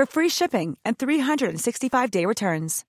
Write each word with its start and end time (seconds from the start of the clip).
for 0.00 0.06
free 0.06 0.30
shipping 0.30 0.78
and 0.82 0.96
365-day 0.96 2.24
returns. 2.24 2.86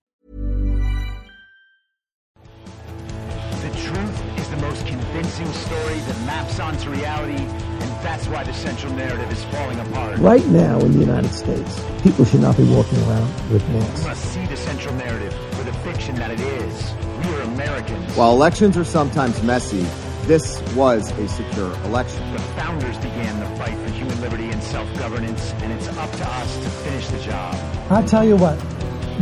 The 2.46 3.70
truth 3.84 4.40
is 4.40 4.48
the 4.50 4.56
most 4.62 4.88
convincing 4.88 5.52
story 5.52 6.00
that 6.08 6.18
maps 6.26 6.62
onto 6.62 6.90
reality, 6.90 7.44
and 7.44 7.92
that's 8.02 8.28
why 8.28 8.46
the 8.46 8.54
central 8.54 8.94
narrative 8.94 9.30
is 9.30 9.44
falling 9.44 9.78
apart. 9.82 10.20
Right 10.20 10.48
now 10.48 10.80
in 10.80 10.94
the 10.94 11.00
United 11.00 11.34
States, 11.34 11.84
people 12.02 12.24
should 12.24 12.40
not 12.40 12.56
be 12.56 12.64
walking 12.64 12.98
around 13.00 13.52
with 13.52 13.68
We 13.68 13.74
masks. 13.80 14.06
must 14.06 14.24
see 14.34 14.46
the 14.46 14.56
central 14.56 14.96
narrative 14.96 15.34
for 15.58 15.64
the 15.66 15.74
fiction 15.84 16.16
that 16.16 16.32
it 16.32 16.40
is. 16.40 16.94
We 17.26 17.36
are 17.36 17.42
Americans. 17.42 18.16
While 18.16 18.32
elections 18.32 18.78
are 18.78 18.86
sometimes 18.86 19.44
messy, 19.44 19.86
this 20.28 20.62
was 20.76 21.12
a 21.12 21.28
secure 21.28 21.74
election. 21.84 22.22
the 22.32 22.40
founders 22.56 22.96
began 23.00 23.38
the 23.42 23.48
fight 23.58 23.74
for 23.74 23.91
human 23.91 23.91
liberty 24.22 24.50
and 24.52 24.62
self-governance, 24.62 25.54
and 25.64 25.74
it's 25.74 25.88
up 25.98 26.12
to 26.12 26.30
us 26.30 26.58
to 26.58 26.70
finish 26.70 27.08
the 27.08 27.20
job. 27.20 27.56
I 27.90 28.04
tell 28.04 28.24
you 28.24 28.36
what, 28.38 28.58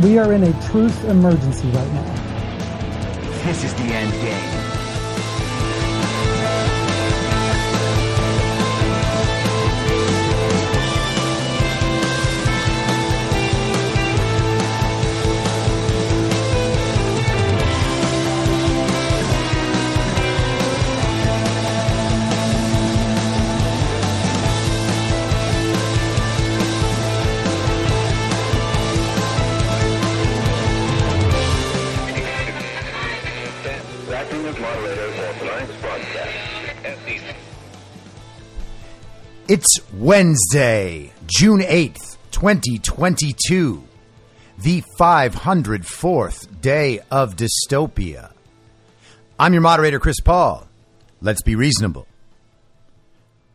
we 0.02 0.18
are 0.18 0.32
in 0.34 0.44
a 0.44 0.62
truth 0.68 1.04
emergency 1.04 1.68
right 1.68 1.92
now. 1.92 3.42
This 3.44 3.64
is 3.64 3.74
the 3.74 3.84
end 3.84 4.12
game. 4.12 4.69
It's 39.52 39.80
Wednesday, 39.92 41.12
June 41.26 41.58
8th, 41.58 42.18
2022, 42.30 43.82
the 44.58 44.84
504th 44.96 46.60
day 46.60 47.00
of 47.10 47.34
dystopia. 47.34 48.30
I'm 49.40 49.52
your 49.52 49.62
moderator, 49.62 49.98
Chris 49.98 50.20
Paul. 50.20 50.68
Let's 51.20 51.42
be 51.42 51.56
reasonable. 51.56 52.06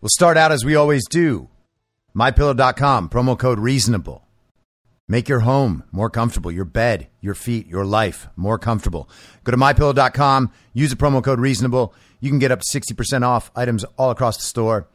We'll 0.02 0.10
start 0.10 0.36
out 0.36 0.52
as 0.52 0.66
we 0.66 0.76
always 0.76 1.08
do. 1.08 1.48
MyPillow.com, 2.14 3.08
promo 3.08 3.40
code 3.40 3.60
reasonable. 3.60 4.28
Make 5.08 5.30
your 5.30 5.40
home 5.40 5.86
more 5.94 6.10
comfortable, 6.10 6.52
your 6.52 6.66
bed, 6.66 7.08
your 7.22 7.36
feet, 7.36 7.68
your 7.68 7.86
life 7.86 8.28
more 8.36 8.60
comfortable. 8.60 9.10
Go 9.46 9.52
to 9.52 9.58
mypillow.com, 9.58 10.52
use 10.74 10.90
the 10.90 10.98
promo 10.98 11.24
code 11.24 11.40
reasonable. 11.40 11.94
You 12.20 12.30
can 12.32 12.40
get 12.40 12.52
up 12.52 12.60
to 12.60 12.80
60% 12.80 13.26
off 13.26 13.50
items 13.56 13.86
all 13.96 14.12
across 14.12 14.36
the 14.36 14.44
store. 14.44 14.90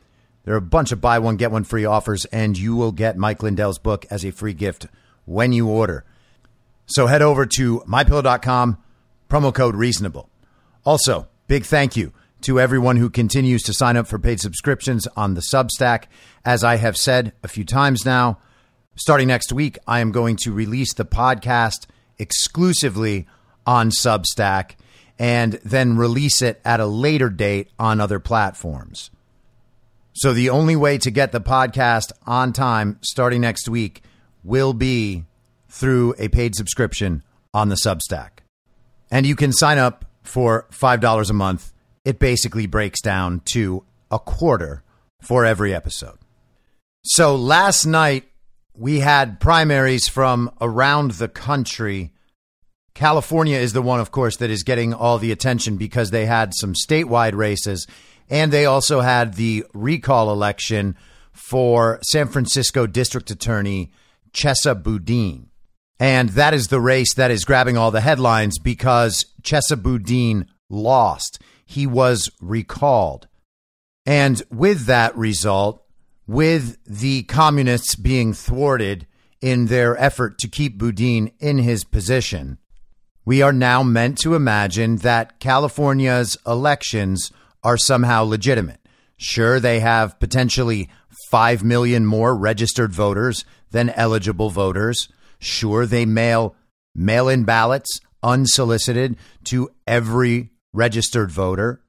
There 0.45 0.55
are 0.55 0.59
a 0.59 0.63
bunch 0.63 0.93
of 0.93 1.01
buy 1.01 1.19
one, 1.19 1.37
get 1.37 1.51
one 1.51 1.65
free 1.65 1.85
offers, 1.85 2.25
and 2.27 2.57
you 2.57 2.75
will 2.75 2.93
get 2.93 3.17
Mike 3.17 3.43
Lindell's 3.43 3.79
book 3.79 4.07
as 4.11 4.25
a 4.25 4.31
free 4.31 4.55
gift 4.55 4.87
when 5.25 5.53
you 5.53 5.69
order. 5.69 6.05
So 6.87 7.07
head 7.07 7.23
over 7.23 7.47
to 7.47 7.81
mypillow.com, 7.81 8.79
promo 9.29 9.55
code 9.55 9.77
reasonable. 9.77 10.29
Also, 10.85 11.29
big 11.47 11.65
thank 11.65 11.97
you 11.97 12.13
to 12.43 12.59
everyone 12.59 12.97
who 12.97 13.11
continues 13.11 13.63
to 13.63 13.75
sign 13.75 13.97
up 13.97 14.07
for 14.07 14.19
paid 14.19 14.41
subscriptions 14.41 15.07
on 15.17 15.35
the 15.35 15.43
Substack. 15.53 16.05
As 16.45 16.65
I 16.65 16.77
have 16.77 16.97
said 16.97 17.33
a 17.43 17.49
few 17.49 17.65
times 17.65 18.07
now, 18.07 18.39
starting 18.97 19.29
next 19.29 19.53
week, 19.53 19.79
I 19.87 20.01
am 20.01 20.11
going 20.11 20.37
to 20.37 20.53
release 20.53 20.95
the 20.95 21.05
podcast 21.05 21.87
exclusively 22.19 23.27
on 23.67 23.91
Substack 23.91 24.73
and 25.19 25.55
then 25.65 25.99
release 25.99 26.41
it 26.41 26.61
at 26.65 26.81
a 26.81 26.87
later 26.87 27.29
date 27.29 27.69
on 27.79 28.01
other 28.01 28.19
platforms. 28.19 29.11
So 30.13 30.33
the 30.33 30.51
only 30.51 30.77
way 30.77 30.99
to 30.99 31.11
get 31.11 31.33
the 31.33 31.41
podcast 31.41 32.13
on 32.27 32.53
time 32.53 32.99
starting 33.03 33.41
next 33.41 33.69
week 33.69 34.03
will 34.43 34.73
be 34.73 35.25
through 35.69 36.15
a 36.19 36.29
paid 36.29 36.55
subscription 36.55 37.23
on 37.55 37.69
the 37.69 37.77
Substack. 37.77 38.41
And 39.11 39.27
you 39.27 39.37
can 39.37 39.53
sign 39.53 39.79
up 39.79 40.05
for 40.23 40.67
$5 40.73 41.31
a 41.31 41.33
month. 41.33 41.73
It 42.05 42.19
basically 42.19 42.67
breaks 42.67 43.01
down 43.01 43.43
to 43.53 43.85
a 44.11 44.19
quarter 44.19 44.83
for 45.21 45.45
every 45.45 45.75
episode. 45.75 46.19
So 47.05 47.37
last 47.37 47.87
night 47.87 48.25
we 48.75 49.01
had 49.01 49.41
primaries 49.41 50.09
from 50.09 50.51
around 50.61 51.13
the 51.13 51.29
country. 51.29 52.13
California 52.95 53.59
is 53.59 53.73
the 53.73 53.83
one, 53.83 54.01
of 54.01 54.11
course, 54.11 54.37
that 54.37 54.51
is 54.51 54.63
getting 54.63 54.93
all 54.93 55.19
the 55.19 55.33
attention 55.33 55.77
because 55.77 56.11
they 56.11 56.27
had 56.27 56.53
some 56.55 56.75
statewide 56.75 57.35
races 57.35 57.87
and 58.31 58.53
they 58.53 58.65
also 58.65 59.01
had 59.01 59.35
the 59.35 59.67
recall 59.75 60.33
election 60.33 60.97
for 61.33 61.99
San 62.05 62.29
Francisco 62.29 62.87
District 62.87 63.31
Attorney 63.31 63.91
Chesa 64.33 64.81
Boudin. 64.81 65.49
And 65.99 66.31
that 66.31 66.55
is 66.55 66.69
the 66.69 66.81
race 66.81 67.13
that 67.15 67.31
is 67.31 67.45
grabbing 67.45 67.77
all 67.77 67.91
the 67.91 68.01
headlines 68.01 68.59
because 68.59 69.27
Chesa 69.43 69.83
Boudin 69.83 70.47
lost. 70.71 71.41
He 71.67 71.87
was 71.87 72.31
recalled. 72.41 73.27
And 74.07 74.43
with 74.51 74.87
that 74.87 75.15
result, 75.17 75.85
with 76.27 76.79
the 76.87 77.25
communists 77.25 77.97
being 77.97 78.33
thwarted 78.33 79.07
in 79.41 79.67
their 79.67 79.97
effort 79.99 80.39
to 80.39 80.49
keep 80.49 80.79
Boudin 80.79 81.33
in 81.39 81.59
his 81.59 81.85
position, 81.85 82.59
we 83.25 83.43
are 83.43 83.53
now 83.53 83.83
meant 83.83 84.19
to 84.19 84.35
imagine 84.35 84.97
that 84.97 85.39
California's 85.41 86.37
elections 86.47 87.31
are 87.63 87.77
somehow 87.77 88.25
legitimate. 88.25 88.81
Sure, 89.17 89.61
they 89.61 89.81
have 89.81 90.19
potentially 90.19 90.89
5 91.31 91.63
million 91.63 92.07
more 92.07 92.35
registered 92.35 92.93
voters 92.93 93.45
than 93.71 93.91
eligible 93.91 94.51
voters. 94.51 95.09
Sure, 95.39 95.87
they 95.87 96.07
mail 96.07 96.57
mail 96.95 97.29
in 97.29 97.45
ballots 97.45 98.01
unsolicited 98.23 99.17
to 99.45 99.71
every 99.87 100.51
registered 100.73 101.31
voter. 101.31 101.83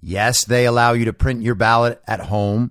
Yes, 0.00 0.44
they 0.44 0.64
allow 0.64 0.92
you 0.92 1.04
to 1.06 1.12
print 1.12 1.42
your 1.42 1.54
ballot 1.54 2.00
at 2.06 2.20
home. 2.20 2.70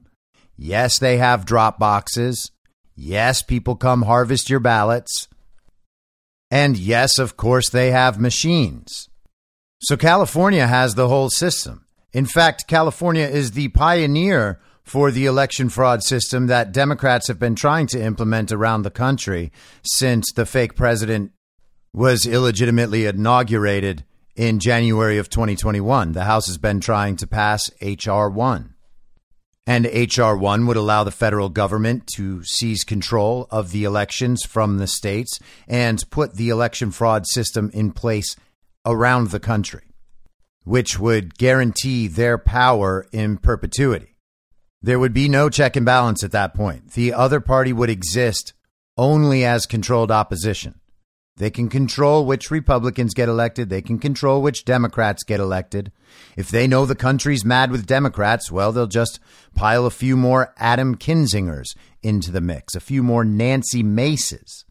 Yes, 0.55 0.97
they 0.97 1.17
have 1.17 1.45
drop 1.45 1.77
boxes. 1.77 2.51
Yes, 2.95 3.41
people 3.41 3.75
come 3.75 4.03
harvest 4.03 4.49
your 4.49 4.59
ballots. 4.59 5.27
And 6.49 6.77
yes, 6.77 7.19
of 7.19 7.35
course, 7.35 7.69
they 7.69 7.91
have 7.91 8.19
machines. 8.19 9.09
So 9.81 9.97
California 9.97 10.65
has 10.65 10.95
the 10.95 11.07
whole 11.07 11.29
system. 11.29 11.85
In 12.13 12.25
fact, 12.25 12.68
California 12.68 13.25
is 13.25 13.51
the 13.51 13.68
pioneer 13.69 14.59
for 14.83 15.12
the 15.12 15.25
election 15.25 15.68
fraud 15.68 16.01
system 16.01 16.48
that 16.48 16.71
Democrats 16.71 17.27
have 17.27 17.39
been 17.39 17.56
trying 17.56 17.88
to 17.88 18.01
implement 18.01 18.51
around 18.51 18.83
the 18.83 18.92
country 18.92 19.51
since 19.83 20.31
the 20.31 20.45
fake 20.45 20.75
president 20.75 21.31
was 21.94 22.25
illegitimately 22.25 23.06
inaugurated 23.06 24.06
in 24.36 24.59
January 24.59 25.18
of 25.18 25.30
2021. 25.30 26.13
The 26.13 26.24
House 26.24 26.48
has 26.48 26.57
been 26.57 26.80
trying 26.80 27.18
to 27.18 27.27
pass 27.27 27.71
H.R. 27.81 28.30
1. 28.30 28.74
And 29.65 29.86
H.R. 29.86 30.38
1 30.38 30.68
would 30.68 30.77
allow 30.77 31.04
the 31.04 31.12
federal 31.12 31.50
government 31.50 32.07
to 32.15 32.42
seize 32.44 32.86
control 32.86 33.48
of 33.51 33.71
the 33.71 33.83
elections 33.83 34.44
from 34.45 34.77
the 34.77 34.88
states 34.88 35.39
and 35.68 36.09
put 36.09 36.36
the 36.36 36.50
election 36.50 36.92
fraud 36.92 37.27
system 37.27 37.69
in 37.74 37.92
place 37.92 38.38
around 38.86 39.31
the 39.31 39.39
country, 39.42 39.81
which 40.67 40.99
would 40.99 41.37
guarantee 41.37 42.07
their 42.07 42.37
power 42.37 43.07
in 43.13 43.37
perpetuity. 43.37 44.17
There 44.81 44.99
would 44.99 45.13
be 45.13 45.29
no 45.29 45.49
check 45.49 45.77
and 45.77 45.85
balance 45.85 46.25
at 46.25 46.33
that 46.33 46.53
point. 46.53 46.91
The 46.91 47.13
other 47.13 47.39
party 47.39 47.71
would 47.71 47.89
exist 47.89 48.51
only 48.97 49.45
as 49.45 49.65
controlled 49.65 50.11
opposition. 50.11 50.81
They 51.37 51.51
can 51.51 51.69
control 51.69 52.25
which 52.25 52.51
Republicans 52.51 53.13
get 53.13 53.29
elected. 53.29 53.69
They 53.69 53.81
can 53.81 53.97
control 53.97 54.41
which 54.41 54.65
Democrats 54.65 55.23
get 55.23 55.39
elected. 55.39 55.93
If 56.35 56.49
they 56.49 56.67
know 56.67 56.85
the 56.85 56.95
country's 56.95 57.45
mad 57.45 57.71
with 57.71 57.85
Democrats, 57.85 58.51
well, 58.51 58.73
they'll 58.73 58.87
just 58.87 59.21
pile 59.55 59.85
a 59.85 59.91
few 59.91 60.17
more 60.17 60.53
Adam 60.57 60.97
Kinzingers 60.97 61.77
into 62.03 62.29
the 62.29 62.41
mix, 62.41 62.75
a 62.75 62.81
few 62.81 63.03
more 63.03 63.23
Nancy 63.23 63.83
Maces. 63.83 64.65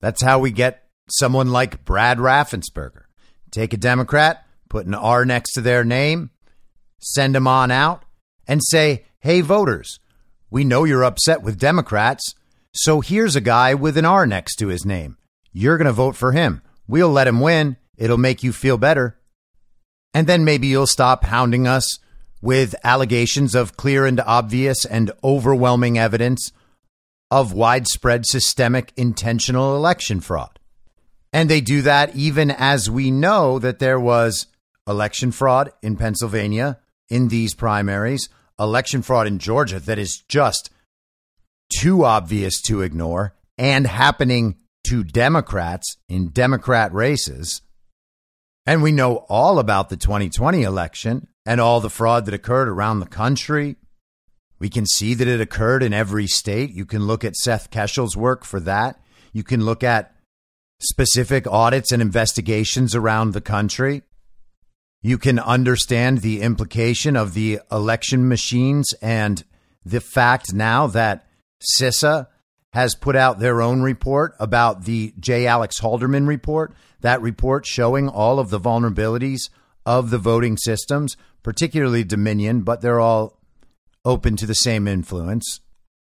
That's 0.00 0.22
how 0.22 0.38
we 0.38 0.52
get 0.52 0.84
someone 1.10 1.52
like 1.52 1.84
Brad 1.84 2.16
Raffensperger. 2.16 3.02
Take 3.50 3.74
a 3.74 3.76
Democrat, 3.76 4.46
put 4.72 4.86
an 4.86 4.94
R 4.94 5.26
next 5.26 5.52
to 5.52 5.60
their 5.60 5.84
name, 5.84 6.30
send 6.98 7.34
them 7.34 7.46
on 7.46 7.70
out, 7.70 8.04
and 8.48 8.62
say, 8.64 9.04
hey, 9.20 9.42
voters, 9.42 10.00
we 10.50 10.64
know 10.64 10.84
you're 10.84 11.04
upset 11.04 11.42
with 11.42 11.58
Democrats, 11.58 12.34
so 12.72 13.02
here's 13.02 13.36
a 13.36 13.42
guy 13.42 13.74
with 13.74 13.98
an 13.98 14.06
R 14.06 14.26
next 14.26 14.56
to 14.56 14.68
his 14.68 14.86
name. 14.86 15.18
You're 15.52 15.76
going 15.76 15.86
to 15.86 15.92
vote 15.92 16.16
for 16.16 16.32
him. 16.32 16.62
We'll 16.88 17.10
let 17.10 17.28
him 17.28 17.40
win. 17.40 17.76
It'll 17.98 18.16
make 18.16 18.42
you 18.42 18.50
feel 18.50 18.78
better. 18.78 19.18
And 20.14 20.26
then 20.26 20.42
maybe 20.42 20.68
you'll 20.68 20.86
stop 20.86 21.24
hounding 21.24 21.66
us 21.66 21.98
with 22.40 22.74
allegations 22.82 23.54
of 23.54 23.76
clear 23.76 24.06
and 24.06 24.20
obvious 24.20 24.86
and 24.86 25.12
overwhelming 25.22 25.98
evidence 25.98 26.50
of 27.30 27.52
widespread 27.52 28.24
systemic 28.24 28.94
intentional 28.96 29.76
election 29.76 30.22
fraud. 30.22 30.58
And 31.30 31.50
they 31.50 31.60
do 31.60 31.82
that 31.82 32.16
even 32.16 32.50
as 32.50 32.90
we 32.90 33.10
know 33.10 33.58
that 33.58 33.78
there 33.78 34.00
was 34.00 34.46
election 34.86 35.32
fraud 35.32 35.70
in 35.82 35.96
Pennsylvania 35.96 36.78
in 37.08 37.28
these 37.28 37.54
primaries, 37.54 38.28
election 38.58 39.02
fraud 39.02 39.26
in 39.26 39.38
Georgia 39.38 39.80
that 39.80 39.98
is 39.98 40.22
just 40.28 40.70
too 41.78 42.04
obvious 42.04 42.60
to 42.62 42.82
ignore 42.82 43.34
and 43.58 43.86
happening 43.86 44.56
to 44.84 45.04
Democrats 45.04 45.96
in 46.08 46.28
Democrat 46.28 46.92
races. 46.92 47.62
And 48.66 48.82
we 48.82 48.92
know 48.92 49.24
all 49.28 49.58
about 49.58 49.88
the 49.88 49.96
2020 49.96 50.62
election 50.62 51.28
and 51.44 51.60
all 51.60 51.80
the 51.80 51.90
fraud 51.90 52.26
that 52.26 52.34
occurred 52.34 52.68
around 52.68 53.00
the 53.00 53.06
country. 53.06 53.76
We 54.58 54.68
can 54.68 54.86
see 54.86 55.14
that 55.14 55.26
it 55.26 55.40
occurred 55.40 55.82
in 55.82 55.92
every 55.92 56.26
state. 56.26 56.70
You 56.70 56.86
can 56.86 57.06
look 57.06 57.24
at 57.24 57.36
Seth 57.36 57.70
Keshel's 57.70 58.16
work 58.16 58.44
for 58.44 58.60
that. 58.60 59.00
You 59.32 59.42
can 59.42 59.64
look 59.64 59.82
at 59.82 60.14
specific 60.80 61.46
audits 61.48 61.90
and 61.90 62.00
investigations 62.00 62.94
around 62.94 63.32
the 63.32 63.40
country. 63.40 64.02
You 65.02 65.18
can 65.18 65.40
understand 65.40 66.18
the 66.18 66.40
implication 66.40 67.16
of 67.16 67.34
the 67.34 67.60
election 67.70 68.28
machines 68.28 68.94
and 69.02 69.42
the 69.84 70.00
fact 70.00 70.54
now 70.54 70.86
that 70.86 71.26
CISA 71.76 72.28
has 72.72 72.94
put 72.94 73.16
out 73.16 73.38
their 73.38 73.60
own 73.60 73.82
report 73.82 74.34
about 74.38 74.84
the 74.84 75.12
J. 75.18 75.46
Alex 75.46 75.80
Halderman 75.80 76.26
report. 76.26 76.72
That 77.00 77.20
report 77.20 77.66
showing 77.66 78.08
all 78.08 78.38
of 78.38 78.50
the 78.50 78.60
vulnerabilities 78.60 79.50
of 79.84 80.10
the 80.10 80.18
voting 80.18 80.56
systems, 80.56 81.16
particularly 81.42 82.04
Dominion, 82.04 82.62
but 82.62 82.80
they're 82.80 83.00
all 83.00 83.40
open 84.04 84.36
to 84.36 84.46
the 84.46 84.54
same 84.54 84.86
influence. 84.86 85.60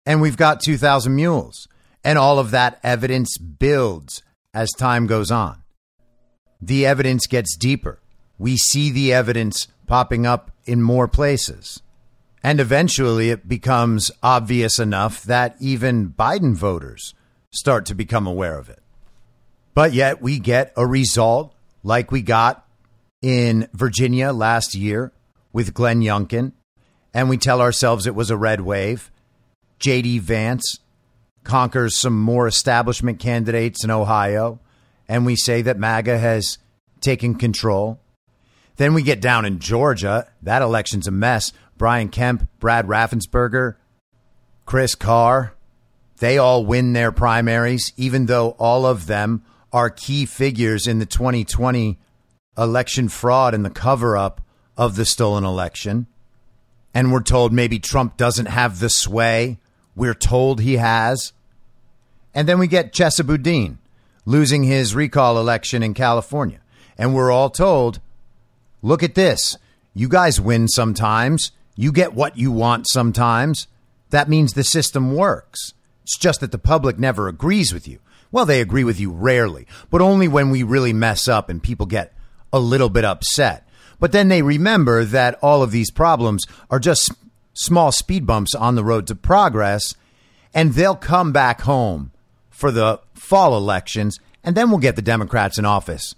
And 0.06 0.22
we've 0.22 0.38
got 0.38 0.62
2,000 0.62 1.16
Mules, 1.16 1.68
and 2.04 2.18
all 2.18 2.40
of 2.40 2.52
that 2.52 2.80
evidence 2.84 3.38
builds 3.38 4.22
as 4.54 4.70
time 4.72 5.08
goes 5.08 5.32
on. 5.32 5.64
The 6.62 6.86
evidence 6.86 7.26
gets 7.26 7.56
deeper. 7.56 8.02
We 8.42 8.58
see 8.58 8.90
the 8.90 9.14
evidence 9.14 9.68
popping 9.86 10.26
up 10.26 10.50
in 10.66 10.82
more 10.82 11.08
places. 11.08 11.84
And 12.42 12.60
eventually 12.60 13.30
it 13.30 13.48
becomes 13.48 14.10
obvious 14.24 14.80
enough 14.80 15.22
that 15.26 15.56
even 15.60 16.10
Biden 16.10 16.56
voters 16.56 17.14
start 17.52 17.86
to 17.86 17.94
become 17.94 18.26
aware 18.26 18.58
of 18.58 18.68
it. 18.68 18.82
But 19.76 19.94
yet 19.94 20.24
we 20.24 20.40
get 20.40 20.74
a 20.76 20.88
result 20.88 21.54
like 21.84 22.12
we 22.12 22.24
got 22.24 22.68
in 23.22 23.70
Virginia 23.74 24.34
last 24.34 24.74
year 24.74 25.14
with 25.54 25.76
Glenn 25.76 26.02
Youngkin, 26.02 26.54
and 27.14 27.30
we 27.30 27.38
tell 27.38 27.62
ourselves 27.62 28.08
it 28.08 28.16
was 28.16 28.32
a 28.32 28.38
red 28.38 28.62
wave. 28.62 29.12
J.D. 29.78 30.18
Vance 30.18 30.80
conquers 31.44 31.96
some 31.96 32.20
more 32.20 32.48
establishment 32.48 33.20
candidates 33.20 33.84
in 33.84 33.92
Ohio, 33.92 34.60
and 35.08 35.28
we 35.28 35.36
say 35.36 35.62
that 35.62 35.78
MAGA 35.78 36.18
has 36.18 36.58
taken 37.02 37.36
control. 37.36 38.00
Then 38.77 38.94
we 38.94 39.03
get 39.03 39.21
down 39.21 39.45
in 39.45 39.59
Georgia. 39.59 40.27
That 40.41 40.62
election's 40.62 41.07
a 41.07 41.12
mess. 41.12 41.53
Brian 41.77 42.09
Kemp, 42.09 42.47
Brad 42.59 42.88
Raffensperger, 42.88 43.75
Chris 44.65 44.95
Carr, 44.95 45.56
they 46.19 46.38
all 46.38 46.63
win 46.63 46.94
their 46.94 47.12
primaries, 47.12 47.94
even 47.97 48.27
though 48.27 48.51
all 48.51 48.85
of 48.85 49.07
them 49.07 49.44
are 49.73 49.89
key 49.89 50.25
figures 50.25 50.85
in 50.85 51.00
the 51.00 51.06
2020 51.06 51.97
election 52.57 53.09
fraud 53.09 53.53
and 53.56 53.65
the 53.65 53.71
cover 53.71 54.15
up 54.15 54.41
of 54.77 54.95
the 54.95 55.06
stolen 55.06 55.44
election. 55.44 56.06
And 56.94 57.12
we're 57.12 57.23
told 57.23 57.51
maybe 57.51 57.79
Trump 57.79 58.18
doesn't 58.18 58.47
have 58.47 58.79
the 58.79 58.89
sway 58.89 59.57
we're 59.95 60.13
told 60.13 60.62
he 60.62 60.77
has. 60.77 61.33
And 62.33 62.47
then 62.47 62.59
we 62.59 62.68
get 62.68 62.94
Chesa 62.94 63.25
Boudin 63.25 63.79
losing 64.25 64.63
his 64.63 64.95
recall 64.95 65.38
election 65.38 65.83
in 65.83 65.94
California. 65.94 66.59
And 66.97 67.13
we're 67.13 67.31
all 67.31 67.49
told, 67.49 67.99
look 68.81 69.04
at 69.04 69.16
this. 69.16 69.57
You 69.94 70.07
guys 70.07 70.40
win 70.40 70.68
sometimes. 70.68 71.52
You 71.76 71.92
get 71.92 72.14
what 72.14 72.38
you 72.38 72.52
want 72.52 72.88
sometimes. 72.90 73.68
That 74.09 74.30
means 74.30 74.54
the 74.54 74.64
system 74.64 75.16
works. 75.16 75.73
It's 76.04 76.18
just 76.18 76.42
that 76.42 76.52
the 76.52 76.57
public 76.57 77.00
never 77.00 77.28
agrees 77.28 77.73
with 77.73 77.88
you. 77.88 78.00
Well, 78.31 78.45
they 78.45 78.61
agree 78.61 78.83
with 78.83 79.00
you 79.00 79.11
rarely, 79.11 79.68
but 79.90 80.02
only 80.02 80.28
when 80.28 80.50
we 80.50 80.64
really 80.64 80.94
mess 80.94 81.28
up 81.28 81.50
and 81.50 81.61
people 81.61 81.85
get 81.85 82.14
a 82.54 82.59
little 82.59 82.90
bit 82.90 83.06
upset. 83.06 83.68
But 84.00 84.11
then 84.11 84.30
they 84.30 84.42
remember 84.42 85.06
that 85.06 85.38
all 85.42 85.61
of 85.61 85.71
these 85.71 85.92
problems 85.92 86.45
are 86.69 86.80
just 86.80 87.11
small 87.54 87.92
speed 87.92 88.26
bumps 88.26 88.56
on 88.56 88.76
the 88.76 88.83
road 88.83 89.07
to 89.07 89.16
progress, 89.16 89.95
and 90.54 90.73
they'll 90.73 90.95
come 90.95 91.31
back 91.31 91.61
home 91.61 92.11
for 92.50 92.71
the 92.71 93.00
fall 93.14 93.56
elections, 93.56 94.19
and 94.44 94.56
then 94.56 94.69
we'll 94.69 94.80
get 94.80 94.95
the 94.95 95.02
Democrats 95.02 95.57
in 95.57 95.66
office, 95.66 96.16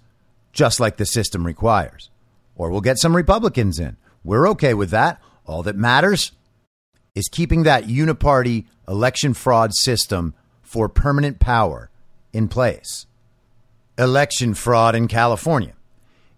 just 0.52 0.80
like 0.80 0.96
the 0.96 1.06
system 1.06 1.44
requires. 1.44 2.10
Or 2.56 2.70
we'll 2.70 2.80
get 2.80 2.98
some 2.98 3.16
Republicans 3.16 3.78
in. 3.78 3.96
We're 4.22 4.48
okay 4.50 4.74
with 4.74 4.90
that. 4.90 5.20
All 5.46 5.62
that 5.64 5.76
matters 5.76 6.32
is 7.14 7.28
keeping 7.28 7.62
that 7.62 7.84
uniparty 7.84 8.66
election 8.88 9.34
fraud 9.34 9.74
system 9.74 10.34
for 10.62 10.88
permanent 10.88 11.38
power 11.38 11.90
in 12.32 12.48
place. 12.48 13.06
Election 13.98 14.54
fraud 14.54 14.94
in 14.94 15.06
California. 15.06 15.74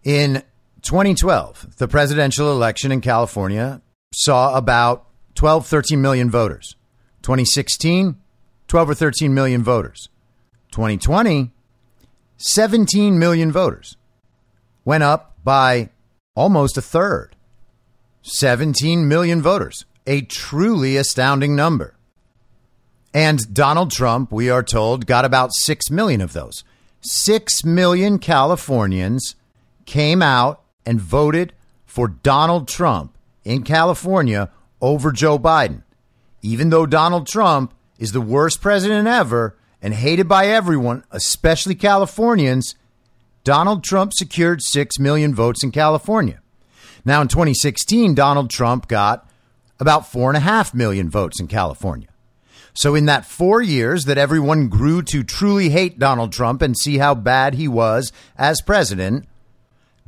In 0.04 0.42
2012, 0.82 1.76
the 1.78 1.88
presidential 1.88 2.52
election 2.52 2.92
in 2.92 3.00
California 3.00 3.80
saw 4.14 4.56
about 4.56 5.06
12, 5.34 5.66
13 5.66 6.00
million 6.00 6.30
voters. 6.30 6.76
2016, 7.22 8.16
12 8.68 8.90
or 8.90 8.94
13 8.94 9.34
million 9.34 9.62
voters. 9.62 10.08
2020, 10.72 11.50
17 12.36 13.18
million 13.18 13.50
voters. 13.50 13.96
Went 14.84 15.02
up 15.02 15.34
by 15.42 15.90
almost 16.36 16.76
a 16.76 16.82
third. 16.82 17.34
17 18.22 19.08
million 19.08 19.42
voters, 19.42 19.84
a 20.06 20.20
truly 20.20 20.96
astounding 20.96 21.56
number. 21.56 21.96
And 23.12 23.52
Donald 23.54 23.90
Trump, 23.90 24.30
we 24.30 24.50
are 24.50 24.62
told, 24.62 25.06
got 25.06 25.24
about 25.24 25.54
6 25.54 25.90
million 25.90 26.20
of 26.20 26.32
those. 26.32 26.62
6 27.00 27.64
million 27.64 28.18
Californians 28.18 29.36
came 29.86 30.22
out 30.22 30.62
and 30.84 31.00
voted 31.00 31.52
for 31.84 32.08
Donald 32.08 32.68
Trump 32.68 33.16
in 33.44 33.62
California 33.62 34.50
over 34.80 35.12
Joe 35.12 35.38
Biden. 35.38 35.82
Even 36.42 36.70
though 36.70 36.84
Donald 36.84 37.26
Trump 37.26 37.72
is 37.98 38.12
the 38.12 38.20
worst 38.20 38.60
president 38.60 39.08
ever 39.08 39.56
and 39.80 39.94
hated 39.94 40.28
by 40.28 40.48
everyone, 40.48 41.04
especially 41.10 41.74
Californians, 41.74 42.74
Donald 43.46 43.84
Trump 43.84 44.12
secured 44.12 44.60
6 44.60 44.98
million 44.98 45.32
votes 45.32 45.62
in 45.62 45.70
California. 45.70 46.40
Now, 47.04 47.22
in 47.22 47.28
2016, 47.28 48.12
Donald 48.12 48.50
Trump 48.50 48.88
got 48.88 49.30
about 49.78 50.02
4.5 50.02 50.74
million 50.74 51.08
votes 51.08 51.38
in 51.38 51.46
California. 51.46 52.08
So, 52.74 52.96
in 52.96 53.06
that 53.06 53.24
four 53.24 53.62
years 53.62 54.06
that 54.06 54.18
everyone 54.18 54.66
grew 54.66 55.00
to 55.02 55.22
truly 55.22 55.68
hate 55.68 55.96
Donald 55.96 56.32
Trump 56.32 56.60
and 56.60 56.76
see 56.76 56.98
how 56.98 57.14
bad 57.14 57.54
he 57.54 57.68
was 57.68 58.12
as 58.36 58.60
president, 58.62 59.28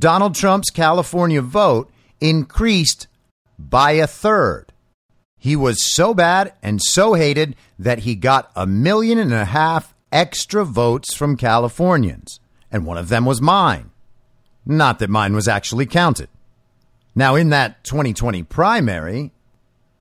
Donald 0.00 0.34
Trump's 0.34 0.70
California 0.70 1.40
vote 1.40 1.92
increased 2.20 3.06
by 3.56 3.92
a 3.92 4.08
third. 4.08 4.72
He 5.38 5.54
was 5.54 5.94
so 5.94 6.12
bad 6.12 6.54
and 6.60 6.80
so 6.82 7.14
hated 7.14 7.54
that 7.78 8.00
he 8.00 8.16
got 8.16 8.50
a 8.56 8.66
million 8.66 9.16
and 9.16 9.32
a 9.32 9.44
half 9.44 9.94
extra 10.10 10.64
votes 10.64 11.14
from 11.14 11.36
Californians, 11.36 12.40
and 12.70 12.86
one 12.86 12.98
of 12.98 13.08
them 13.08 13.24
was 13.24 13.40
mine. 13.40 13.90
Not 14.66 14.98
that 14.98 15.10
mine 15.10 15.34
was 15.34 15.48
actually 15.48 15.86
counted. 15.86 16.28
Now, 17.14 17.34
in 17.34 17.48
that 17.50 17.84
2020 17.84 18.42
primary, 18.44 19.32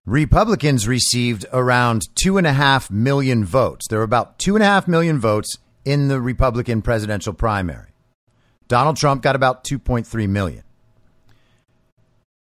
Republicans 0.05 0.88
received 0.88 1.45
around 1.51 2.03
two 2.15 2.38
and 2.38 2.45
a 2.45 2.53
half 2.53 2.91
million 2.91 3.43
votes. 3.43 3.88
There 3.88 4.00
were 4.00 4.05
about 4.05 4.39
two 4.39 4.55
and 4.55 4.63
a 4.63 4.67
half 4.67 4.88
million 4.88 5.19
votes 5.19 5.57
in 5.83 6.07
the 6.09 6.21
Republican 6.21 6.81
presidential 6.81 7.33
primary. 7.33 7.89
Donald 8.67 8.97
Trump 8.97 9.21
got 9.21 9.36
about 9.36 9.63
2.3 9.63 10.27
million. 10.27 10.63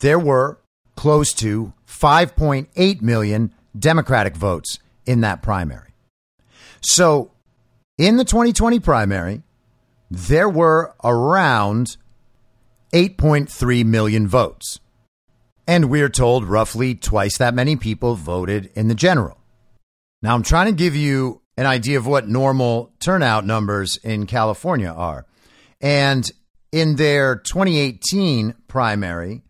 There 0.01 0.19
were 0.19 0.59
close 0.95 1.33
to 1.33 1.73
5.8 1.87 3.01
million 3.01 3.53
Democratic 3.77 4.35
votes 4.35 4.79
in 5.05 5.21
that 5.21 5.41
primary. 5.41 5.93
So, 6.81 7.31
in 7.97 8.17
the 8.17 8.25
2020 8.25 8.79
primary, 8.79 9.43
there 10.09 10.49
were 10.49 10.95
around 11.03 11.97
8.3 12.93 13.85
million 13.85 14.27
votes. 14.27 14.79
And 15.67 15.89
we're 15.89 16.09
told 16.09 16.45
roughly 16.45 16.95
twice 16.95 17.37
that 17.37 17.53
many 17.53 17.75
people 17.75 18.15
voted 18.15 18.71
in 18.73 18.87
the 18.87 18.95
general. 18.95 19.37
Now, 20.21 20.33
I'm 20.33 20.43
trying 20.43 20.65
to 20.65 20.71
give 20.71 20.95
you 20.95 21.41
an 21.57 21.65
idea 21.65 21.97
of 21.97 22.07
what 22.07 22.27
normal 22.27 22.91
turnout 22.99 23.45
numbers 23.45 23.97
in 24.03 24.25
California 24.25 24.89
are. 24.89 25.25
And 25.79 26.29
in 26.71 26.95
their 26.95 27.35
2018 27.35 28.55
primary, 28.67 29.43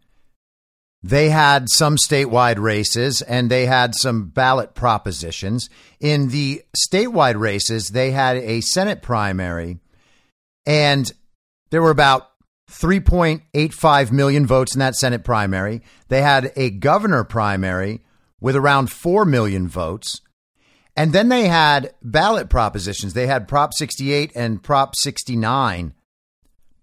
they 1.01 1.29
had 1.29 1.69
some 1.69 1.95
statewide 1.95 2.59
races 2.59 3.21
and 3.21 3.49
they 3.49 3.65
had 3.65 3.95
some 3.95 4.29
ballot 4.29 4.75
propositions. 4.75 5.69
In 5.99 6.29
the 6.29 6.63
statewide 6.77 7.39
races, 7.39 7.89
they 7.89 8.11
had 8.11 8.37
a 8.37 8.61
Senate 8.61 9.01
primary 9.01 9.79
and 10.65 11.11
there 11.71 11.81
were 11.81 11.91
about 11.91 12.29
3.85 12.69 14.11
million 14.11 14.45
votes 14.45 14.75
in 14.75 14.79
that 14.79 14.95
Senate 14.95 15.23
primary. 15.23 15.81
They 16.07 16.21
had 16.21 16.51
a 16.55 16.69
governor 16.69 17.23
primary 17.23 18.01
with 18.39 18.55
around 18.55 18.91
4 18.91 19.25
million 19.25 19.67
votes. 19.67 20.21
And 20.95 21.13
then 21.13 21.29
they 21.29 21.47
had 21.47 21.93
ballot 22.03 22.49
propositions. 22.49 23.13
They 23.13 23.27
had 23.27 23.47
Prop 23.47 23.73
68 23.73 24.31
and 24.35 24.61
Prop 24.61 24.95
69. 24.95 25.93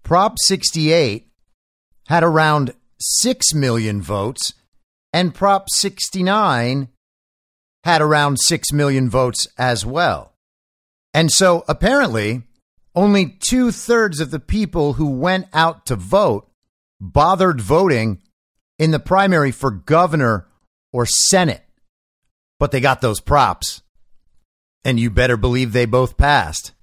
Prop 0.03 0.37
68 0.39 1.27
had 2.07 2.23
around 2.23 2.73
6 2.99 3.53
million 3.53 4.01
votes, 4.01 4.53
and 5.13 5.35
Prop 5.35 5.69
69 5.69 6.87
had 7.83 8.01
around 8.01 8.37
6 8.39 8.71
million 8.73 9.09
votes 9.09 9.47
as 9.57 9.85
well. 9.85 10.33
And 11.13 11.31
so 11.31 11.63
apparently, 11.67 12.43
only 12.97 13.27
two 13.27 13.71
thirds 13.71 14.19
of 14.19 14.31
the 14.31 14.39
people 14.39 14.93
who 14.93 15.05
went 15.05 15.45
out 15.53 15.85
to 15.85 15.95
vote 15.95 16.49
bothered 16.99 17.61
voting 17.61 18.19
in 18.79 18.89
the 18.89 18.99
primary 18.99 19.51
for 19.51 19.69
governor 19.69 20.47
or 20.91 21.05
Senate. 21.05 21.63
But 22.59 22.71
they 22.71 22.81
got 22.81 23.01
those 23.01 23.21
props. 23.21 23.83
And 24.83 24.99
you 24.99 25.11
better 25.11 25.37
believe 25.37 25.73
they 25.73 25.85
both 25.85 26.17
passed. 26.17 26.73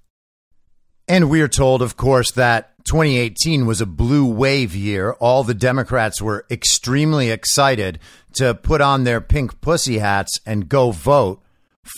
And 1.09 1.29
we're 1.29 1.49
told, 1.49 1.83
of 1.83 1.97
course, 1.97 2.31
that 2.33 2.75
2018 2.85 3.67
was 3.67 3.81
a 3.81 3.87
blue 3.87 4.25
wave 4.25 4.73
year. 4.73 5.15
All 5.15 5.43
the 5.43 5.53
Democrats 5.53 6.23
were 6.23 6.47
extremely 6.49 7.31
excited 7.33 7.99
to 8.35 8.55
put 8.55 8.81
on 8.81 9.03
their 9.03 9.21
pink 9.21 9.61
pussy 9.61 9.99
hats 9.99 10.39
and 10.47 10.69
go 10.69 10.93
vote 10.93 11.43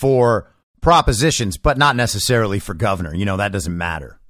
for 0.01 0.51
propositions, 0.87 1.57
but 1.57 1.77
not 1.77 1.97
necessarily 1.97 2.59
for 2.59 2.73
governor. 2.73 3.13
You 3.13 3.25
know, 3.25 3.35
that 3.35 3.51
doesn't 3.51 3.77
matter. 3.77 4.21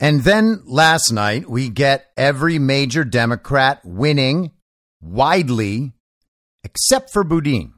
And 0.00 0.22
then 0.22 0.62
last 0.64 1.12
night, 1.12 1.46
we 1.46 1.68
get 1.68 2.06
every 2.16 2.58
major 2.58 3.04
Democrat 3.04 3.82
winning 3.84 4.52
widely, 5.02 5.92
except 6.64 7.12
for 7.12 7.22
Boudin. 7.22 7.74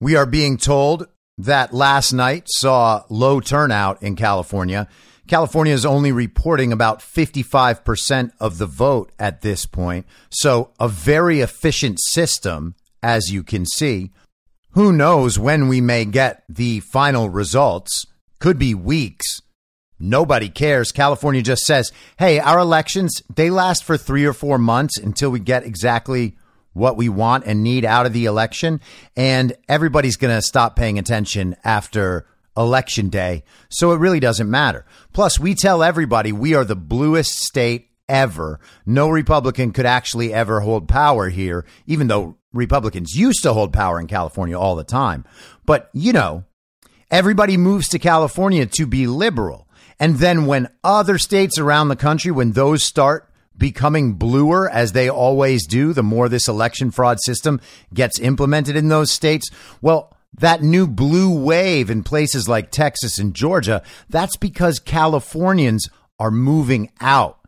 We 0.00 0.16
are 0.16 0.26
being 0.26 0.56
told 0.56 1.06
that 1.38 1.72
last 1.72 2.12
night 2.12 2.48
saw 2.48 3.04
low 3.08 3.38
turnout 3.38 4.02
in 4.02 4.16
California 4.16 4.88
California 5.28 5.72
is 5.72 5.86
only 5.86 6.10
reporting 6.10 6.72
about 6.72 6.98
55% 6.98 8.32
of 8.40 8.58
the 8.58 8.66
vote 8.66 9.12
at 9.20 9.42
this 9.42 9.64
point. 9.64 10.04
So, 10.30 10.72
a 10.80 10.88
very 10.88 11.40
efficient 11.40 12.00
system, 12.02 12.74
as 13.00 13.30
you 13.30 13.44
can 13.44 13.64
see. 13.64 14.10
Who 14.74 14.90
knows 14.90 15.38
when 15.38 15.68
we 15.68 15.82
may 15.82 16.06
get 16.06 16.44
the 16.48 16.80
final 16.80 17.28
results? 17.28 18.06
Could 18.38 18.58
be 18.58 18.74
weeks. 18.74 19.42
Nobody 19.98 20.48
cares. 20.48 20.92
California 20.92 21.42
just 21.42 21.66
says, 21.66 21.92
hey, 22.18 22.40
our 22.40 22.58
elections, 22.58 23.22
they 23.34 23.50
last 23.50 23.84
for 23.84 23.98
three 23.98 24.24
or 24.24 24.32
four 24.32 24.56
months 24.56 24.96
until 24.98 25.28
we 25.28 25.40
get 25.40 25.64
exactly 25.64 26.38
what 26.72 26.96
we 26.96 27.10
want 27.10 27.44
and 27.44 27.62
need 27.62 27.84
out 27.84 28.06
of 28.06 28.14
the 28.14 28.24
election. 28.24 28.80
And 29.14 29.52
everybody's 29.68 30.16
going 30.16 30.34
to 30.34 30.40
stop 30.40 30.74
paying 30.74 30.98
attention 30.98 31.54
after 31.62 32.26
election 32.56 33.10
day. 33.10 33.44
So 33.68 33.92
it 33.92 34.00
really 34.00 34.20
doesn't 34.20 34.50
matter. 34.50 34.86
Plus, 35.12 35.38
we 35.38 35.54
tell 35.54 35.82
everybody 35.82 36.32
we 36.32 36.54
are 36.54 36.64
the 36.64 36.76
bluest 36.76 37.38
state 37.38 37.90
ever. 38.08 38.58
No 38.86 39.10
Republican 39.10 39.72
could 39.72 39.86
actually 39.86 40.32
ever 40.32 40.60
hold 40.60 40.88
power 40.88 41.28
here, 41.28 41.66
even 41.86 42.08
though 42.08 42.38
Republicans 42.52 43.16
used 43.16 43.42
to 43.42 43.52
hold 43.52 43.72
power 43.72 43.98
in 44.00 44.06
California 44.06 44.58
all 44.58 44.76
the 44.76 44.84
time. 44.84 45.24
But, 45.64 45.90
you 45.92 46.12
know, 46.12 46.44
everybody 47.10 47.56
moves 47.56 47.88
to 47.90 47.98
California 47.98 48.66
to 48.66 48.86
be 48.86 49.06
liberal. 49.06 49.68
And 49.98 50.16
then 50.16 50.46
when 50.46 50.68
other 50.82 51.18
states 51.18 51.58
around 51.58 51.88
the 51.88 51.96
country, 51.96 52.30
when 52.30 52.52
those 52.52 52.84
start 52.84 53.28
becoming 53.56 54.14
bluer 54.14 54.68
as 54.68 54.92
they 54.92 55.08
always 55.08 55.66
do, 55.66 55.92
the 55.92 56.02
more 56.02 56.28
this 56.28 56.48
election 56.48 56.90
fraud 56.90 57.18
system 57.22 57.60
gets 57.94 58.18
implemented 58.18 58.76
in 58.76 58.88
those 58.88 59.10
states, 59.10 59.50
well, 59.80 60.16
that 60.38 60.62
new 60.62 60.86
blue 60.86 61.38
wave 61.44 61.90
in 61.90 62.02
places 62.02 62.48
like 62.48 62.70
Texas 62.70 63.18
and 63.18 63.34
Georgia, 63.34 63.82
that's 64.08 64.36
because 64.36 64.78
Californians 64.78 65.88
are 66.18 66.30
moving 66.30 66.90
out 67.00 67.38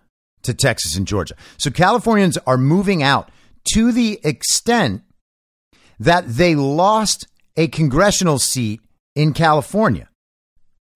to 0.43 0.53
Texas 0.53 0.97
and 0.97 1.07
Georgia. 1.07 1.35
So 1.57 1.71
Californians 1.71 2.39
are 2.47 2.59
moving 2.59 3.03
out 3.03 3.31
to 3.73 3.93
the 3.93 4.21
extent 4.23 5.03
that 5.99 6.29
they 6.29 6.55
lost 6.55 7.27
a 7.57 7.69
congressional 7.69 8.39
seat 8.39 8.81
in 9.15 9.33
California. 9.33 10.09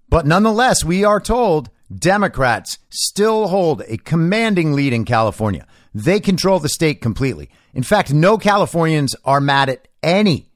But 0.08 0.26
nonetheless, 0.26 0.84
we 0.84 1.04
are 1.04 1.20
told 1.20 1.70
Democrats 1.94 2.78
still 2.90 3.48
hold 3.48 3.82
a 3.86 3.96
commanding 3.98 4.72
lead 4.72 4.92
in 4.92 5.04
California. 5.04 5.66
They 5.94 6.20
control 6.20 6.58
the 6.58 6.68
state 6.68 7.00
completely. 7.00 7.50
In 7.74 7.82
fact, 7.82 8.12
no 8.12 8.38
Californians 8.38 9.14
are 9.24 9.40
mad 9.40 9.68
at 9.68 9.88
any 10.02 10.50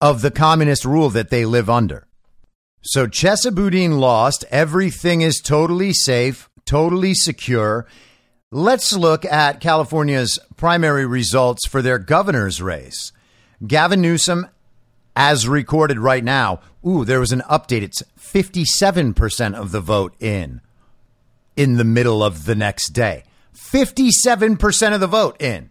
of 0.00 0.22
the 0.22 0.30
communist 0.30 0.84
rule 0.84 1.10
that 1.10 1.30
they 1.30 1.44
live 1.44 1.70
under. 1.70 2.06
So 2.82 3.06
Chesa 3.06 3.54
Boudin 3.54 3.98
lost. 3.98 4.44
Everything 4.50 5.22
is 5.22 5.40
totally 5.40 5.92
safe, 5.92 6.50
totally 6.66 7.14
secure. 7.14 7.86
Let's 8.54 8.92
look 8.92 9.24
at 9.24 9.60
California's 9.60 10.38
primary 10.56 11.04
results 11.04 11.66
for 11.66 11.82
their 11.82 11.98
governor's 11.98 12.62
race. 12.62 13.10
Gavin 13.66 14.00
Newsom, 14.00 14.46
as 15.16 15.48
recorded 15.48 15.98
right 15.98 16.22
now, 16.22 16.60
ooh, 16.86 17.04
there 17.04 17.18
was 17.18 17.32
an 17.32 17.42
update. 17.50 17.82
It's 17.82 18.04
57% 18.16 19.54
of 19.54 19.72
the 19.72 19.80
vote 19.80 20.14
in 20.20 20.60
in 21.56 21.78
the 21.78 21.84
middle 21.84 22.22
of 22.22 22.44
the 22.44 22.54
next 22.54 22.90
day. 22.90 23.24
57% 23.56 24.94
of 24.94 25.00
the 25.00 25.08
vote 25.08 25.42
in. 25.42 25.70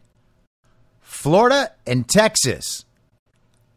Florida 1.00 1.72
and 1.88 2.06
Texas 2.06 2.84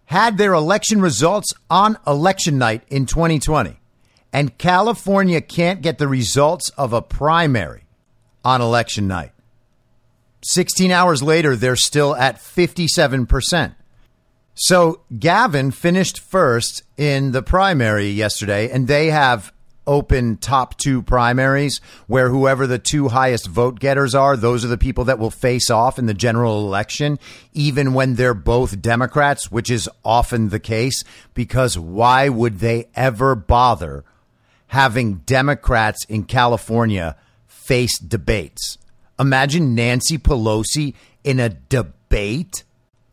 had 0.07 0.37
their 0.37 0.53
election 0.53 1.01
results 1.01 1.55
on 1.71 1.97
election 2.09 2.59
night 2.59 2.83
in 2.89 3.07
2020. 3.07 3.79
And 4.33 4.59
California 4.59 5.41
can't 5.41 5.81
get 5.81 5.99
the 5.99 6.09
results 6.09 6.71
of 6.71 6.93
a 6.93 7.01
primary 7.01 7.86
on 8.47 8.63
election 8.63 9.09
night. 9.09 9.33
16 10.45 10.93
hours 10.93 11.21
later, 11.21 11.57
they're 11.57 11.75
still 11.75 12.15
at 12.15 12.37
57%. 12.37 13.75
So 14.55 15.01
Gavin 15.19 15.73
finished 15.73 16.21
first 16.21 16.85
in 16.97 17.33
the 17.33 17.43
primary 17.43 18.09
yesterday, 18.09 18.71
and 18.71 18.87
they 18.87 19.09
have 19.09 19.53
open 19.85 20.37
top 20.37 20.79
two 20.79 21.03
primaries 21.03 21.81
where 22.07 22.29
whoever 22.29 22.69
the 22.69 22.79
two 22.79 23.09
highest 23.09 23.49
vote 23.49 23.81
getters 23.81 24.15
are, 24.15 24.37
those 24.37 24.65
are 24.65 24.69
the 24.69 24.79
people 24.79 25.05
that 25.05 25.19
will 25.19 25.31
face 25.31 25.69
off 25.69 25.99
in 25.99 26.07
the 26.07 26.15
general 26.15 26.65
election, 26.65 27.19
even 27.53 27.95
when 27.95 28.15
they're 28.15 28.33
both 28.33 28.81
Democrats, 28.81 29.51
which 29.51 29.71
is 29.73 29.91
often 30.05 30.51
the 30.51 30.61
case, 30.61 31.03
because 31.35 31.77
why 31.77 32.29
would 32.29 32.61
they 32.61 32.87
ever 32.95 33.35
bother 33.35 34.05
having 34.69 35.17
Democrats 35.27 36.05
in 36.05 36.23
California 36.23 37.17
face 37.67 37.99
debates? 37.99 38.79
Imagine 39.19 39.75
Nancy 39.75 40.19
Pelosi 40.19 40.95
in 41.25 41.41
a 41.41 41.49
debate. 41.49 42.65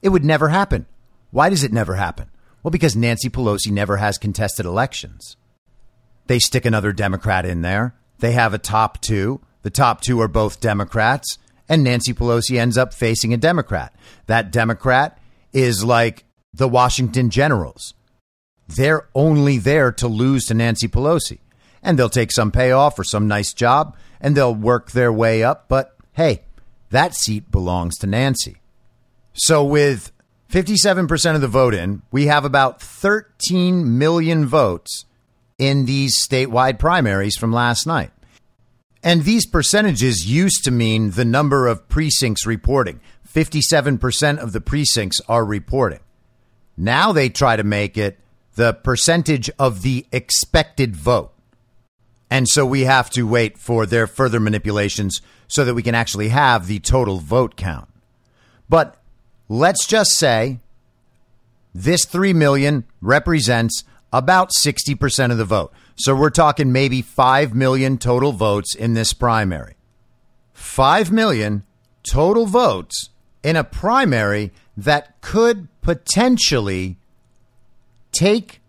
It 0.01 0.09
would 0.09 0.23
never 0.23 0.49
happen. 0.49 0.85
Why 1.31 1.49
does 1.49 1.63
it 1.63 1.73
never 1.73 1.95
happen? 1.95 2.29
Well, 2.61 2.71
because 2.71 2.95
Nancy 2.95 3.29
Pelosi 3.29 3.71
never 3.71 3.97
has 3.97 4.17
contested 4.17 4.65
elections. 4.65 5.35
They 6.27 6.39
stick 6.39 6.65
another 6.65 6.93
Democrat 6.93 7.45
in 7.45 7.61
there. 7.61 7.95
They 8.19 8.31
have 8.33 8.53
a 8.53 8.57
top 8.57 9.01
two. 9.01 9.41
The 9.63 9.69
top 9.69 10.01
two 10.01 10.21
are 10.21 10.27
both 10.27 10.61
Democrats, 10.61 11.37
and 11.67 11.83
Nancy 11.83 12.13
Pelosi 12.13 12.59
ends 12.59 12.77
up 12.77 12.93
facing 12.93 13.33
a 13.33 13.37
Democrat. 13.37 13.93
That 14.27 14.51
Democrat 14.51 15.17
is 15.51 15.83
like 15.83 16.25
the 16.53 16.67
Washington 16.67 17.29
Generals. 17.29 17.93
They're 18.67 19.07
only 19.15 19.57
there 19.57 19.91
to 19.93 20.07
lose 20.07 20.45
to 20.45 20.53
Nancy 20.53 20.87
Pelosi. 20.87 21.39
And 21.83 21.99
they'll 21.99 22.09
take 22.09 22.31
some 22.31 22.51
payoff 22.51 22.97
or 22.97 23.03
some 23.03 23.27
nice 23.27 23.53
job 23.53 23.95
and 24.19 24.35
they'll 24.35 24.55
work 24.55 24.91
their 24.91 25.13
way 25.13 25.43
up. 25.43 25.67
But 25.67 25.95
hey, 26.13 26.43
that 26.89 27.13
seat 27.13 27.51
belongs 27.51 27.97
to 27.99 28.07
Nancy. 28.07 28.57
So 29.33 29.63
with 29.63 30.11
57% 30.49 31.35
of 31.35 31.41
the 31.41 31.47
vote 31.47 31.73
in, 31.73 32.01
we 32.11 32.27
have 32.27 32.45
about 32.45 32.81
13 32.81 33.97
million 33.97 34.45
votes 34.45 35.05
in 35.57 35.85
these 35.85 36.25
statewide 36.25 36.79
primaries 36.79 37.35
from 37.35 37.51
last 37.51 37.85
night. 37.85 38.11
And 39.03 39.23
these 39.23 39.45
percentages 39.45 40.25
used 40.25 40.63
to 40.63 40.71
mean 40.71 41.11
the 41.11 41.25
number 41.25 41.67
of 41.67 41.89
precincts 41.89 42.45
reporting. 42.45 43.01
57% 43.27 44.37
of 44.37 44.53
the 44.53 44.61
precincts 44.61 45.19
are 45.27 45.43
reporting. 45.43 45.99
Now 46.77 47.11
they 47.11 47.29
try 47.29 47.55
to 47.55 47.63
make 47.63 47.97
it 47.97 48.19
the 48.55 48.73
percentage 48.73 49.49
of 49.59 49.81
the 49.81 50.05
expected 50.11 50.95
vote. 50.95 51.32
And 52.33 52.49
so 52.49 52.65
we 52.65 52.85
have 52.85 53.11
to 53.11 53.27
wait 53.27 53.59
for 53.59 53.85
their 53.85 54.07
further 54.07 54.39
manipulations 54.39 55.21
so 55.47 55.63
that 55.65 55.75
we 55.75 55.83
can 55.83 55.93
actually 55.93 56.29
have 56.29 56.65
the 56.65 56.79
total 56.79 57.19
vote 57.19 57.55
count. 57.55 57.87
But 58.67 58.99
let's 59.47 59.85
just 59.85 60.15
say 60.17 60.59
this 61.75 62.05
3 62.05 62.33
million 62.33 62.85
represents 63.01 63.83
about 64.11 64.49
60% 64.65 65.31
of 65.31 65.37
the 65.37 65.45
vote. 65.45 65.73
So 65.95 66.15
we're 66.15 66.31
talking 66.31 66.71
maybe 66.71 67.03
5 67.03 67.53
million 67.53 67.99
total 67.99 68.31
votes 68.31 68.73
in 68.73 68.95
this 68.95 69.13
primary. 69.13 69.75
5 70.53 71.11
million 71.11 71.61
total 72.01 72.47
votes 72.47 73.11
in 73.43 73.55
a 73.55 73.63
primary 73.63 74.51
that 74.75 75.21
could 75.21 75.67
potentially 75.83 76.97
take 78.11 78.62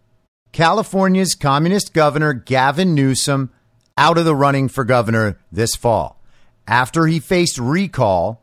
California's 0.54 1.34
communist 1.34 1.92
governor 1.92 2.32
Gavin 2.32 2.94
Newsom 2.94 3.50
out 3.98 4.16
of 4.16 4.24
the 4.24 4.36
running 4.36 4.68
for 4.68 4.84
governor 4.84 5.36
this 5.50 5.74
fall 5.74 6.22
after 6.68 7.08
he 7.08 7.18
faced 7.18 7.58
recall 7.58 8.40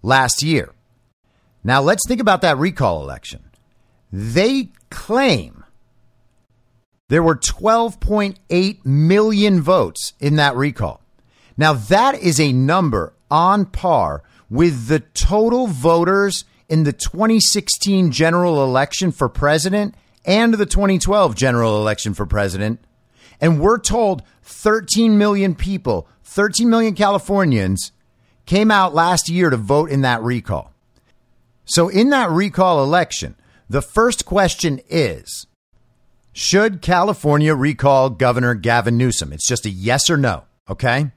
last 0.00 0.44
year. 0.44 0.72
Now 1.64 1.82
let's 1.82 2.06
think 2.06 2.20
about 2.20 2.40
that 2.42 2.56
recall 2.56 3.02
election. 3.02 3.42
They 4.12 4.70
claim 4.90 5.64
there 7.08 7.22
were 7.22 7.34
12.8 7.34 8.86
million 8.86 9.60
votes 9.60 10.12
in 10.20 10.36
that 10.36 10.54
recall. 10.54 11.00
Now, 11.56 11.72
that 11.72 12.14
is 12.14 12.38
a 12.38 12.52
number 12.52 13.12
on 13.28 13.66
par 13.66 14.22
with 14.48 14.86
the 14.86 15.00
total 15.00 15.66
voters 15.66 16.44
in 16.68 16.84
the 16.84 16.92
2016 16.92 18.12
general 18.12 18.62
election 18.62 19.10
for 19.10 19.28
president 19.28 19.96
and 20.24 20.54
the 20.54 20.66
2012 20.66 21.34
general 21.34 21.76
election 21.78 22.14
for 22.14 22.26
president. 22.26 22.80
And 23.40 23.60
we're 23.60 23.78
told 23.78 24.22
13 24.42 25.18
million 25.18 25.54
people, 25.54 26.08
13 26.24 26.68
million 26.68 26.94
Californians 26.94 27.92
came 28.46 28.70
out 28.70 28.94
last 28.94 29.28
year 29.28 29.50
to 29.50 29.56
vote 29.56 29.90
in 29.90 30.02
that 30.02 30.22
recall. 30.22 30.72
So, 31.64 31.88
in 31.88 32.10
that 32.10 32.30
recall 32.30 32.82
election, 32.82 33.36
the 33.68 33.82
first 33.82 34.26
question 34.26 34.80
is 34.88 35.46
should 36.32 36.82
California 36.82 37.54
recall 37.54 38.10
Governor 38.10 38.54
Gavin 38.54 38.98
Newsom? 38.98 39.32
It's 39.32 39.48
just 39.48 39.66
a 39.66 39.70
yes 39.70 40.10
or 40.10 40.16
no, 40.16 40.44
okay? 40.68 41.12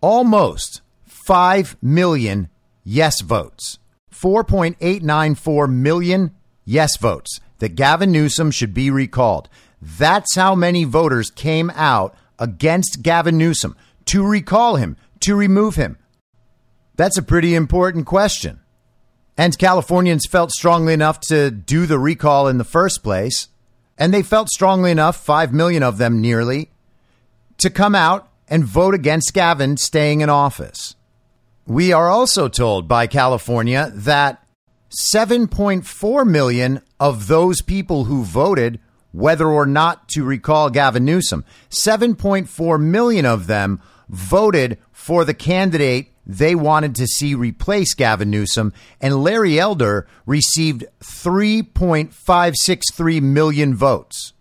Almost 0.00 0.82
5 1.06 1.76
million 1.80 2.48
yes 2.84 3.20
votes. 3.20 3.78
4.894 4.12 5.72
million 5.72 6.32
yes 6.64 6.96
votes 6.96 7.40
that 7.58 7.74
Gavin 7.74 8.12
Newsom 8.12 8.50
should 8.50 8.74
be 8.74 8.90
recalled. 8.90 9.48
That's 9.80 10.34
how 10.34 10.54
many 10.54 10.84
voters 10.84 11.30
came 11.30 11.70
out 11.74 12.14
against 12.38 13.02
Gavin 13.02 13.38
Newsom 13.38 13.76
to 14.06 14.26
recall 14.26 14.76
him, 14.76 14.96
to 15.20 15.34
remove 15.34 15.76
him. 15.76 15.98
That's 16.96 17.18
a 17.18 17.22
pretty 17.22 17.54
important 17.54 18.06
question. 18.06 18.60
And 19.36 19.56
Californians 19.56 20.26
felt 20.28 20.50
strongly 20.50 20.92
enough 20.92 21.20
to 21.28 21.50
do 21.50 21.86
the 21.86 21.98
recall 21.98 22.48
in 22.48 22.58
the 22.58 22.64
first 22.64 23.04
place. 23.04 23.48
And 23.96 24.12
they 24.12 24.22
felt 24.22 24.48
strongly 24.48 24.90
enough, 24.90 25.16
5 25.16 25.52
million 25.52 25.82
of 25.82 25.98
them 25.98 26.20
nearly, 26.20 26.70
to 27.58 27.70
come 27.70 27.94
out 27.94 28.28
and 28.48 28.64
vote 28.64 28.94
against 28.94 29.34
Gavin 29.34 29.76
staying 29.76 30.22
in 30.22 30.30
office. 30.30 30.96
We 31.66 31.92
are 31.92 32.08
also 32.08 32.48
told 32.48 32.88
by 32.88 33.06
California 33.06 33.92
that 33.94 34.42
7.4 34.90 36.26
million 36.26 36.80
of 36.98 37.26
those 37.26 37.60
people 37.62 38.04
who 38.04 38.24
voted 38.24 38.80
whether 39.12 39.48
or 39.48 39.66
not 39.66 40.08
to 40.08 40.24
recall 40.24 40.70
Gavin 40.70 41.04
Newsom, 41.04 41.44
7.4 41.70 42.80
million 42.80 43.26
of 43.26 43.46
them 43.46 43.80
voted 44.08 44.78
for 44.92 45.24
the 45.24 45.34
candidate 45.34 46.08
they 46.28 46.54
wanted 46.54 46.94
to 46.96 47.06
see 47.06 47.34
replace 47.34 47.94
Gavin 47.94 48.30
Newsom, 48.30 48.74
and 49.00 49.22
Larry 49.22 49.58
Elder 49.58 50.06
received 50.26 50.84
3.563 51.00 53.22
million 53.22 53.74
votes. 53.74 54.34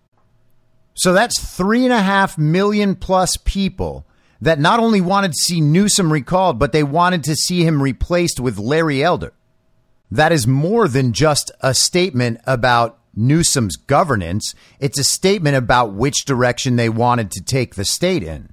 So 0.96 1.14
that's 1.14 1.56
three 1.56 1.86
and 1.86 1.94
a 1.94 2.02
half 2.02 2.38
million 2.38 2.96
plus 2.96 3.38
people 3.46 4.06
that 4.42 4.60
not 4.60 4.82
only 4.82 5.00
wanted 5.00 5.32
to 5.32 5.38
see 5.38 5.62
Newsom 5.62 6.12
recalled, 6.12 6.60
but 6.60 6.74
they 6.74 6.84
wanted 6.84 7.24
to 7.24 7.36
see 7.36 7.64
him 7.64 7.82
replaced 7.82 8.42
with 8.42 8.60
Larry 8.60 9.02
Elder. 9.02 9.32
That 10.10 10.32
is 10.32 10.48
more 10.48 10.88
than 10.88 11.14
just 11.14 11.52
a 11.62 11.74
statement 11.74 12.40
about 12.46 13.00
Newsom's 13.16 13.76
governance. 13.76 14.54
It's 14.80 15.00
a 15.00 15.04
statement 15.04 15.56
about 15.56 15.94
which 15.94 16.26
direction 16.26 16.76
they 16.76 16.90
wanted 16.90 17.32
to 17.32 17.44
take 17.44 17.76
the 17.76 17.86
state 17.86 18.24
in. 18.24 18.50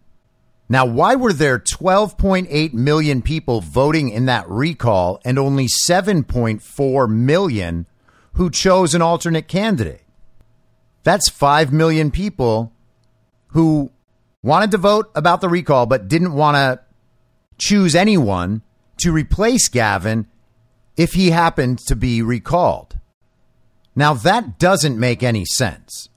Now, 0.68 0.86
why 0.86 1.14
were 1.14 1.32
there 1.32 1.58
12.8 1.58 2.72
million 2.72 3.20
people 3.20 3.60
voting 3.60 4.08
in 4.08 4.24
that 4.26 4.48
recall 4.48 5.20
and 5.24 5.38
only 5.38 5.66
7.4 5.66 7.10
million 7.10 7.86
who 8.32 8.50
chose 8.50 8.94
an 8.94 9.02
alternate 9.02 9.46
candidate? 9.46 10.02
That's 11.02 11.28
5 11.28 11.72
million 11.72 12.10
people 12.10 12.72
who 13.48 13.92
wanted 14.42 14.70
to 14.70 14.78
vote 14.78 15.10
about 15.14 15.42
the 15.42 15.50
recall 15.50 15.84
but 15.84 16.08
didn't 16.08 16.32
want 16.32 16.56
to 16.56 16.80
choose 17.58 17.94
anyone 17.94 18.62
to 18.96 19.12
replace 19.12 19.68
Gavin 19.68 20.26
if 20.96 21.12
he 21.12 21.30
happened 21.30 21.78
to 21.86 21.96
be 21.96 22.22
recalled. 22.22 22.98
Now, 23.96 24.14
that 24.14 24.58
doesn't 24.58 24.98
make 24.98 25.22
any 25.22 25.44
sense. 25.44 26.08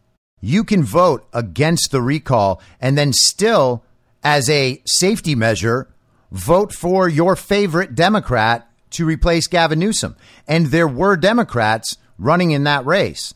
You 0.41 0.63
can 0.63 0.83
vote 0.83 1.27
against 1.33 1.91
the 1.91 2.01
recall 2.01 2.61
and 2.79 2.97
then 2.97 3.11
still 3.13 3.83
as 4.23 4.49
a 4.49 4.81
safety 4.85 5.35
measure, 5.35 5.87
vote 6.31 6.73
for 6.73 7.07
your 7.07 7.35
favorite 7.35 7.95
Democrat 7.95 8.67
to 8.91 9.05
replace 9.05 9.47
Gavin 9.47 9.79
Newsom. 9.79 10.15
And 10.47 10.67
there 10.67 10.87
were 10.87 11.17
Democrats 11.17 11.97
running 12.17 12.51
in 12.51 12.63
that 12.63 12.85
race. 12.85 13.33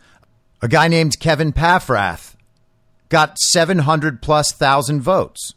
A 0.62 0.68
guy 0.68 0.88
named 0.88 1.20
Kevin 1.20 1.54
Paffrath 1.54 2.36
got 3.10 3.38
700 3.40 4.22
plus 4.22 4.52
thousand 4.52 5.02
votes. 5.02 5.54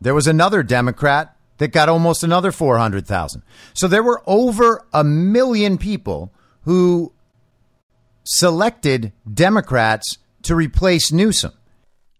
There 0.00 0.14
was 0.14 0.26
another 0.26 0.62
Democrat 0.62 1.35
that 1.58 1.72
got 1.72 1.88
almost 1.88 2.22
another 2.22 2.52
400,000. 2.52 3.42
So 3.74 3.88
there 3.88 4.02
were 4.02 4.22
over 4.26 4.86
a 4.92 5.04
million 5.04 5.78
people 5.78 6.32
who 6.62 7.12
selected 8.24 9.12
Democrats 9.32 10.18
to 10.42 10.54
replace 10.54 11.12
Newsom. 11.12 11.52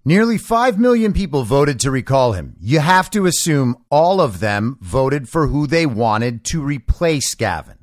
Nearly 0.04 0.38
5 0.38 0.78
million 0.78 1.12
people 1.12 1.42
voted 1.42 1.80
to 1.80 1.90
recall 1.90 2.32
him. 2.32 2.54
You 2.60 2.78
have 2.78 3.10
to 3.10 3.26
assume 3.26 3.76
all 3.90 4.20
of 4.20 4.38
them 4.38 4.78
voted 4.80 5.28
for 5.28 5.48
who 5.48 5.66
they 5.66 5.84
wanted 5.84 6.44
to 6.44 6.62
replace 6.62 7.34
Gavin. 7.34 7.78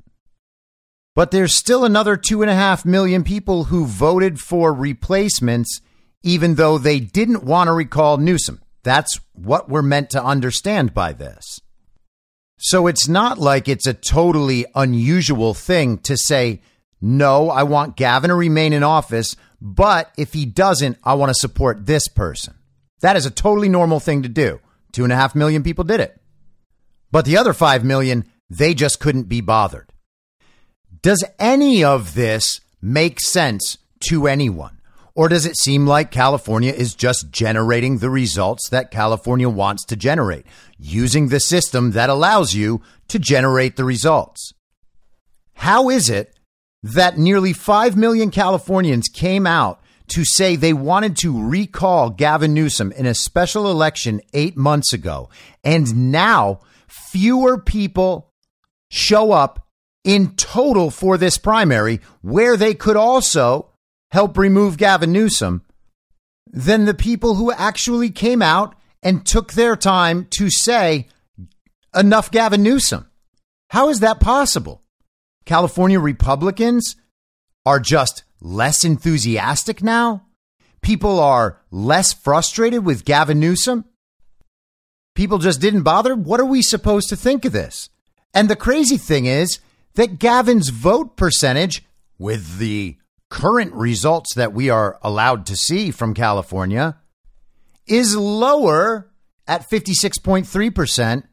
But 1.14 1.30
there's 1.30 1.54
still 1.54 1.84
another 1.84 2.16
two 2.16 2.40
and 2.40 2.50
a 2.50 2.54
half 2.54 2.84
million 2.84 3.24
people 3.24 3.64
who 3.64 3.86
voted 3.86 4.40
for 4.40 4.72
replacements, 4.72 5.80
even 6.22 6.54
though 6.54 6.78
they 6.78 6.98
didn't 6.98 7.44
want 7.44 7.68
to 7.68 7.72
recall 7.72 8.16
Newsom. 8.16 8.62
That's 8.84 9.18
what 9.32 9.68
we're 9.68 9.82
meant 9.82 10.10
to 10.10 10.22
understand 10.22 10.94
by 10.94 11.12
this. 11.12 11.58
So 12.58 12.86
it's 12.86 13.08
not 13.08 13.38
like 13.38 13.68
it's 13.68 13.86
a 13.86 13.94
totally 13.94 14.64
unusual 14.74 15.54
thing 15.54 15.98
to 15.98 16.16
say, 16.16 16.60
no, 17.00 17.50
I 17.50 17.64
want 17.64 17.96
Gavin 17.96 18.28
to 18.28 18.34
remain 18.34 18.72
in 18.72 18.82
office, 18.82 19.36
but 19.60 20.12
if 20.16 20.32
he 20.32 20.46
doesn't, 20.46 20.98
I 21.02 21.14
want 21.14 21.30
to 21.30 21.34
support 21.34 21.86
this 21.86 22.08
person. 22.08 22.54
That 23.00 23.16
is 23.16 23.26
a 23.26 23.30
totally 23.30 23.68
normal 23.68 24.00
thing 24.00 24.22
to 24.22 24.28
do. 24.28 24.60
Two 24.92 25.04
and 25.04 25.12
a 25.12 25.16
half 25.16 25.34
million 25.34 25.62
people 25.62 25.84
did 25.84 26.00
it. 26.00 26.20
But 27.10 27.24
the 27.24 27.36
other 27.36 27.52
five 27.52 27.84
million, 27.84 28.24
they 28.48 28.74
just 28.74 29.00
couldn't 29.00 29.28
be 29.28 29.40
bothered. 29.40 29.90
Does 31.02 31.24
any 31.38 31.84
of 31.84 32.14
this 32.14 32.60
make 32.80 33.20
sense 33.20 33.76
to 34.08 34.26
anyone? 34.26 34.73
Or 35.16 35.28
does 35.28 35.46
it 35.46 35.56
seem 35.56 35.86
like 35.86 36.10
California 36.10 36.72
is 36.72 36.94
just 36.94 37.30
generating 37.30 37.98
the 37.98 38.10
results 38.10 38.68
that 38.70 38.90
California 38.90 39.48
wants 39.48 39.84
to 39.86 39.96
generate, 39.96 40.44
using 40.76 41.28
the 41.28 41.38
system 41.38 41.92
that 41.92 42.10
allows 42.10 42.54
you 42.54 42.82
to 43.08 43.18
generate 43.18 43.76
the 43.76 43.84
results? 43.84 44.52
How 45.54 45.88
is 45.88 46.10
it 46.10 46.34
that 46.82 47.16
nearly 47.16 47.52
5 47.52 47.96
million 47.96 48.30
Californians 48.30 49.08
came 49.08 49.46
out 49.46 49.80
to 50.08 50.24
say 50.24 50.56
they 50.56 50.72
wanted 50.72 51.16
to 51.18 51.48
recall 51.48 52.10
Gavin 52.10 52.52
Newsom 52.52 52.92
in 52.92 53.06
a 53.06 53.14
special 53.14 53.70
election 53.70 54.20
eight 54.34 54.56
months 54.56 54.92
ago, 54.92 55.30
and 55.62 56.10
now 56.12 56.60
fewer 56.88 57.58
people 57.58 58.32
show 58.90 59.32
up 59.32 59.66
in 60.02 60.34
total 60.36 60.90
for 60.90 61.16
this 61.16 61.38
primary, 61.38 62.00
where 62.20 62.56
they 62.56 62.74
could 62.74 62.96
also 62.96 63.70
help 64.10 64.38
remove 64.38 64.76
Gavin 64.76 65.12
Newsom, 65.12 65.62
than 66.46 66.84
the 66.84 66.94
people 66.94 67.34
who 67.34 67.50
actually 67.50 68.10
came 68.10 68.42
out 68.42 68.74
and 69.02 69.26
took 69.26 69.52
their 69.52 69.76
time 69.76 70.26
to 70.30 70.50
say, 70.50 71.08
enough 71.94 72.30
Gavin 72.30 72.62
Newsom. 72.62 73.08
How 73.70 73.88
is 73.88 74.00
that 74.00 74.20
possible? 74.20 74.82
California 75.46 75.98
Republicans 75.98 76.96
are 77.66 77.80
just 77.80 78.24
less 78.40 78.84
enthusiastic 78.84 79.82
now? 79.82 80.26
People 80.80 81.18
are 81.18 81.60
less 81.70 82.12
frustrated 82.12 82.84
with 82.84 83.04
Gavin 83.04 83.40
Newsom? 83.40 83.84
People 85.14 85.38
just 85.38 85.60
didn't 85.60 85.82
bother? 85.82 86.14
What 86.14 86.40
are 86.40 86.44
we 86.44 86.62
supposed 86.62 87.08
to 87.08 87.16
think 87.16 87.44
of 87.44 87.52
this? 87.52 87.88
And 88.32 88.48
the 88.48 88.56
crazy 88.56 88.96
thing 88.96 89.26
is, 89.26 89.60
that 89.94 90.18
Gavin's 90.18 90.70
vote 90.70 91.16
percentage, 91.16 91.84
with 92.18 92.58
the 92.58 92.96
current 93.34 93.74
results 93.74 94.32
that 94.36 94.52
we 94.52 94.70
are 94.70 94.96
allowed 95.02 95.44
to 95.44 95.56
see 95.56 95.90
from 95.90 96.14
California, 96.14 96.96
is 97.84 98.16
lower 98.16 99.10
at 99.48 99.68
56.3% 99.68 101.24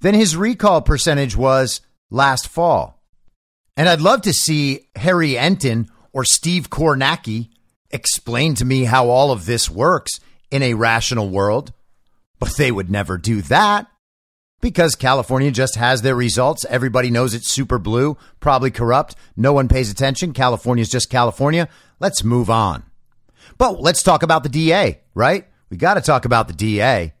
than 0.00 0.14
his 0.14 0.36
recall 0.36 0.80
percentage 0.80 1.36
was 1.36 1.80
last 2.08 2.46
fall. 2.46 3.02
And 3.76 3.88
I'd 3.88 4.00
love 4.00 4.22
to 4.22 4.32
see 4.32 4.86
Harry 4.94 5.32
Enten 5.32 5.88
or 6.12 6.24
Steve 6.24 6.70
Kornacki 6.70 7.48
explain 7.90 8.54
to 8.54 8.64
me 8.64 8.84
how 8.84 9.08
all 9.08 9.32
of 9.32 9.44
this 9.44 9.68
works 9.68 10.20
in 10.52 10.62
a 10.62 10.74
rational 10.74 11.30
world, 11.30 11.72
but 12.38 12.56
they 12.56 12.70
would 12.70 12.90
never 12.92 13.18
do 13.18 13.42
that 13.42 13.88
because 14.60 14.94
California 14.94 15.50
just 15.50 15.76
has 15.76 16.02
their 16.02 16.14
results. 16.14 16.64
Everybody 16.68 17.10
knows 17.10 17.34
it's 17.34 17.52
super 17.52 17.78
blue, 17.78 18.16
probably 18.40 18.70
corrupt. 18.70 19.14
No 19.36 19.52
one 19.52 19.68
pays 19.68 19.90
attention. 19.90 20.32
California's 20.32 20.90
just 20.90 21.10
California. 21.10 21.68
Let's 21.98 22.24
move 22.24 22.50
on. 22.50 22.84
But 23.58 23.80
let's 23.80 24.02
talk 24.02 24.22
about 24.22 24.42
the 24.42 24.48
DA, 24.48 25.00
right? 25.14 25.46
We 25.70 25.76
got 25.76 25.94
to 25.94 26.00
talk 26.00 26.24
about 26.24 26.48
the 26.48 26.54
DA. 26.54 27.14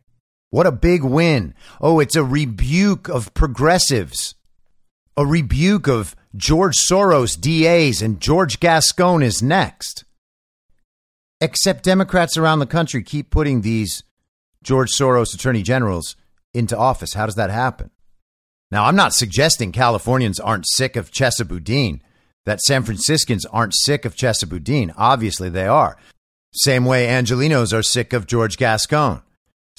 What 0.50 0.66
a 0.66 0.72
big 0.72 1.04
win. 1.04 1.54
Oh, 1.80 2.00
it's 2.00 2.16
a 2.16 2.24
rebuke 2.24 3.08
of 3.08 3.32
progressives, 3.34 4.34
a 5.16 5.24
rebuke 5.24 5.86
of 5.86 6.16
George 6.36 6.76
Soros 6.76 7.40
DAs, 7.40 8.02
and 8.02 8.20
George 8.20 8.58
Gascon 8.58 9.22
is 9.22 9.42
next. 9.42 10.04
Except 11.40 11.84
Democrats 11.84 12.36
around 12.36 12.58
the 12.58 12.66
country 12.66 13.02
keep 13.02 13.30
putting 13.30 13.60
these 13.60 14.02
George 14.62 14.90
Soros 14.90 15.34
attorney 15.34 15.62
generals 15.62 16.16
into 16.54 16.76
office. 16.76 17.14
How 17.14 17.26
does 17.26 17.34
that 17.36 17.50
happen? 17.50 17.90
Now, 18.70 18.84
I'm 18.84 18.96
not 18.96 19.14
suggesting 19.14 19.72
Californians 19.72 20.38
aren't 20.38 20.68
sick 20.68 20.96
of 20.96 21.10
Chesa 21.10 21.46
Boudin, 21.46 22.02
that 22.46 22.60
San 22.60 22.82
Franciscans 22.82 23.44
aren't 23.46 23.74
sick 23.74 24.04
of 24.04 24.16
Chesa 24.16 24.48
Boudin. 24.48 24.92
Obviously, 24.96 25.48
they 25.48 25.66
are. 25.66 25.96
Same 26.52 26.84
way 26.84 27.06
Angelinos 27.06 27.72
are 27.72 27.82
sick 27.82 28.12
of 28.12 28.26
George 28.26 28.56
Gascon. 28.56 29.22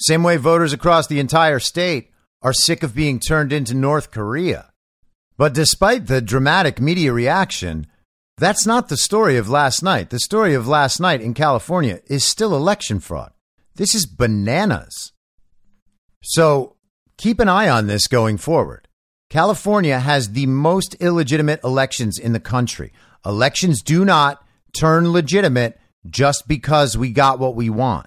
Same 0.00 0.22
way 0.22 0.36
voters 0.36 0.72
across 0.72 1.06
the 1.06 1.20
entire 1.20 1.58
state 1.58 2.10
are 2.40 2.52
sick 2.52 2.82
of 2.82 2.94
being 2.94 3.20
turned 3.20 3.52
into 3.52 3.74
North 3.74 4.10
Korea. 4.10 4.70
But 5.36 5.54
despite 5.54 6.06
the 6.06 6.20
dramatic 6.20 6.80
media 6.80 7.12
reaction, 7.12 7.86
that's 8.38 8.66
not 8.66 8.88
the 8.88 8.96
story 8.96 9.36
of 9.36 9.48
last 9.48 9.82
night. 9.82 10.10
The 10.10 10.18
story 10.18 10.54
of 10.54 10.66
last 10.66 10.98
night 10.98 11.20
in 11.20 11.34
California 11.34 12.00
is 12.06 12.24
still 12.24 12.56
election 12.56 13.00
fraud. 13.00 13.32
This 13.74 13.94
is 13.94 14.06
bananas. 14.06 15.12
So 16.22 16.76
keep 17.18 17.40
an 17.40 17.48
eye 17.48 17.68
on 17.68 17.86
this 17.86 18.06
going 18.06 18.38
forward. 18.38 18.88
California 19.28 19.98
has 19.98 20.30
the 20.30 20.46
most 20.46 20.94
illegitimate 20.96 21.60
elections 21.64 22.18
in 22.18 22.32
the 22.32 22.40
country. 22.40 22.92
Elections 23.24 23.82
do 23.82 24.04
not 24.04 24.44
turn 24.76 25.12
legitimate 25.12 25.78
just 26.08 26.48
because 26.48 26.96
we 26.96 27.10
got 27.10 27.38
what 27.38 27.54
we 27.54 27.70
want. 27.70 28.06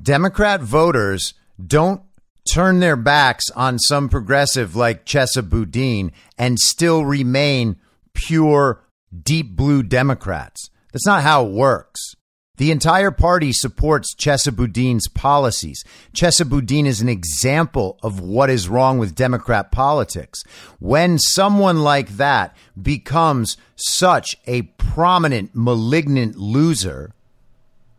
Democrat 0.00 0.60
voters 0.60 1.34
don't 1.64 2.02
turn 2.50 2.80
their 2.80 2.96
backs 2.96 3.48
on 3.50 3.78
some 3.78 4.08
progressive 4.08 4.74
like 4.74 5.06
Chesa 5.06 5.48
Boudin 5.48 6.12
and 6.36 6.58
still 6.58 7.04
remain 7.04 7.76
pure 8.14 8.82
deep 9.22 9.56
blue 9.56 9.82
Democrats. 9.82 10.68
That's 10.92 11.06
not 11.06 11.22
how 11.22 11.46
it 11.46 11.52
works. 11.52 12.14
The 12.62 12.70
entire 12.70 13.10
party 13.10 13.52
supports 13.52 14.14
Chesa 14.14 14.54
Boudin's 14.54 15.08
policies. 15.08 15.82
Chesa 16.14 16.48
Boudin 16.48 16.86
is 16.86 17.00
an 17.00 17.08
example 17.08 17.98
of 18.04 18.20
what 18.20 18.50
is 18.50 18.68
wrong 18.68 18.98
with 18.98 19.16
Democrat 19.16 19.72
politics. 19.72 20.44
When 20.78 21.18
someone 21.18 21.80
like 21.80 22.10
that 22.18 22.56
becomes 22.80 23.56
such 23.74 24.36
a 24.46 24.62
prominent, 24.78 25.50
malignant 25.54 26.36
loser, 26.36 27.12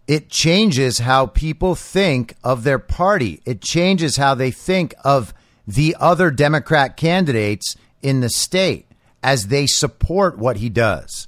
it 0.07 0.29
changes 0.29 0.99
how 0.99 1.25
people 1.25 1.75
think 1.75 2.33
of 2.41 2.63
their 2.63 2.79
party. 2.79 3.41
It 3.43 3.59
changes 3.59 4.15
how 4.15 4.33
they 4.33 4.49
think 4.51 4.95
of 5.03 5.33
the 5.67 5.93
other 5.99 6.31
Democrat 6.31 6.95
candidates 6.95 7.75
in 8.01 8.21
the 8.21 8.29
state 8.29 8.87
as 9.21 9.47
they 9.47 9.67
support 9.67 10.37
what 10.37 10.55
he 10.55 10.69
does. 10.69 11.27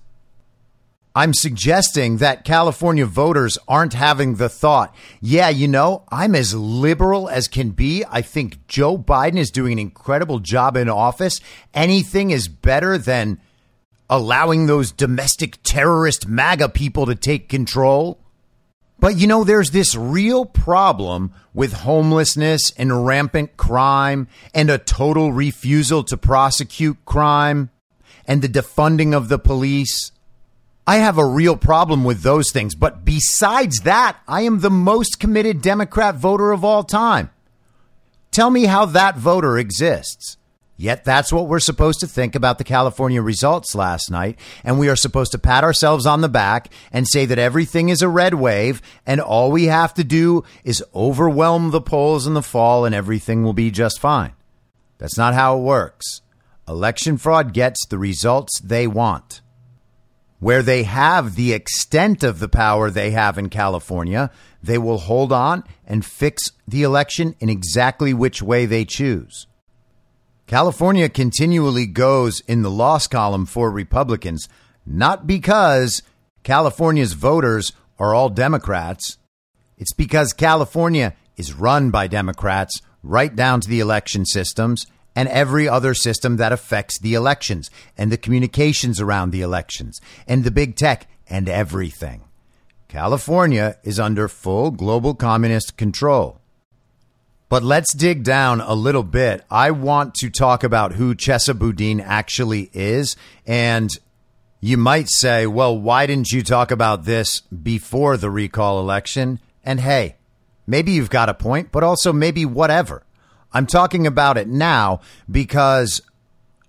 I'm 1.17 1.33
suggesting 1.33 2.17
that 2.17 2.43
California 2.43 3.05
voters 3.05 3.57
aren't 3.69 3.93
having 3.93 4.35
the 4.35 4.49
thought, 4.49 4.93
yeah, 5.21 5.47
you 5.47 5.65
know, 5.65 6.03
I'm 6.11 6.35
as 6.35 6.53
liberal 6.53 7.29
as 7.29 7.47
can 7.47 7.69
be. 7.69 8.03
I 8.11 8.21
think 8.21 8.67
Joe 8.67 8.97
Biden 8.97 9.37
is 9.37 9.49
doing 9.49 9.71
an 9.71 9.79
incredible 9.79 10.39
job 10.39 10.75
in 10.75 10.89
office. 10.89 11.39
Anything 11.73 12.31
is 12.31 12.49
better 12.49 12.97
than 12.97 13.39
allowing 14.09 14.65
those 14.65 14.91
domestic 14.91 15.57
terrorist 15.63 16.27
MAGA 16.27 16.69
people 16.69 17.05
to 17.05 17.15
take 17.15 17.47
control. 17.47 18.19
But 18.99 19.15
you 19.17 19.25
know, 19.25 19.45
there's 19.45 19.71
this 19.71 19.95
real 19.95 20.45
problem 20.45 21.31
with 21.53 21.71
homelessness 21.71 22.73
and 22.77 23.05
rampant 23.05 23.55
crime 23.55 24.27
and 24.53 24.69
a 24.69 24.77
total 24.77 25.31
refusal 25.31 26.03
to 26.03 26.17
prosecute 26.17 27.05
crime 27.05 27.69
and 28.27 28.41
the 28.41 28.49
defunding 28.49 29.15
of 29.15 29.29
the 29.29 29.39
police 29.39 30.11
I 30.87 30.97
have 30.97 31.17
a 31.17 31.25
real 31.25 31.57
problem 31.57 32.03
with 32.03 32.21
those 32.21 32.51
things. 32.51 32.75
But 32.75 33.03
besides 33.03 33.79
that, 33.79 34.17
I 34.27 34.41
am 34.41 34.59
the 34.59 34.69
most 34.69 35.19
committed 35.19 35.61
Democrat 35.61 36.15
voter 36.15 36.51
of 36.51 36.63
all 36.63 36.83
time. 36.83 37.31
Tell 38.31 38.49
me 38.49 38.65
how 38.65 38.85
that 38.85 39.17
voter 39.17 39.57
exists. 39.57 40.37
Yet 40.77 41.05
that's 41.05 41.31
what 41.31 41.47
we're 41.47 41.59
supposed 41.59 42.01
to 42.01 42.07
think 42.07 42.35
about 42.35 42.57
the 42.57 42.65
California 42.65 43.21
results 43.21 43.75
last 43.75 44.11
night. 44.11 44.37
And 44.63 44.77
we 44.77 44.89
are 44.89 44.97
supposed 44.97 45.31
to 45.31 45.39
pat 45.39 45.63
ourselves 45.63 46.05
on 46.05 46.19
the 46.19 46.29
back 46.29 46.69
and 46.91 47.07
say 47.07 47.25
that 47.25 47.39
everything 47.39 47.87
is 47.87 48.01
a 48.01 48.09
red 48.09 48.33
wave 48.33 48.81
and 49.05 49.21
all 49.21 49.51
we 49.51 49.65
have 49.65 49.93
to 49.93 50.03
do 50.03 50.43
is 50.65 50.83
overwhelm 50.93 51.71
the 51.71 51.79
polls 51.79 52.27
in 52.27 52.33
the 52.33 52.41
fall 52.41 52.83
and 52.83 52.93
everything 52.93 53.41
will 53.41 53.53
be 53.53 53.71
just 53.71 54.01
fine. 54.01 54.33
That's 54.97 55.17
not 55.17 55.33
how 55.33 55.57
it 55.57 55.61
works. 55.61 56.21
Election 56.67 57.17
fraud 57.17 57.53
gets 57.53 57.85
the 57.87 57.97
results 57.97 58.59
they 58.59 58.85
want 58.85 59.41
where 60.39 60.61
they 60.61 60.83
have 60.83 61.35
the 61.35 61.53
extent 61.53 62.23
of 62.23 62.39
the 62.39 62.49
power 62.49 62.89
they 62.89 63.11
have 63.11 63.37
in 63.37 63.49
California, 63.49 64.29
they 64.61 64.77
will 64.77 64.97
hold 64.99 65.31
on 65.31 65.63
and 65.85 66.05
fix 66.05 66.51
the 66.67 66.83
election 66.83 67.35
in 67.39 67.49
exactly 67.49 68.13
which 68.13 68.41
way 68.41 68.65
they 68.65 68.85
choose. 68.85 69.47
California 70.47 71.09
continually 71.09 71.87
goes 71.87 72.41
in 72.41 72.61
the 72.61 72.69
loss 72.69 73.07
column 73.07 73.45
for 73.45 73.71
Republicans, 73.71 74.47
not 74.85 75.25
because 75.25 76.03
California's 76.43 77.13
voters 77.13 77.71
are 77.97 78.13
all 78.13 78.29
Democrats. 78.29 79.17
It's 79.77 79.93
because 79.93 80.33
California 80.33 81.15
is 81.37 81.53
run 81.53 81.89
by 81.89 82.07
Democrats 82.07 82.79
right 83.01 83.35
down 83.35 83.61
to 83.61 83.69
the 83.69 83.79
election 83.79 84.25
systems 84.25 84.85
and 85.15 85.29
every 85.29 85.67
other 85.67 85.93
system 85.93 86.37
that 86.37 86.51
affects 86.51 86.99
the 86.99 87.13
elections 87.13 87.69
and 87.97 88.11
the 88.11 88.17
communications 88.17 88.99
around 88.99 89.31
the 89.31 89.41
elections 89.41 90.01
and 90.27 90.43
the 90.43 90.51
big 90.51 90.75
tech 90.75 91.07
and 91.27 91.47
everything. 91.47 92.23
California 92.87 93.77
is 93.83 93.99
under 93.99 94.27
full 94.27 94.71
global 94.71 95.15
communist 95.15 95.77
control. 95.77 96.39
But 97.47 97.63
let's 97.63 97.93
dig 97.93 98.23
down 98.23 98.59
a 98.61 98.73
little 98.73 99.03
bit. 99.03 99.43
I 99.51 99.71
want 99.71 100.15
to 100.15 100.29
talk 100.29 100.63
about 100.63 100.93
who 100.93 101.13
Chesa 101.15 101.57
Boudin 101.57 102.01
actually 102.01 102.69
is. 102.73 103.15
And 103.45 103.89
you 104.61 104.77
might 104.77 105.07
say, 105.09 105.45
well, 105.45 105.77
why 105.77 106.07
didn't 106.07 106.31
you 106.31 106.41
talk 106.41 106.71
about 106.71 107.05
this 107.05 107.41
before 107.41 108.17
the 108.17 108.31
recall 108.31 108.79
election? 108.79 109.39
And 109.63 109.79
hey, 109.79 110.15
maybe 110.65 110.93
you've 110.93 111.11
got 111.11 111.29
a 111.29 111.35
point, 111.35 111.71
but 111.71 111.83
also 111.83 112.11
maybe 112.11 112.45
whatever. 112.45 113.03
I'm 113.55 113.67
talking 113.67 114.05
about 114.05 114.37
it 114.37 114.49
now 114.49 114.99
because 115.31 116.01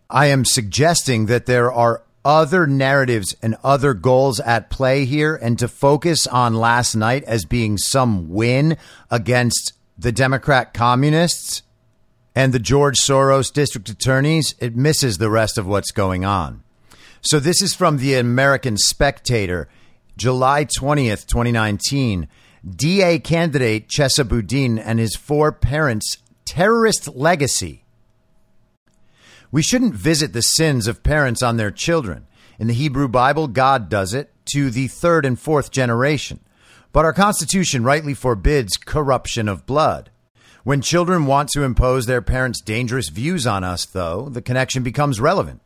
I 0.08 0.26
am 0.26 0.44
suggesting 0.44 1.26
that 1.26 1.46
there 1.46 1.72
are 1.72 2.04
other 2.24 2.68
narratives 2.68 3.34
and 3.42 3.56
other 3.64 3.92
goals 3.92 4.38
at 4.38 4.70
play 4.70 5.04
here, 5.04 5.34
and 5.34 5.58
to 5.58 5.66
focus 5.66 6.28
on 6.28 6.54
last 6.54 6.94
night 6.94 7.24
as 7.24 7.44
being 7.44 7.76
some 7.76 8.28
win 8.28 8.76
against 9.10 9.72
the 9.98 10.12
Democrat 10.12 10.74
communists 10.74 11.64
and 12.36 12.52
the 12.52 12.60
George 12.60 12.98
Soros 12.98 13.52
district 13.52 13.88
attorneys, 13.88 14.54
it 14.60 14.76
misses 14.76 15.18
the 15.18 15.30
rest 15.30 15.58
of 15.58 15.66
what's 15.66 15.90
going 15.90 16.24
on. 16.24 16.62
So, 17.20 17.40
this 17.40 17.62
is 17.62 17.74
from 17.74 17.96
the 17.96 18.14
American 18.14 18.76
Spectator, 18.76 19.68
July 20.16 20.66
20th, 20.66 21.26
2019. 21.26 22.28
DA 22.68 23.20
candidate 23.20 23.88
Chesa 23.88 24.26
Boudin 24.26 24.78
and 24.78 24.98
his 24.98 25.14
four 25.14 25.52
parents' 25.52 26.16
terrorist 26.46 27.14
legacy. 27.14 27.84
We 29.52 29.62
shouldn't 29.62 29.94
visit 29.94 30.32
the 30.32 30.40
sins 30.40 30.86
of 30.86 31.02
parents 31.02 31.42
on 31.42 31.56
their 31.56 31.70
children. 31.70 32.26
In 32.58 32.68
the 32.68 32.74
Hebrew 32.74 33.08
Bible, 33.08 33.48
God 33.48 33.90
does 33.90 34.14
it 34.14 34.32
to 34.46 34.70
the 34.70 34.88
third 34.88 35.26
and 35.26 35.38
fourth 35.38 35.70
generation. 35.70 36.40
But 36.92 37.04
our 37.04 37.12
Constitution 37.12 37.84
rightly 37.84 38.14
forbids 38.14 38.78
corruption 38.78 39.48
of 39.48 39.66
blood. 39.66 40.10
When 40.64 40.80
children 40.80 41.26
want 41.26 41.50
to 41.50 41.62
impose 41.62 42.06
their 42.06 42.22
parents' 42.22 42.60
dangerous 42.60 43.08
views 43.08 43.46
on 43.46 43.62
us, 43.62 43.84
though, 43.84 44.28
the 44.28 44.42
connection 44.42 44.82
becomes 44.82 45.20
relevant. 45.20 45.60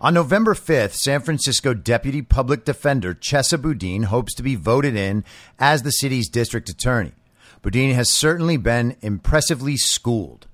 On 0.00 0.12
November 0.12 0.54
5th, 0.54 0.94
San 0.94 1.20
Francisco 1.20 1.74
Deputy 1.74 2.22
Public 2.22 2.64
Defender 2.64 3.14
Chesa 3.14 3.60
Boudin 3.60 4.04
hopes 4.04 4.34
to 4.34 4.42
be 4.42 4.54
voted 4.54 4.96
in 4.96 5.24
as 5.58 5.82
the 5.82 5.90
city's 5.90 6.28
district 6.28 6.68
attorney. 6.68 7.12
Boudin 7.66 7.96
has 7.96 8.14
certainly 8.14 8.56
been 8.56 8.94
impressively 9.02 9.76
schooled. 9.76 10.46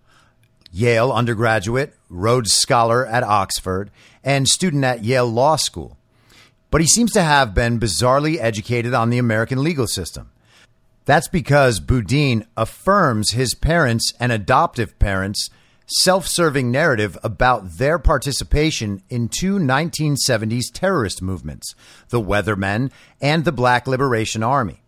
Yale 0.70 1.12
undergraduate, 1.12 1.94
Rhodes 2.08 2.54
Scholar 2.54 3.04
at 3.04 3.22
Oxford, 3.22 3.90
and 4.24 4.48
student 4.48 4.82
at 4.82 5.04
Yale 5.04 5.26
Law 5.26 5.56
School. 5.56 5.98
But 6.70 6.80
he 6.80 6.86
seems 6.86 7.12
to 7.12 7.22
have 7.22 7.52
been 7.52 7.78
bizarrely 7.78 8.38
educated 8.40 8.94
on 8.94 9.10
the 9.10 9.18
American 9.18 9.62
legal 9.62 9.86
system. 9.86 10.30
That's 11.04 11.28
because 11.28 11.80
Boudin 11.80 12.46
affirms 12.56 13.32
his 13.32 13.54
parents' 13.54 14.14
and 14.18 14.32
adoptive 14.32 14.98
parents' 14.98 15.50
self 15.86 16.26
serving 16.26 16.70
narrative 16.70 17.18
about 17.22 17.76
their 17.76 17.98
participation 17.98 19.02
in 19.10 19.28
two 19.28 19.58
1970s 19.58 20.72
terrorist 20.72 21.20
movements, 21.20 21.74
the 22.08 22.22
Weathermen 22.22 22.90
and 23.20 23.44
the 23.44 23.52
Black 23.52 23.86
Liberation 23.86 24.42
Army. 24.42 24.81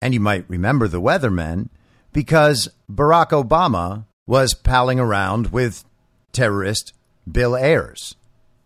And 0.00 0.12
you 0.14 0.20
might 0.20 0.48
remember 0.48 0.88
the 0.88 1.00
Weathermen 1.00 1.68
because 2.12 2.68
Barack 2.90 3.30
Obama 3.30 4.04
was 4.26 4.54
palling 4.54 5.00
around 5.00 5.48
with 5.48 5.84
terrorist 6.32 6.92
Bill 7.30 7.56
Ayers, 7.56 8.14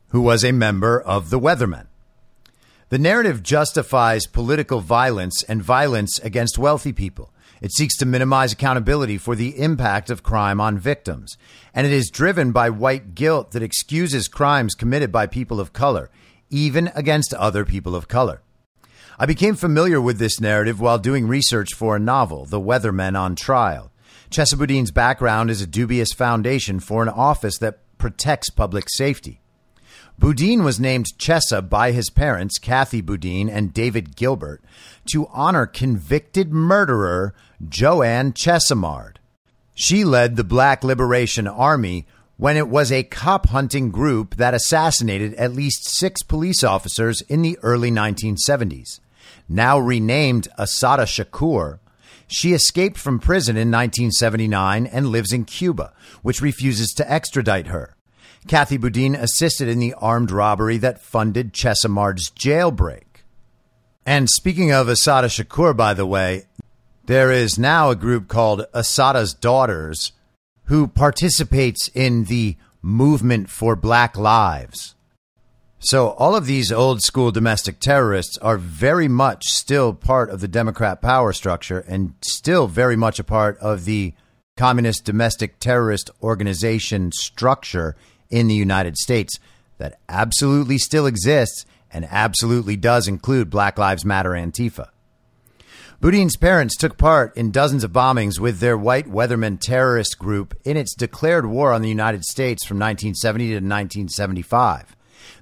who 0.08 0.20
was 0.20 0.44
a 0.44 0.52
member 0.52 1.00
of 1.00 1.30
the 1.30 1.38
Weathermen. 1.38 1.86
The 2.88 2.98
narrative 2.98 3.42
justifies 3.42 4.26
political 4.26 4.80
violence 4.80 5.44
and 5.44 5.62
violence 5.62 6.18
against 6.18 6.58
wealthy 6.58 6.92
people. 6.92 7.32
It 7.60 7.72
seeks 7.72 7.96
to 7.98 8.06
minimize 8.06 8.52
accountability 8.52 9.18
for 9.18 9.36
the 9.36 9.60
impact 9.60 10.10
of 10.10 10.22
crime 10.22 10.60
on 10.60 10.78
victims. 10.78 11.36
And 11.74 11.86
it 11.86 11.92
is 11.92 12.10
driven 12.10 12.52
by 12.52 12.70
white 12.70 13.14
guilt 13.14 13.52
that 13.52 13.62
excuses 13.62 14.26
crimes 14.28 14.74
committed 14.74 15.12
by 15.12 15.26
people 15.26 15.60
of 15.60 15.72
color, 15.72 16.10
even 16.48 16.90
against 16.94 17.34
other 17.34 17.64
people 17.64 17.94
of 17.94 18.08
color. 18.08 18.42
I 19.22 19.26
became 19.26 19.54
familiar 19.54 20.00
with 20.00 20.18
this 20.18 20.40
narrative 20.40 20.80
while 20.80 20.98
doing 20.98 21.28
research 21.28 21.74
for 21.74 21.94
a 21.94 22.00
novel, 22.00 22.46
The 22.46 22.58
Weathermen 22.58 23.20
on 23.20 23.36
Trial. 23.36 23.92
Chesa 24.30 24.56
Boudin's 24.56 24.90
background 24.90 25.50
is 25.50 25.60
a 25.60 25.66
dubious 25.66 26.14
foundation 26.14 26.80
for 26.80 27.02
an 27.02 27.10
office 27.10 27.58
that 27.58 27.80
protects 27.98 28.48
public 28.48 28.86
safety. 28.88 29.42
Boudin 30.18 30.64
was 30.64 30.80
named 30.80 31.04
Chesa 31.18 31.60
by 31.60 31.92
his 31.92 32.08
parents, 32.08 32.56
Kathy 32.56 33.02
Boudin 33.02 33.50
and 33.50 33.74
David 33.74 34.16
Gilbert, 34.16 34.64
to 35.10 35.26
honor 35.34 35.66
convicted 35.66 36.50
murderer 36.50 37.34
Joanne 37.68 38.32
Chesimard. 38.32 39.16
She 39.74 40.02
led 40.02 40.36
the 40.36 40.44
Black 40.44 40.82
Liberation 40.82 41.46
Army 41.46 42.06
when 42.38 42.56
it 42.56 42.68
was 42.70 42.90
a 42.90 43.02
cop 43.02 43.50
hunting 43.50 43.90
group 43.90 44.36
that 44.36 44.54
assassinated 44.54 45.34
at 45.34 45.52
least 45.52 45.90
six 45.90 46.22
police 46.22 46.64
officers 46.64 47.20
in 47.28 47.42
the 47.42 47.58
early 47.62 47.90
1970s. 47.90 48.98
Now 49.48 49.78
renamed 49.78 50.48
Assata 50.58 51.02
Shakur, 51.02 51.78
she 52.32 52.52
escaped 52.52 52.96
from 52.96 53.18
prison 53.18 53.56
in 53.56 53.72
1979 53.72 54.86
and 54.86 55.08
lives 55.08 55.32
in 55.32 55.44
Cuba, 55.44 55.92
which 56.22 56.40
refuses 56.40 56.90
to 56.90 57.10
extradite 57.10 57.66
her. 57.66 57.96
Kathy 58.46 58.76
Boudin 58.76 59.16
assisted 59.16 59.66
in 59.68 59.80
the 59.80 59.94
armed 59.94 60.30
robbery 60.30 60.78
that 60.78 61.02
funded 61.02 61.52
Chesimard's 61.52 62.30
jailbreak. 62.30 63.24
And 64.06 64.30
speaking 64.30 64.70
of 64.70 64.88
Assata 64.88 65.26
Shakur, 65.26 65.76
by 65.76 65.92
the 65.92 66.06
way, 66.06 66.44
there 67.06 67.32
is 67.32 67.58
now 67.58 67.90
a 67.90 67.96
group 67.96 68.28
called 68.28 68.66
Assata's 68.72 69.34
Daughters 69.34 70.12
who 70.66 70.86
participates 70.86 71.88
in 71.94 72.24
the 72.24 72.56
movement 72.80 73.50
for 73.50 73.74
black 73.74 74.16
lives. 74.16 74.94
So, 75.82 76.10
all 76.10 76.36
of 76.36 76.44
these 76.44 76.70
old 76.70 77.00
school 77.00 77.30
domestic 77.30 77.80
terrorists 77.80 78.36
are 78.38 78.58
very 78.58 79.08
much 79.08 79.46
still 79.46 79.94
part 79.94 80.28
of 80.28 80.40
the 80.40 80.48
Democrat 80.48 81.00
power 81.00 81.32
structure 81.32 81.78
and 81.88 82.12
still 82.20 82.66
very 82.66 82.96
much 82.96 83.18
a 83.18 83.24
part 83.24 83.56
of 83.58 83.86
the 83.86 84.12
communist 84.58 85.06
domestic 85.06 85.58
terrorist 85.58 86.10
organization 86.22 87.12
structure 87.12 87.96
in 88.28 88.46
the 88.46 88.54
United 88.54 88.98
States 88.98 89.38
that 89.78 89.98
absolutely 90.06 90.76
still 90.76 91.06
exists 91.06 91.64
and 91.90 92.06
absolutely 92.10 92.76
does 92.76 93.08
include 93.08 93.48
Black 93.48 93.78
Lives 93.78 94.04
Matter 94.04 94.32
Antifa. 94.32 94.90
Boudin's 95.98 96.36
parents 96.36 96.76
took 96.76 96.98
part 96.98 97.34
in 97.38 97.50
dozens 97.50 97.84
of 97.84 97.90
bombings 97.90 98.38
with 98.38 98.58
their 98.58 98.76
white 98.76 99.06
weatherman 99.06 99.58
terrorist 99.58 100.18
group 100.18 100.54
in 100.62 100.76
its 100.76 100.94
declared 100.94 101.46
war 101.46 101.72
on 101.72 101.80
the 101.80 101.88
United 101.88 102.22
States 102.24 102.66
from 102.66 102.78
1970 102.78 103.46
to 103.46 103.54
1975. 103.54 104.94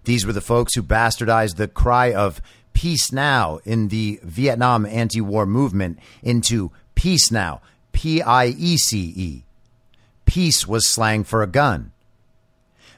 These 0.08 0.24
were 0.24 0.32
the 0.32 0.40
folks 0.40 0.74
who 0.74 0.82
bastardized 0.82 1.56
the 1.56 1.68
cry 1.68 2.14
of 2.14 2.40
peace 2.72 3.12
now 3.12 3.58
in 3.66 3.88
the 3.88 4.18
Vietnam 4.22 4.86
anti 4.86 5.20
war 5.20 5.44
movement 5.44 5.98
into 6.22 6.72
peace 6.94 7.30
now, 7.30 7.60
P 7.92 8.22
I 8.22 8.46
E 8.46 8.78
C 8.78 9.12
E. 9.14 9.44
Peace 10.24 10.66
was 10.66 10.88
slang 10.88 11.24
for 11.24 11.42
a 11.42 11.46
gun. 11.46 11.92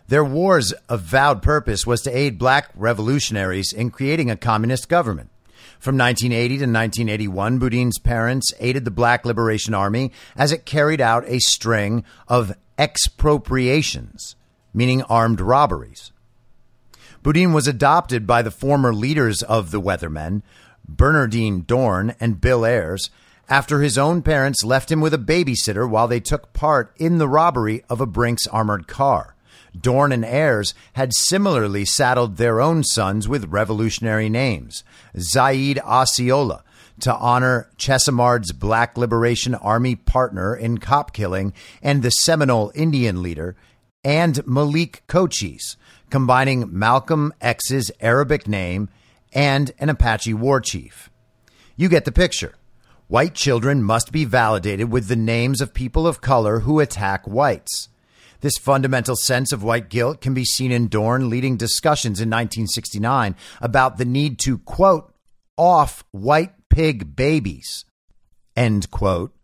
Their 0.06 0.22
war's 0.22 0.72
avowed 0.88 1.42
purpose 1.42 1.84
was 1.84 2.00
to 2.02 2.16
aid 2.16 2.38
black 2.38 2.70
revolutionaries 2.76 3.72
in 3.72 3.90
creating 3.90 4.30
a 4.30 4.36
communist 4.36 4.88
government. 4.88 5.30
From 5.80 5.98
1980 5.98 6.48
to 6.58 6.62
1981, 6.66 7.58
Boudin's 7.58 7.98
parents 7.98 8.54
aided 8.60 8.84
the 8.84 8.92
Black 8.92 9.24
Liberation 9.24 9.74
Army 9.74 10.12
as 10.36 10.52
it 10.52 10.64
carried 10.64 11.00
out 11.00 11.24
a 11.26 11.40
string 11.40 12.04
of 12.28 12.52
expropriations, 12.78 14.36
meaning 14.72 15.02
armed 15.02 15.40
robberies. 15.40 16.12
Boudin 17.22 17.52
was 17.52 17.68
adopted 17.68 18.26
by 18.26 18.40
the 18.40 18.50
former 18.50 18.94
leaders 18.94 19.42
of 19.42 19.70
the 19.70 19.80
Weathermen, 19.80 20.42
Bernardine 20.88 21.62
Dohrn 21.64 22.14
and 22.18 22.40
Bill 22.40 22.64
Ayers, 22.64 23.10
after 23.46 23.82
his 23.82 23.98
own 23.98 24.22
parents 24.22 24.64
left 24.64 24.90
him 24.90 25.02
with 25.02 25.12
a 25.12 25.18
babysitter 25.18 25.88
while 25.88 26.08
they 26.08 26.20
took 26.20 26.52
part 26.54 26.94
in 26.96 27.18
the 27.18 27.28
robbery 27.28 27.84
of 27.90 28.00
a 28.00 28.06
Brinks 28.06 28.46
armored 28.46 28.88
car. 28.88 29.34
Dohrn 29.76 30.12
and 30.12 30.24
Ayers 30.24 30.72
had 30.94 31.12
similarly 31.14 31.84
saddled 31.84 32.38
their 32.38 32.60
own 32.60 32.84
sons 32.84 33.28
with 33.28 33.52
revolutionary 33.52 34.30
names 34.30 34.82
Zaid 35.18 35.78
Osceola, 35.80 36.64
to 37.00 37.14
honor 37.14 37.68
Chesimard's 37.76 38.52
Black 38.52 38.96
Liberation 38.96 39.54
Army 39.54 39.94
partner 39.94 40.54
in 40.54 40.78
cop 40.78 41.12
killing, 41.12 41.52
and 41.82 42.02
the 42.02 42.10
Seminole 42.10 42.72
Indian 42.74 43.22
leader, 43.22 43.56
and 44.02 44.46
Malik 44.46 45.02
Cochise, 45.06 45.76
combining 46.10 46.76
Malcolm 46.76 47.32
X's 47.40 47.90
Arabic 48.00 48.46
name 48.46 48.88
and 49.32 49.72
an 49.78 49.88
Apache 49.88 50.34
war 50.34 50.60
chief. 50.60 51.10
You 51.76 51.88
get 51.88 52.04
the 52.04 52.12
picture. 52.12 52.54
White 53.08 53.34
children 53.34 53.82
must 53.82 54.12
be 54.12 54.24
validated 54.24 54.92
with 54.92 55.08
the 55.08 55.16
names 55.16 55.60
of 55.60 55.74
people 55.74 56.06
of 56.06 56.20
color 56.20 56.60
who 56.60 56.78
attack 56.78 57.26
whites. 57.26 57.88
This 58.40 58.56
fundamental 58.56 59.16
sense 59.16 59.52
of 59.52 59.62
white 59.62 59.90
guilt 59.90 60.20
can 60.20 60.32
be 60.32 60.44
seen 60.44 60.72
in 60.72 60.88
Dohrn 60.88 61.28
leading 61.28 61.56
discussions 61.56 62.20
in 62.20 62.28
1969 62.28 63.36
about 63.60 63.98
the 63.98 64.04
need 64.04 64.38
to, 64.40 64.58
quote, 64.58 65.14
off 65.56 66.04
white 66.10 66.54
pig 66.70 67.14
babies, 67.14 67.84
end 68.56 68.90
quote, 68.90 69.34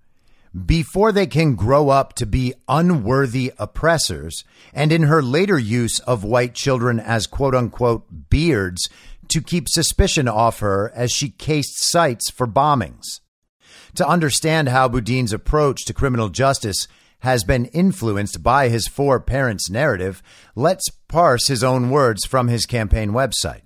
before 0.64 1.12
they 1.12 1.26
can 1.26 1.54
grow 1.54 1.90
up 1.90 2.14
to 2.14 2.24
be 2.24 2.54
unworthy 2.68 3.52
oppressors, 3.58 4.44
and 4.72 4.90
in 4.90 5.02
her 5.02 5.22
later 5.22 5.58
use 5.58 5.98
of 6.00 6.24
white 6.24 6.54
children 6.54 6.98
as 6.98 7.26
quote 7.26 7.54
unquote 7.54 8.30
beards 8.30 8.88
to 9.28 9.42
keep 9.42 9.68
suspicion 9.68 10.28
off 10.28 10.60
her 10.60 10.92
as 10.94 11.12
she 11.12 11.28
cased 11.28 11.82
sites 11.82 12.30
for 12.30 12.46
bombings. 12.46 13.20
To 13.96 14.06
understand 14.06 14.68
how 14.68 14.88
Boudin's 14.88 15.32
approach 15.32 15.84
to 15.86 15.94
criminal 15.94 16.28
justice 16.28 16.86
has 17.20 17.44
been 17.44 17.66
influenced 17.66 18.42
by 18.42 18.68
his 18.68 18.86
four 18.86 19.18
parents 19.20 19.68
narrative, 19.68 20.22
let's 20.54 20.88
parse 21.08 21.48
his 21.48 21.64
own 21.64 21.90
words 21.90 22.24
from 22.24 22.48
his 22.48 22.66
campaign 22.66 23.10
website. 23.10 23.62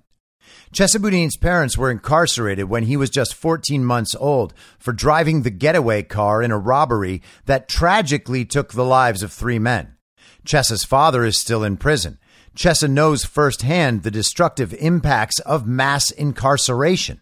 Chesa 0.73 1.01
Boudin's 1.01 1.35
parents 1.35 1.77
were 1.77 1.91
incarcerated 1.91 2.69
when 2.69 2.83
he 2.83 2.95
was 2.95 3.09
just 3.09 3.33
14 3.33 3.83
months 3.83 4.15
old 4.15 4.53
for 4.79 4.93
driving 4.93 5.41
the 5.41 5.49
getaway 5.49 6.01
car 6.01 6.41
in 6.41 6.49
a 6.49 6.57
robbery 6.57 7.21
that 7.45 7.67
tragically 7.67 8.45
took 8.45 8.71
the 8.71 8.85
lives 8.85 9.21
of 9.21 9.33
three 9.33 9.59
men. 9.59 9.97
Chesa's 10.45 10.85
father 10.85 11.25
is 11.25 11.37
still 11.37 11.65
in 11.65 11.75
prison. 11.75 12.19
Chesa 12.55 12.89
knows 12.89 13.25
firsthand 13.25 14.03
the 14.03 14.11
destructive 14.11 14.73
impacts 14.75 15.39
of 15.39 15.67
mass 15.67 16.09
incarceration. 16.09 17.19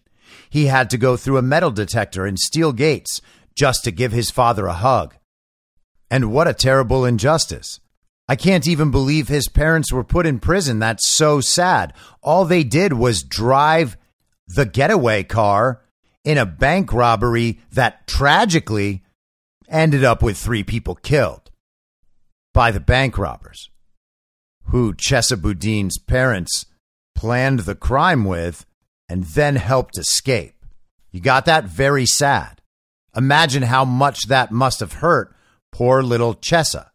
He 0.48 0.66
had 0.66 0.88
to 0.90 0.98
go 0.98 1.16
through 1.16 1.38
a 1.38 1.42
metal 1.42 1.72
detector 1.72 2.26
and 2.26 2.38
steel 2.38 2.72
gates 2.72 3.20
just 3.56 3.82
to 3.82 3.90
give 3.90 4.12
his 4.12 4.30
father 4.30 4.66
a 4.66 4.74
hug. 4.74 5.16
And 6.08 6.32
what 6.32 6.46
a 6.46 6.54
terrible 6.54 7.04
injustice. 7.04 7.80
I 8.30 8.36
can't 8.36 8.68
even 8.68 8.92
believe 8.92 9.26
his 9.26 9.48
parents 9.48 9.92
were 9.92 10.04
put 10.04 10.24
in 10.24 10.38
prison. 10.38 10.78
That's 10.78 11.12
so 11.12 11.40
sad. 11.40 11.92
All 12.22 12.44
they 12.44 12.62
did 12.62 12.92
was 12.92 13.24
drive 13.24 13.96
the 14.46 14.64
getaway 14.64 15.24
car 15.24 15.82
in 16.24 16.38
a 16.38 16.46
bank 16.46 16.92
robbery 16.92 17.58
that 17.72 18.06
tragically 18.06 19.02
ended 19.68 20.04
up 20.04 20.22
with 20.22 20.38
three 20.38 20.62
people 20.62 20.94
killed 20.94 21.50
by 22.54 22.70
the 22.70 22.78
bank 22.78 23.18
robbers, 23.18 23.68
who 24.66 24.94
Chesa 24.94 25.36
Boudin's 25.36 25.98
parents 25.98 26.66
planned 27.16 27.60
the 27.60 27.74
crime 27.74 28.24
with 28.24 28.64
and 29.08 29.24
then 29.24 29.56
helped 29.56 29.98
escape. 29.98 30.54
You 31.10 31.18
got 31.20 31.46
that? 31.46 31.64
Very 31.64 32.06
sad. 32.06 32.62
Imagine 33.16 33.64
how 33.64 33.84
much 33.84 34.28
that 34.28 34.52
must 34.52 34.78
have 34.78 34.92
hurt 34.92 35.34
poor 35.72 36.00
little 36.00 36.36
Chesa. 36.36 36.89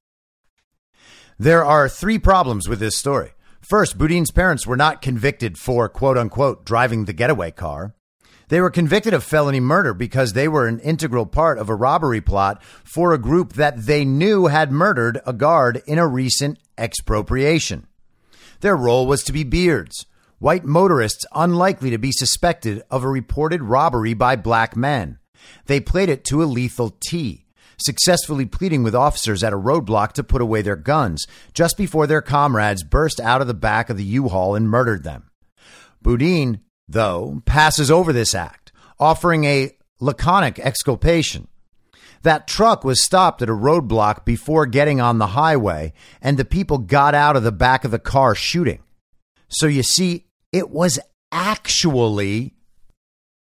There 1.38 1.65
are 1.65 1.89
three 1.89 2.17
problems 2.17 2.69
with 2.69 2.80
this 2.80 2.95
story. 2.95 3.34
First, 3.60 3.98
Boudin's 3.98 4.32
parents 4.32 4.65
were 4.65 4.78
not 4.78 5.02
convicted 5.02 5.58
for 5.58 5.89
quote 5.89 6.17
unquote 6.17 6.65
driving 6.65 7.04
the 7.04 7.13
getaway 7.13 7.52
car. 7.52 7.93
They 8.48 8.62
were 8.62 8.69
convicted 8.69 9.13
of 9.13 9.21
felony 9.21 9.60
murder 9.60 9.93
because 9.93 10.32
they 10.32 10.48
were 10.48 10.65
an 10.65 10.80
integral 10.80 11.26
part 11.26 11.58
of 11.58 11.67
a 11.67 11.76
robbery 11.76 12.21
plot 12.21 12.63
for 12.86 13.12
a 13.12 13.17
group 13.17 13.54
that 13.54 13.86
they 13.86 14.06
knew 14.06 14.45
had 14.45 14.71
murdered 14.71 15.19
a 15.26 15.34
guard 15.34 15.82
in 15.86 15.98
a 15.98 16.08
recent 16.08 16.58
expropriation. 16.78 17.88
Their 18.62 18.78
role 18.78 19.06
was 19.06 19.21
to 19.24 19.34
be 19.34 19.43
beards, 19.43 20.06
white 20.39 20.63
motorists 20.63 21.26
unlikely 21.34 21.89
to 21.89 21.98
be 21.98 22.13
suspected 22.13 22.82
of 22.89 23.04
a 23.04 23.10
reported 23.10 23.62
robbery 23.62 24.13
by 24.13 24.38
black 24.38 24.78
men. 24.78 25.19
They 25.65 25.82
played 25.82 26.08
it 26.08 26.24
to 26.26 26.41
a 26.41 26.45
lethal 26.45 26.95
T 27.06 27.44
successfully 27.77 28.45
pleading 28.45 28.83
with 28.83 28.95
officers 28.95 29.43
at 29.43 29.53
a 29.53 29.57
roadblock 29.57 30.13
to 30.13 30.23
put 30.23 30.41
away 30.41 30.61
their 30.61 30.75
guns 30.75 31.25
just 31.53 31.77
before 31.77 32.07
their 32.07 32.21
comrades 32.21 32.83
burst 32.83 33.19
out 33.19 33.41
of 33.41 33.47
the 33.47 33.53
back 33.53 33.89
of 33.89 33.97
the 33.97 34.03
U-Haul 34.03 34.55
and 34.55 34.69
murdered 34.69 35.03
them. 35.03 35.29
Boudin, 36.01 36.61
though, 36.88 37.41
passes 37.45 37.89
over 37.89 38.13
this 38.13 38.35
act, 38.35 38.71
offering 38.99 39.45
a 39.45 39.71
laconic 39.99 40.59
exculpation. 40.59 41.47
That 42.21 42.47
truck 42.47 42.83
was 42.83 43.03
stopped 43.03 43.41
at 43.41 43.49
a 43.49 43.53
roadblock 43.53 44.25
before 44.25 44.65
getting 44.65 44.99
on 44.99 45.19
the 45.19 45.27
highway, 45.27 45.93
and 46.21 46.38
the 46.38 46.45
people 46.45 46.79
got 46.79 47.13
out 47.13 47.35
of 47.35 47.43
the 47.43 47.51
back 47.51 47.85
of 47.85 47.91
the 47.91 47.99
car 47.99 48.33
shooting. 48.33 48.81
So 49.47 49.67
you 49.67 49.83
see, 49.83 50.25
it 50.51 50.69
was 50.69 50.99
actually 51.31 52.55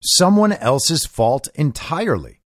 someone 0.02 0.52
else's 0.52 1.06
fault 1.06 1.48
entirely. 1.54 2.40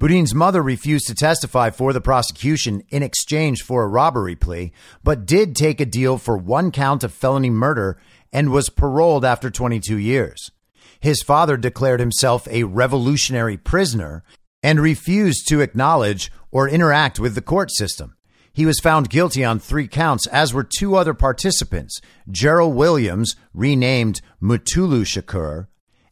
Boudin's 0.00 0.34
mother 0.34 0.62
refused 0.62 1.08
to 1.08 1.14
testify 1.14 1.68
for 1.68 1.92
the 1.92 2.00
prosecution 2.00 2.82
in 2.88 3.02
exchange 3.02 3.60
for 3.60 3.82
a 3.82 3.86
robbery 3.86 4.34
plea, 4.34 4.72
but 5.04 5.26
did 5.26 5.54
take 5.54 5.78
a 5.78 5.84
deal 5.84 6.16
for 6.16 6.38
one 6.38 6.70
count 6.70 7.04
of 7.04 7.12
felony 7.12 7.50
murder 7.50 8.00
and 8.32 8.50
was 8.50 8.70
paroled 8.70 9.26
after 9.26 9.50
22 9.50 9.98
years. 9.98 10.52
His 11.00 11.22
father 11.22 11.58
declared 11.58 12.00
himself 12.00 12.48
a 12.48 12.64
revolutionary 12.64 13.58
prisoner 13.58 14.24
and 14.62 14.80
refused 14.80 15.46
to 15.48 15.60
acknowledge 15.60 16.32
or 16.50 16.66
interact 16.66 17.20
with 17.20 17.34
the 17.34 17.42
court 17.42 17.70
system. 17.70 18.16
He 18.54 18.64
was 18.64 18.80
found 18.80 19.10
guilty 19.10 19.44
on 19.44 19.58
three 19.58 19.86
counts, 19.86 20.26
as 20.28 20.54
were 20.54 20.64
two 20.64 20.96
other 20.96 21.12
participants 21.12 22.00
Gerald 22.30 22.74
Williams, 22.74 23.36
renamed 23.52 24.22
Mutulu 24.40 25.02
Shakur, 25.02 25.66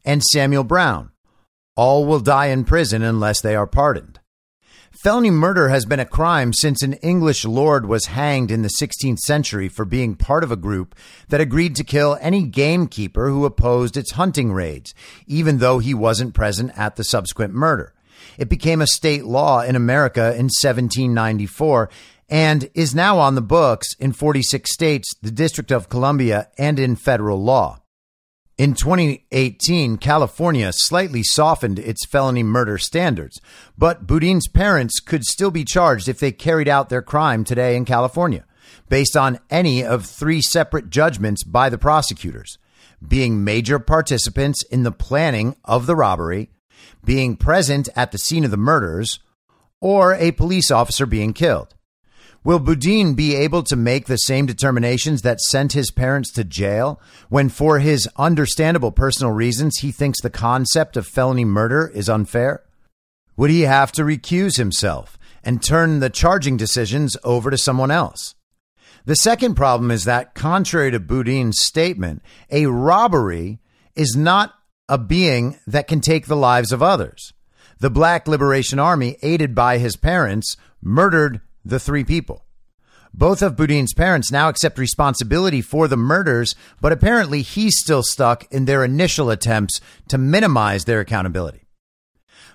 and 0.05 0.21
Samuel 0.21 0.63
Brown. 0.63 1.09
All 1.79 2.03
will 2.03 2.19
die 2.19 2.47
in 2.47 2.65
prison 2.65 3.03
unless 3.03 3.39
they 3.39 3.55
are 3.55 3.65
pardoned. 3.65 4.19
Felony 5.01 5.31
murder 5.31 5.69
has 5.69 5.85
been 5.85 6.01
a 6.01 6.05
crime 6.05 6.51
since 6.51 6.83
an 6.83 6.95
English 6.95 7.45
lord 7.45 7.85
was 7.85 8.07
hanged 8.07 8.51
in 8.51 8.63
the 8.63 8.75
16th 8.81 9.19
century 9.19 9.69
for 9.69 9.85
being 9.85 10.15
part 10.15 10.43
of 10.43 10.51
a 10.51 10.57
group 10.57 10.93
that 11.29 11.39
agreed 11.39 11.77
to 11.77 11.85
kill 11.85 12.17
any 12.19 12.43
gamekeeper 12.43 13.29
who 13.29 13.45
opposed 13.45 13.95
its 13.95 14.11
hunting 14.11 14.51
raids, 14.51 14.93
even 15.25 15.59
though 15.59 15.79
he 15.79 15.93
wasn't 15.93 16.33
present 16.33 16.77
at 16.77 16.97
the 16.97 17.05
subsequent 17.05 17.53
murder. 17.53 17.93
It 18.37 18.49
became 18.49 18.81
a 18.81 18.85
state 18.85 19.23
law 19.23 19.61
in 19.61 19.77
America 19.77 20.31
in 20.31 20.49
1794 20.49 21.89
and 22.27 22.69
is 22.73 22.93
now 22.93 23.19
on 23.19 23.35
the 23.35 23.41
books 23.41 23.87
in 23.99 24.11
46 24.11 24.69
states, 24.69 25.15
the 25.21 25.31
District 25.31 25.71
of 25.71 25.87
Columbia, 25.87 26.49
and 26.57 26.77
in 26.77 26.97
federal 26.97 27.41
law. 27.41 27.79
In 28.59 28.73
2018, 28.73 29.95
California 29.99 30.69
slightly 30.73 31.23
softened 31.23 31.79
its 31.79 32.05
felony 32.05 32.43
murder 32.43 32.77
standards, 32.77 33.39
but 33.77 34.05
Boudin's 34.05 34.49
parents 34.49 34.99
could 34.99 35.23
still 35.23 35.49
be 35.49 35.63
charged 35.63 36.09
if 36.09 36.19
they 36.19 36.33
carried 36.33 36.67
out 36.67 36.89
their 36.89 37.01
crime 37.01 37.45
today 37.45 37.77
in 37.77 37.85
California, 37.85 38.43
based 38.89 39.15
on 39.15 39.39
any 39.49 39.81
of 39.81 40.05
three 40.05 40.41
separate 40.41 40.89
judgments 40.89 41.45
by 41.45 41.69
the 41.69 41.77
prosecutors 41.77 42.57
being 43.07 43.45
major 43.45 43.79
participants 43.79 44.61
in 44.63 44.83
the 44.83 44.91
planning 44.91 45.55
of 45.63 45.85
the 45.85 45.95
robbery, 45.95 46.49
being 47.05 47.37
present 47.37 47.87
at 47.95 48.11
the 48.11 48.17
scene 48.17 48.43
of 48.43 48.51
the 48.51 48.57
murders, 48.57 49.21
or 49.79 50.15
a 50.15 50.33
police 50.33 50.69
officer 50.69 51.05
being 51.05 51.31
killed. 51.31 51.75
Will 52.43 52.59
Boudin 52.59 53.15
be 53.15 53.35
able 53.35 53.63
to 53.63 53.75
make 53.75 54.05
the 54.05 54.17
same 54.17 54.45
determinations 54.45 55.21
that 55.23 55.41
sent 55.41 55.73
his 55.73 55.91
parents 55.91 56.31
to 56.33 56.43
jail 56.43 57.01
when, 57.27 57.49
for 57.49 57.79
his 57.79 58.07
understandable 58.15 58.91
personal 58.91 59.33
reasons, 59.33 59.77
he 59.79 59.91
thinks 59.91 60.21
the 60.21 60.29
concept 60.29 60.95
of 60.95 61.05
felony 61.05 61.43
murder 61.43 61.91
is 61.93 62.07
unfair? 62.09 62.63
Would 63.35 63.49
he 63.49 63.61
have 63.61 63.91
to 63.93 64.03
recuse 64.03 64.57
himself 64.57 65.17
and 65.43 65.61
turn 65.61 65.99
the 65.99 66.09
charging 66.09 66.55
decisions 66.55 67.17
over 67.23 67.51
to 67.51 67.57
someone 67.57 67.91
else? 67.91 68.35
The 69.05 69.15
second 69.15 69.55
problem 69.55 69.91
is 69.91 70.05
that, 70.05 70.33
contrary 70.33 70.91
to 70.91 70.99
Boudin's 70.99 71.61
statement, 71.61 72.21
a 72.49 72.67
robbery 72.67 73.59
is 73.95 74.15
not 74.15 74.53
a 74.87 74.97
being 74.97 75.59
that 75.67 75.87
can 75.87 76.01
take 76.01 76.27
the 76.27 76.35
lives 76.35 76.71
of 76.71 76.83
others. 76.83 77.33
The 77.79 77.89
Black 77.89 78.27
Liberation 78.27 78.79
Army, 78.79 79.17
aided 79.21 79.55
by 79.55 79.77
his 79.77 79.95
parents, 79.95 80.57
murdered 80.81 81.41
the 81.69 81.79
three 81.79 82.03
people. 82.03 82.45
Both 83.13 83.41
of 83.41 83.55
Boudin's 83.55 83.93
parents 83.93 84.31
now 84.31 84.49
accept 84.49 84.77
responsibility 84.77 85.61
for 85.61 85.87
the 85.87 85.97
murders, 85.97 86.55
but 86.79 86.91
apparently 86.91 87.41
he's 87.41 87.79
still 87.79 88.03
stuck 88.03 88.51
in 88.51 88.65
their 88.65 88.83
initial 88.83 89.29
attempts 89.29 89.81
to 90.09 90.17
minimize 90.17 90.85
their 90.85 90.99
accountability. 90.99 91.67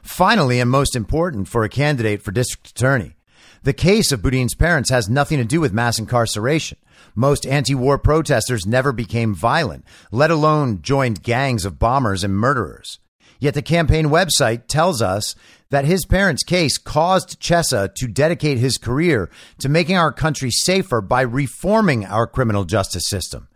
Finally, 0.03 0.61
and 0.61 0.71
most 0.71 0.95
important 0.95 1.49
for 1.49 1.65
a 1.65 1.69
candidate 1.69 2.23
for 2.23 2.31
district 2.31 2.69
attorney, 2.71 3.17
the 3.63 3.73
case 3.73 4.13
of 4.13 4.23
Boudin's 4.23 4.55
parents 4.55 4.91
has 4.91 5.09
nothing 5.09 5.39
to 5.39 5.45
do 5.45 5.61
with 5.61 5.73
mass 5.73 5.99
incarceration. 5.99 6.79
Most 7.15 7.47
anti 7.47 7.75
war 7.75 7.99
protesters 7.99 8.67
never 8.67 8.93
became 8.93 9.35
violent, 9.35 9.85
let 10.13 10.31
alone 10.31 10.83
joined 10.83 11.23
gangs 11.23 11.65
of 11.65 11.79
bombers 11.79 12.23
and 12.23 12.37
murderers. 12.37 12.99
Yet 13.39 13.55
the 13.55 13.63
campaign 13.63 14.07
website 14.07 14.69
tells 14.69 15.03
us 15.03 15.35
that 15.71 15.85
his 15.85 16.07
parents' 16.07 16.45
case 16.45 16.79
caused 16.79 17.41
Chesa 17.41 17.95
to 17.95 18.07
dedicate 18.07 18.59
his 18.59 18.79
career 18.79 19.31
to 19.59 19.69
making 19.69 19.97
our 19.97 20.13
country 20.13 20.51
safer 20.51 21.01
by 21.01 21.23
reforming 21.23 22.05
our 22.05 22.27
criminal 22.27 22.65
justice 22.65 23.09
system. 23.09 23.49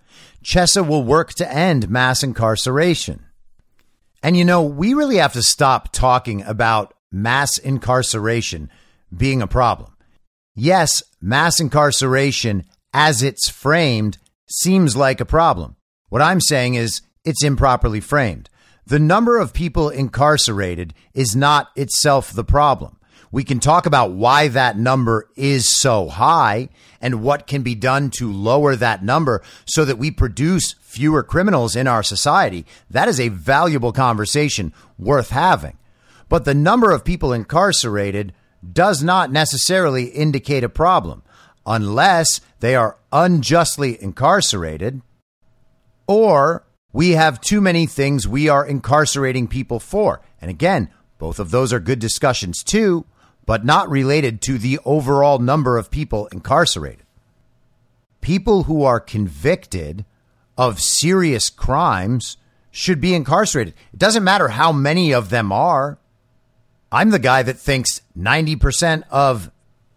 Chesa 0.43 0.87
will 0.87 1.05
work 1.05 1.31
to 1.35 1.53
end 1.53 1.89
mass 1.89 2.22
incarceration. 2.22 3.24
And 4.22 4.37
you 4.37 4.45
know, 4.45 4.62
we 4.62 4.95
really 4.95 5.16
have 5.16 5.33
to 5.35 5.43
stop 5.43 5.93
talking 5.93 6.43
about 6.43 6.95
mass 7.12 7.57
incarceration 7.59 8.70
being 9.16 9.41
a 9.43 9.47
problem. 9.47 9.97
Yes, 10.55 11.03
mass 11.20 11.61
incarceration 11.61 12.64
as 12.93 13.22
it's 13.22 13.49
framed 13.49 14.18
seems 14.51 14.97
like 14.97 15.20
a 15.20 15.26
problem. 15.26 15.76
What 16.09 16.22
I'm 16.22 16.41
saying 16.41 16.74
is 16.74 17.01
it's 17.24 17.45
improperly 17.45 18.01
framed. 18.01 18.51
The 18.89 18.99
number 18.99 19.36
of 19.36 19.53
people 19.53 19.91
incarcerated 19.91 20.95
is 21.12 21.36
not 21.36 21.68
itself 21.76 22.32
the 22.32 22.43
problem. 22.43 22.97
We 23.30 23.45
can 23.45 23.61
talk 23.61 23.84
about 23.84 24.12
why 24.12 24.49
that 24.49 24.78
number 24.78 25.28
is 25.36 25.68
so 25.68 26.09
high 26.09 26.70
and 26.99 27.22
what 27.22 27.47
can 27.47 27.61
be 27.61 27.74
done 27.74 28.09
to 28.12 28.32
lower 28.32 28.76
that 28.76 29.05
number 29.05 29.43
so 29.66 29.84
that 29.84 29.99
we 29.99 30.11
produce 30.11 30.74
fewer 30.80 31.22
criminals 31.22 31.76
in 31.76 31.86
our 31.86 32.03
society. 32.03 32.64
That 32.89 33.09
is 33.09 33.20
a 33.20 33.28
valuable 33.28 33.93
conversation 33.93 34.72
worth 34.99 35.28
having. 35.28 35.76
But 36.30 36.47
the 36.47 36.55
number 36.55 36.91
of 36.91 37.05
people 37.05 37.34
incarcerated 37.34 38.32
does 38.72 39.03
not 39.03 39.30
necessarily 39.30 40.05
indicate 40.05 40.64
a 40.64 40.70
problem 40.70 41.22
unless 41.66 42.41
they 42.61 42.74
are 42.74 42.97
unjustly 43.12 44.03
incarcerated 44.03 45.03
or 46.07 46.64
we 46.93 47.11
have 47.11 47.41
too 47.41 47.61
many 47.61 47.86
things 47.86 48.26
we 48.26 48.49
are 48.49 48.66
incarcerating 48.66 49.49
people 49.49 49.78
for. 49.78 50.20
And 50.41 50.51
again, 50.51 50.91
both 51.18 51.39
of 51.39 51.51
those 51.51 51.72
are 51.72 51.80
good 51.80 51.99
discussions 51.99 52.62
too, 52.62 53.05
but 53.45 53.64
not 53.64 53.91
related 53.91 54.41
to 54.43 54.59
the 54.59 54.78
overall 54.84 55.39
number 55.39 55.76
of 55.76 55.91
people 55.91 56.26
incarcerated. 56.28 57.05
People 58.20 58.64
who 58.64 58.84
are 58.84 59.01
convicted 59.01 60.05
of 60.57 60.80
serious 60.80 61.51
crimes 61.51 62.36
should 62.70 63.01
be 63.01 63.14
incarcerated. 63.14 63.74
It 63.93 63.99
doesn't 63.99 64.24
matter 64.24 64.49
how 64.49 64.72
many 64.72 65.12
of 65.12 65.30
them 65.30 65.53
are. 65.53 65.99
I'm 66.91 67.11
the 67.11 67.18
guy 67.18 67.43
that 67.43 67.59
thinks 67.59 68.01
90% 68.16 69.05
of 69.11 69.51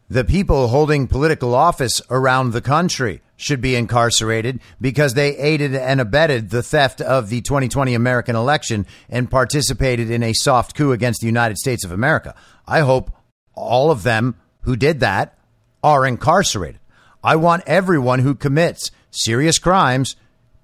the 0.10 0.24
people 0.26 0.68
holding 0.68 1.08
political 1.08 1.56
office 1.56 2.02
around 2.10 2.52
the 2.52 2.62
country 2.62 3.22
should 3.42 3.62
be 3.62 3.76
incarcerated 3.76 4.60
because 4.80 5.14
they 5.14 5.36
aided 5.38 5.76
and 5.76 6.00
abetted 6.00 6.50
the 6.50 6.64
theft 6.64 7.02
of 7.02 7.30
the 7.30 7.42
2020 7.42 7.94
American 7.94 8.36
election 8.36 8.86
and 9.10 9.32
participated 9.32 10.10
in 10.12 10.24
a 10.24 10.34
soft 10.34 10.76
coup 10.76 10.92
against 10.92 11.22
the 11.22 11.28
United 11.28 11.58
States 11.58 11.84
of 11.84 11.92
America. 11.92 12.36
I 12.68 12.82
hope 12.82 13.12
all 13.54 13.92
of 13.92 14.04
them 14.04 14.36
who 14.62 14.76
did 14.76 15.00
that 15.00 15.38
are 15.84 16.06
incarcerated. 16.06 16.80
I 17.24 17.36
want 17.36 17.64
everyone 17.66 18.20
who 18.20 18.36
commits 18.36 18.92
serious 19.10 19.60
crimes 19.60 20.16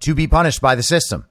to 0.02 0.14
be 0.14 0.28
punished 0.28 0.62
by 0.62 0.76
the 0.76 0.84
system. 0.84 1.26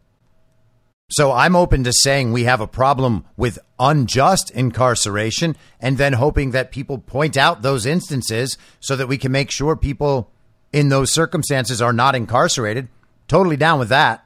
So 1.08 1.30
I'm 1.30 1.54
open 1.54 1.84
to 1.84 1.92
saying 1.92 2.32
we 2.32 2.44
have 2.44 2.60
a 2.60 2.66
problem 2.66 3.24
with 3.36 3.60
unjust 3.78 4.50
incarceration 4.50 5.56
and 5.80 5.98
then 5.98 6.14
hoping 6.14 6.50
that 6.50 6.72
people 6.72 6.98
point 6.98 7.36
out 7.36 7.62
those 7.62 7.86
instances 7.86 8.58
so 8.80 8.96
that 8.96 9.06
we 9.06 9.16
can 9.16 9.30
make 9.30 9.52
sure 9.52 9.76
people 9.76 10.32
in 10.72 10.88
those 10.88 11.12
circumstances 11.12 11.80
are 11.80 11.92
not 11.92 12.14
incarcerated. 12.14 12.88
Totally 13.28 13.56
down 13.56 13.78
with 13.78 13.88
that. 13.88 14.24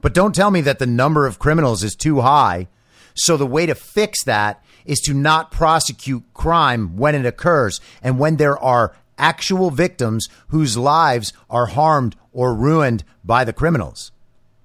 But 0.00 0.14
don't 0.14 0.34
tell 0.34 0.50
me 0.50 0.60
that 0.62 0.78
the 0.78 0.86
number 0.86 1.26
of 1.26 1.38
criminals 1.38 1.82
is 1.82 1.94
too 1.94 2.20
high. 2.20 2.68
So 3.14 3.36
the 3.36 3.46
way 3.46 3.66
to 3.66 3.74
fix 3.74 4.24
that 4.24 4.62
is 4.84 5.00
to 5.00 5.14
not 5.14 5.50
prosecute 5.50 6.24
crime 6.32 6.96
when 6.96 7.14
it 7.14 7.26
occurs 7.26 7.80
and 8.02 8.18
when 8.18 8.36
there 8.36 8.58
are 8.58 8.96
actual 9.18 9.70
victims 9.70 10.28
whose 10.48 10.76
lives 10.76 11.32
are 11.50 11.66
harmed 11.66 12.16
or 12.32 12.54
ruined 12.54 13.04
by 13.22 13.44
the 13.44 13.52
criminals. 13.52 14.12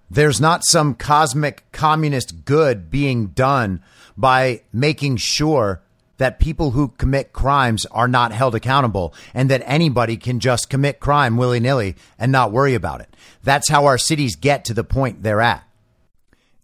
There's 0.10 0.40
not 0.40 0.64
some 0.64 0.96
cosmic 0.96 1.70
communist 1.72 2.46
good 2.46 2.90
being 2.90 3.28
done 3.28 3.84
by 4.16 4.62
making 4.72 5.18
sure 5.18 5.82
that 6.18 6.40
people 6.40 6.72
who 6.72 6.90
commit 6.90 7.34
crimes 7.34 7.86
are 7.88 8.08
not 8.08 8.32
held 8.32 8.56
accountable 8.56 9.14
and 9.34 9.50
that 9.50 9.64
anybody 9.66 10.18
can 10.18 10.40
just 10.40 10.70
commit 10.70 11.00
crime 11.00 11.38
willy 11.38 11.60
nilly 11.60 11.96
and 12.18 12.32
not 12.32 12.52
worry 12.52 12.74
about 12.74 13.02
it. 13.02 13.16
That's 13.44 13.70
how 13.70 13.86
our 13.86 13.98
cities 13.98 14.36
get 14.36 14.66
to 14.66 14.74
the 14.74 14.84
point 14.84 15.24
they're 15.24 15.42
at. 15.42 15.64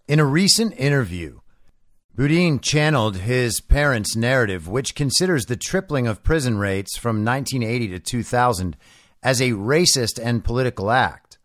In 0.07 0.19
a 0.19 0.25
recent 0.25 0.73
interview, 0.77 1.39
Boudin 2.15 2.59
channeled 2.59 3.17
his 3.17 3.61
parents' 3.61 4.15
narrative, 4.15 4.67
which 4.67 4.95
considers 4.95 5.45
the 5.45 5.55
tripling 5.55 6.07
of 6.07 6.23
prison 6.23 6.57
rates 6.57 6.97
from 6.97 7.23
1980 7.23 7.87
to 7.89 7.99
2000 7.99 8.75
as 9.23 9.41
a 9.41 9.51
racist 9.51 10.19
and 10.21 10.43
political 10.43 10.91
act. 10.91 11.37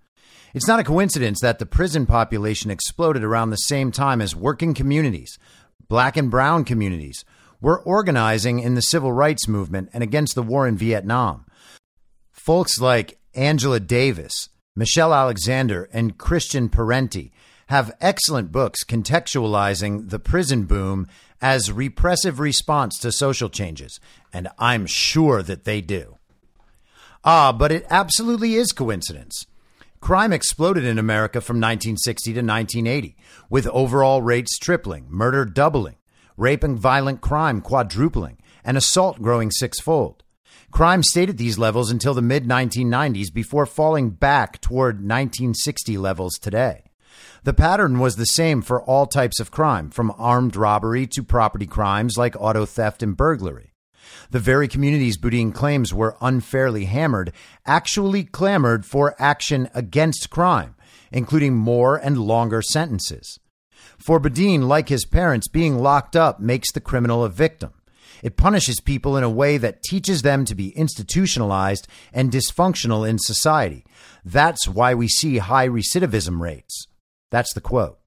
It's 0.54 0.66
not 0.66 0.80
a 0.80 0.84
coincidence 0.84 1.40
that 1.42 1.58
the 1.58 1.66
prison 1.66 2.06
population 2.06 2.70
exploded 2.70 3.22
around 3.22 3.50
the 3.50 3.56
same 3.56 3.92
time 3.92 4.20
as 4.20 4.34
working 4.34 4.74
communities, 4.74 5.38
black 5.88 6.16
and 6.16 6.30
brown 6.30 6.64
communities, 6.64 7.24
were 7.60 7.80
organizing 7.80 8.58
in 8.58 8.74
the 8.74 8.82
civil 8.82 9.12
rights 9.12 9.48
movement 9.48 9.90
and 9.92 10.02
against 10.02 10.34
the 10.34 10.42
war 10.42 10.66
in 10.66 10.76
Vietnam. 10.76 11.46
Folks 12.32 12.80
like 12.80 13.18
Angela 13.34 13.80
Davis, 13.80 14.48
Michelle 14.74 15.14
Alexander, 15.14 15.88
and 15.92 16.18
Christian 16.18 16.68
Parenti 16.68 17.32
have 17.68 17.96
excellent 18.00 18.52
books 18.52 18.84
contextualizing 18.84 20.10
the 20.10 20.18
prison 20.18 20.64
boom 20.64 21.06
as 21.40 21.72
repressive 21.72 22.38
response 22.38 22.98
to 22.98 23.12
social 23.12 23.48
changes, 23.48 23.98
and 24.32 24.48
I'm 24.58 24.86
sure 24.86 25.42
that 25.42 25.64
they 25.64 25.80
do. 25.80 26.16
Ah, 27.24 27.52
but 27.52 27.72
it 27.72 27.84
absolutely 27.90 28.54
is 28.54 28.72
coincidence. 28.72 29.46
Crime 30.00 30.32
exploded 30.32 30.84
in 30.84 30.98
America 30.98 31.40
from 31.40 31.56
1960 31.56 32.32
to 32.32 32.40
1980, 32.40 33.16
with 33.50 33.66
overall 33.68 34.22
rates 34.22 34.58
tripling, 34.58 35.06
murder 35.08 35.44
doubling, 35.44 35.96
rape 36.36 36.62
and 36.62 36.78
violent 36.78 37.20
crime 37.20 37.60
quadrupling, 37.60 38.38
and 38.64 38.76
assault 38.76 39.20
growing 39.20 39.50
sixfold. 39.50 40.22
Crime 40.70 41.02
stayed 41.02 41.30
at 41.30 41.38
these 41.38 41.58
levels 41.58 41.90
until 41.90 42.14
the 42.14 42.22
mid 42.22 42.44
1990s 42.44 43.32
before 43.32 43.66
falling 43.66 44.10
back 44.10 44.60
toward 44.60 44.96
1960 44.96 45.96
levels 45.96 46.38
today. 46.38 46.84
The 47.44 47.54
pattern 47.54 47.98
was 47.98 48.16
the 48.16 48.26
same 48.26 48.60
for 48.60 48.82
all 48.82 49.06
types 49.06 49.38
of 49.38 49.50
crime, 49.50 49.90
from 49.90 50.12
armed 50.18 50.56
robbery 50.56 51.06
to 51.08 51.22
property 51.22 51.66
crimes 51.66 52.16
like 52.16 52.34
auto 52.38 52.66
theft 52.66 53.02
and 53.02 53.16
burglary. 53.16 53.72
The 54.30 54.40
very 54.40 54.68
communities 54.68 55.16
Boudin 55.16 55.52
claims 55.52 55.94
were 55.94 56.16
unfairly 56.20 56.86
hammered 56.86 57.32
actually 57.64 58.24
clamored 58.24 58.84
for 58.84 59.14
action 59.18 59.68
against 59.74 60.30
crime, 60.30 60.74
including 61.12 61.54
more 61.54 61.96
and 61.96 62.18
longer 62.18 62.62
sentences. 62.62 63.38
For 63.98 64.18
Boudin, 64.18 64.68
like 64.68 64.88
his 64.88 65.04
parents, 65.04 65.48
being 65.48 65.78
locked 65.78 66.16
up 66.16 66.40
makes 66.40 66.72
the 66.72 66.80
criminal 66.80 67.24
a 67.24 67.28
victim. 67.28 67.72
It 68.22 68.36
punishes 68.36 68.80
people 68.80 69.16
in 69.16 69.24
a 69.24 69.30
way 69.30 69.58
that 69.58 69.82
teaches 69.82 70.22
them 70.22 70.44
to 70.46 70.54
be 70.54 70.70
institutionalized 70.70 71.86
and 72.12 72.30
dysfunctional 72.30 73.08
in 73.08 73.18
society. 73.18 73.84
That's 74.24 74.66
why 74.66 74.94
we 74.94 75.08
see 75.08 75.38
high 75.38 75.68
recidivism 75.68 76.40
rates. 76.40 76.86
That's 77.30 77.52
the 77.54 77.60
quote. 77.60 77.98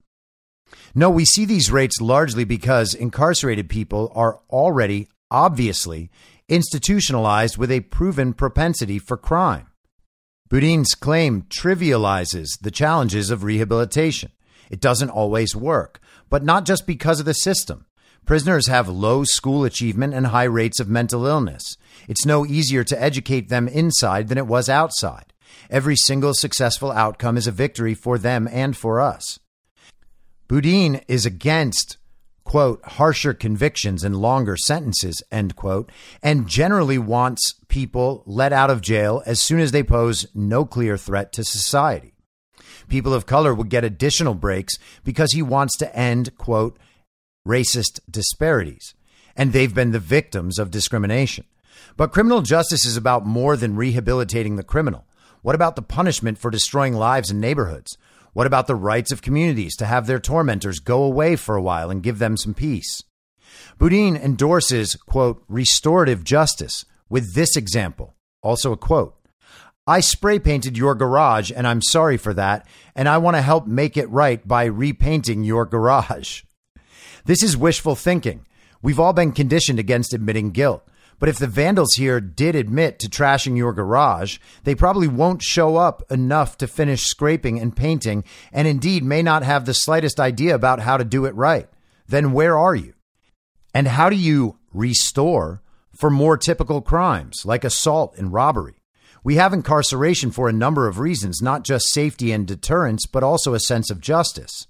No, 0.93 1.09
we 1.09 1.25
see 1.25 1.45
these 1.45 1.71
rates 1.71 2.01
largely 2.01 2.43
because 2.43 2.93
incarcerated 2.93 3.69
people 3.69 4.11
are 4.15 4.39
already 4.49 5.07
obviously 5.31 6.09
institutionalized 6.47 7.57
with 7.57 7.71
a 7.71 7.81
proven 7.81 8.33
propensity 8.33 8.99
for 8.99 9.17
crime. 9.17 9.67
Boudin's 10.49 10.95
claim 10.95 11.43
trivializes 11.43 12.47
the 12.61 12.71
challenges 12.71 13.29
of 13.29 13.43
rehabilitation. 13.43 14.31
It 14.69 14.79
doesn't 14.79 15.09
always 15.09 15.55
work, 15.55 15.99
but 16.29 16.43
not 16.43 16.65
just 16.65 16.85
because 16.85 17.19
of 17.19 17.25
the 17.25 17.33
system. 17.33 17.85
Prisoners 18.25 18.67
have 18.67 18.87
low 18.87 19.23
school 19.23 19.63
achievement 19.63 20.13
and 20.13 20.27
high 20.27 20.43
rates 20.43 20.79
of 20.79 20.87
mental 20.87 21.25
illness. 21.25 21.77
It's 22.07 22.25
no 22.25 22.45
easier 22.45 22.83
to 22.83 23.01
educate 23.01 23.49
them 23.49 23.67
inside 23.67 24.27
than 24.27 24.37
it 24.37 24.47
was 24.47 24.69
outside. 24.69 25.33
Every 25.69 25.95
single 25.95 26.33
successful 26.33 26.91
outcome 26.91 27.37
is 27.37 27.47
a 27.47 27.51
victory 27.51 27.95
for 27.95 28.17
them 28.17 28.47
and 28.51 28.77
for 28.77 28.99
us. 28.99 29.39
Boudin 30.47 31.01
is 31.07 31.25
against 31.25 31.97
quote, 32.49 32.83
harsher 32.83 33.31
convictions 33.31 34.03
and 34.03 34.15
longer 34.15 34.57
sentences, 34.57 35.21
end 35.31 35.55
quote, 35.55 35.91
and 36.23 36.47
generally 36.47 36.97
wants 36.97 37.53
people 37.67 38.23
let 38.25 38.51
out 38.51 38.71
of 38.71 38.81
jail 38.81 39.21
as 39.27 39.39
soon 39.39 39.59
as 39.59 39.71
they 39.71 39.83
pose 39.83 40.25
no 40.33 40.65
clear 40.65 40.97
threat 40.97 41.31
to 41.31 41.43
society. 41.43 42.15
People 42.89 43.13
of 43.13 43.25
color 43.25 43.53
would 43.53 43.69
get 43.69 43.83
additional 43.83 44.33
breaks 44.33 44.77
because 45.03 45.31
he 45.31 45.41
wants 45.41 45.77
to 45.77 45.95
end, 45.95 46.35
quote, 46.37 46.77
racist 47.47 47.99
disparities, 48.09 48.93
and 49.35 49.53
they've 49.53 49.73
been 49.73 49.91
the 49.91 49.99
victims 49.99 50.59
of 50.59 50.71
discrimination. 50.71 51.45
But 51.95 52.11
criminal 52.11 52.41
justice 52.41 52.85
is 52.85 52.97
about 52.97 53.25
more 53.25 53.55
than 53.55 53.75
rehabilitating 53.75 54.55
the 54.55 54.63
criminal. 54.63 55.05
What 55.41 55.55
about 55.55 55.75
the 55.75 55.81
punishment 55.81 56.37
for 56.37 56.51
destroying 56.51 56.93
lives 56.93 57.31
and 57.31 57.39
neighborhoods? 57.39 57.97
What 58.33 58.47
about 58.47 58.67
the 58.67 58.75
rights 58.75 59.11
of 59.11 59.21
communities 59.21 59.75
to 59.77 59.85
have 59.85 60.05
their 60.05 60.19
tormentors 60.19 60.79
go 60.79 61.03
away 61.03 61.35
for 61.35 61.55
a 61.55 61.61
while 61.61 61.89
and 61.89 62.03
give 62.03 62.19
them 62.19 62.37
some 62.37 62.53
peace? 62.53 63.03
Boudin 63.77 64.15
endorses, 64.15 64.95
quote, 64.95 65.43
restorative 65.47 66.23
justice 66.23 66.85
with 67.09 67.33
this 67.33 67.55
example. 67.55 68.15
Also 68.41 68.71
a 68.71 68.77
quote. 68.77 69.15
I 69.89 70.01
spray 70.01 70.37
painted 70.37 70.77
your 70.77 70.93
garage 70.93 71.51
and 71.51 71.65
I'm 71.65 71.81
sorry 71.81 72.17
for 72.17 72.31
that. 72.35 72.67
And 72.95 73.09
I 73.09 73.17
want 73.17 73.37
to 73.37 73.41
help 73.41 73.65
make 73.65 73.97
it 73.97 74.07
right 74.11 74.47
by 74.47 74.65
repainting 74.65 75.43
your 75.43 75.65
garage. 75.65 76.43
This 77.25 77.41
is 77.41 77.57
wishful 77.57 77.95
thinking. 77.95 78.45
We've 78.83 78.99
all 78.99 79.13
been 79.13 79.31
conditioned 79.31 79.79
against 79.79 80.13
admitting 80.13 80.51
guilt. 80.51 80.87
But 81.17 81.27
if 81.27 81.39
the 81.39 81.47
vandals 81.47 81.95
here 81.95 82.21
did 82.21 82.55
admit 82.55 82.99
to 82.99 83.09
trashing 83.09 83.57
your 83.57 83.73
garage, 83.73 84.37
they 84.63 84.75
probably 84.75 85.07
won't 85.07 85.41
show 85.41 85.77
up 85.77 86.03
enough 86.11 86.55
to 86.59 86.67
finish 86.67 87.01
scraping 87.01 87.59
and 87.59 87.75
painting, 87.75 88.23
and 88.53 88.67
indeed 88.67 89.03
may 89.03 89.23
not 89.23 89.41
have 89.41 89.65
the 89.65 89.73
slightest 89.73 90.19
idea 90.19 90.53
about 90.53 90.81
how 90.81 90.97
to 90.97 91.03
do 91.03 91.25
it 91.25 91.33
right. 91.33 91.67
Then 92.07 92.31
where 92.31 92.59
are 92.59 92.75
you? 92.75 92.93
And 93.73 93.87
how 93.87 94.11
do 94.11 94.15
you 94.15 94.59
restore 94.71 95.63
for 95.93 96.11
more 96.11 96.37
typical 96.37 96.81
crimes 96.81 97.43
like 97.43 97.63
assault 97.63 98.15
and 98.17 98.31
robbery? 98.31 98.78
We 99.23 99.35
have 99.35 99.53
incarceration 99.53 100.31
for 100.31 100.47
a 100.47 100.53
number 100.53 100.87
of 100.87 100.99
reasons, 100.99 101.41
not 101.41 101.63
just 101.63 101.91
safety 101.91 102.31
and 102.31 102.47
deterrence, 102.47 103.05
but 103.05 103.23
also 103.23 103.53
a 103.53 103.59
sense 103.59 103.89
of 103.89 103.99
justice. 103.99 104.67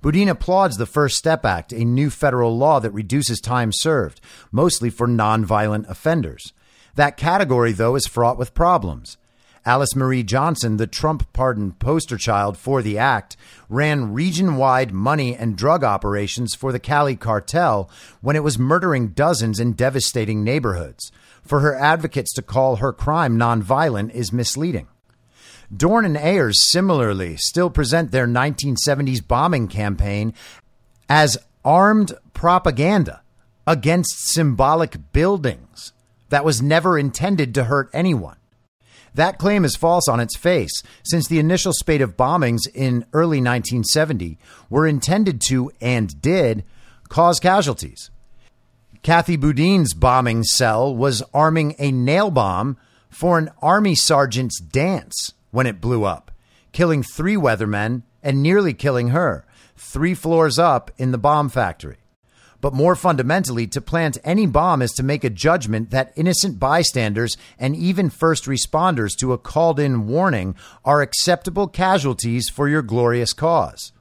Boudin 0.00 0.28
applauds 0.28 0.76
the 0.76 0.86
First 0.86 1.16
Step 1.16 1.44
Act, 1.44 1.72
a 1.72 1.84
new 1.84 2.08
federal 2.08 2.56
law 2.56 2.80
that 2.80 2.92
reduces 2.92 3.40
time 3.40 3.70
served, 3.72 4.20
mostly 4.50 4.88
for 4.88 5.06
nonviolent 5.06 5.88
offenders. 5.88 6.52
That 6.94 7.16
category, 7.16 7.72
though, 7.72 7.96
is 7.96 8.06
fraught 8.06 8.38
with 8.38 8.54
problems. 8.54 9.18
Alice 9.66 9.94
Marie 9.94 10.22
Johnson, 10.22 10.78
the 10.78 10.86
Trump 10.86 11.30
pardon 11.34 11.72
poster 11.72 12.16
child 12.16 12.56
for 12.56 12.80
the 12.80 12.96
act, 12.96 13.36
ran 13.68 14.14
region 14.14 14.56
wide 14.56 14.90
money 14.90 15.36
and 15.36 15.56
drug 15.56 15.84
operations 15.84 16.54
for 16.54 16.72
the 16.72 16.78
Cali 16.78 17.14
cartel 17.14 17.90
when 18.22 18.36
it 18.36 18.42
was 18.42 18.58
murdering 18.58 19.08
dozens 19.08 19.60
in 19.60 19.72
devastating 19.72 20.42
neighborhoods. 20.42 21.12
For 21.42 21.60
her 21.60 21.74
advocates 21.74 22.32
to 22.34 22.42
call 22.42 22.76
her 22.76 22.92
crime 22.92 23.36
nonviolent 23.36 24.12
is 24.12 24.32
misleading. 24.32 24.88
Dohrn 25.74 26.06
and 26.06 26.16
Ayers 26.16 26.70
similarly 26.70 27.36
still 27.36 27.70
present 27.70 28.10
their 28.10 28.26
1970s 28.26 29.26
bombing 29.26 29.68
campaign 29.68 30.32
as 31.08 31.38
armed 31.64 32.12
propaganda 32.32 33.20
against 33.66 34.32
symbolic 34.32 35.12
buildings 35.12 35.92
that 36.30 36.44
was 36.44 36.62
never 36.62 36.98
intended 36.98 37.54
to 37.54 37.64
hurt 37.64 37.90
anyone. 37.92 38.36
That 39.14 39.38
claim 39.38 39.64
is 39.64 39.76
false 39.76 40.08
on 40.08 40.20
its 40.20 40.36
face, 40.36 40.82
since 41.02 41.26
the 41.26 41.38
initial 41.38 41.72
spate 41.72 42.00
of 42.00 42.16
bombings 42.16 42.60
in 42.74 43.04
early 43.12 43.38
1970 43.38 44.38
were 44.68 44.86
intended 44.86 45.40
to 45.48 45.72
and 45.80 46.20
did 46.20 46.64
cause 47.08 47.40
casualties. 47.40 48.10
Kathy 49.02 49.36
Boudin's 49.36 49.94
bombing 49.94 50.44
cell 50.44 50.94
was 50.94 51.22
arming 51.32 51.74
a 51.78 51.90
nail 51.90 52.30
bomb 52.30 52.76
for 53.08 53.38
an 53.38 53.50
army 53.62 53.94
sergeant's 53.94 54.60
dance 54.60 55.32
when 55.50 55.66
it 55.66 55.80
blew 55.80 56.04
up, 56.04 56.30
killing 56.72 57.02
three 57.02 57.36
weathermen 57.36 58.02
and 58.22 58.42
nearly 58.42 58.74
killing 58.74 59.08
her, 59.08 59.46
three 59.76 60.14
floors 60.14 60.58
up 60.58 60.90
in 60.98 61.10
the 61.10 61.18
bomb 61.18 61.48
factory. 61.48 61.96
But 62.60 62.74
more 62.74 62.94
fundamentally, 62.94 63.66
to 63.68 63.80
plant 63.80 64.18
any 64.22 64.46
bomb 64.46 64.82
is 64.82 64.92
to 64.92 65.02
make 65.02 65.24
a 65.24 65.30
judgment 65.30 65.90
that 65.90 66.12
innocent 66.16 66.58
bystanders 66.58 67.36
and 67.58 67.74
even 67.74 68.10
first 68.10 68.44
responders 68.44 69.16
to 69.18 69.32
a 69.32 69.38
called 69.38 69.80
in 69.80 70.06
warning 70.06 70.54
are 70.84 71.00
acceptable 71.00 71.68
casualties 71.68 72.48
for 72.48 72.68
your 72.68 72.82
glorious 72.82 73.32
cause. 73.32 73.92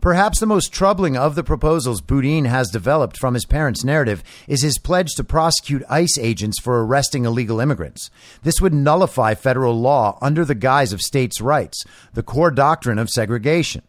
Perhaps 0.00 0.38
the 0.38 0.46
most 0.46 0.72
troubling 0.72 1.16
of 1.16 1.34
the 1.34 1.44
proposals 1.44 2.02
Boudin 2.02 2.44
has 2.44 2.68
developed 2.68 3.16
from 3.16 3.34
his 3.34 3.46
parents' 3.46 3.84
narrative 3.84 4.22
is 4.46 4.62
his 4.62 4.78
pledge 4.78 5.14
to 5.14 5.24
prosecute 5.24 5.82
ICE 5.88 6.18
agents 6.18 6.60
for 6.60 6.84
arresting 6.84 7.24
illegal 7.24 7.58
immigrants. 7.58 8.10
This 8.42 8.60
would 8.60 8.74
nullify 8.74 9.34
federal 9.34 9.80
law 9.80 10.18
under 10.20 10.44
the 10.44 10.54
guise 10.54 10.92
of 10.92 11.00
states' 11.00 11.40
rights, 11.40 11.84
the 12.12 12.22
core 12.22 12.50
doctrine 12.50 12.98
of 12.98 13.08
segregation. 13.08 13.82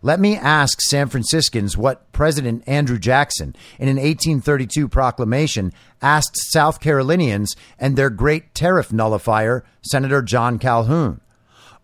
Let 0.00 0.20
me 0.20 0.36
ask 0.36 0.80
San 0.80 1.08
Franciscans 1.08 1.76
what 1.76 2.12
President 2.12 2.62
Andrew 2.68 2.98
Jackson, 2.98 3.56
in 3.78 3.88
an 3.88 3.96
1832 3.96 4.86
proclamation, 4.88 5.72
asked 6.00 6.36
South 6.36 6.80
Carolinians 6.80 7.56
and 7.78 7.96
their 7.96 8.10
great 8.10 8.54
tariff 8.54 8.92
nullifier, 8.92 9.64
Senator 9.82 10.22
John 10.22 10.58
Calhoun. 10.58 11.20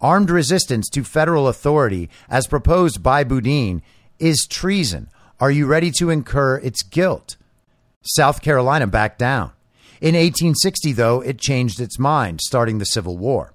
Armed 0.00 0.30
resistance 0.30 0.88
to 0.90 1.02
federal 1.02 1.48
authority, 1.48 2.08
as 2.28 2.46
proposed 2.46 3.02
by 3.02 3.24
Boudin, 3.24 3.82
is 4.18 4.46
treason. 4.46 5.08
Are 5.40 5.50
you 5.50 5.66
ready 5.66 5.90
to 5.92 6.10
incur 6.10 6.58
its 6.58 6.82
guilt? 6.82 7.36
South 8.02 8.42
Carolina 8.42 8.86
backed 8.86 9.18
down. 9.18 9.50
In 10.00 10.14
1860, 10.14 10.92
though, 10.92 11.20
it 11.20 11.40
changed 11.40 11.80
its 11.80 11.98
mind, 11.98 12.40
starting 12.42 12.78
the 12.78 12.84
Civil 12.84 13.16
War. 13.16 13.53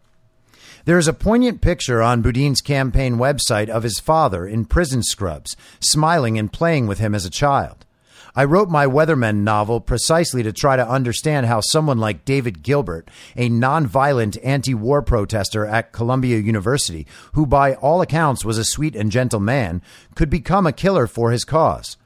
There 0.90 0.98
is 0.98 1.08
a 1.08 1.14
poignant 1.14 1.62
picture 1.62 2.02
on 2.02 2.24
Boudin's 2.24 2.62
campaign 2.62 3.18
website 3.18 3.70
of 3.70 3.84
his 3.84 4.00
father 4.00 4.48
in 4.48 4.66
prison 4.66 5.04
scrubs, 5.04 5.56
smiling 5.80 6.40
and 6.40 6.52
playing 6.52 6.88
with 6.88 6.98
him 6.98 7.14
as 7.14 7.26
a 7.26 7.30
child. 7.30 7.86
I 8.36 8.46
wrote 8.46 8.72
my 8.72 8.88
Weathermen 8.88 9.44
novel 9.44 9.82
precisely 9.82 10.42
to 10.42 10.52
try 10.52 10.78
to 10.78 10.90
understand 10.90 11.46
how 11.46 11.62
someone 11.62 12.00
like 12.00 12.26
David 12.26 12.64
Gilbert, 12.64 13.08
a 13.36 13.52
nonviolent 13.52 14.40
anti 14.44 14.74
war 14.74 15.04
protester 15.04 15.64
at 15.64 15.92
Columbia 15.92 16.40
University, 16.40 17.06
who 17.34 17.46
by 17.46 17.76
all 17.76 18.02
accounts 18.02 18.44
was 18.44 18.58
a 18.58 18.66
sweet 18.66 18.96
and 18.96 19.12
gentle 19.12 19.40
man, 19.40 19.84
could 20.16 20.32
become 20.32 20.66
a 20.66 20.74
killer 20.74 21.06
for 21.06 21.30
his 21.30 21.46
cause. 21.46 21.98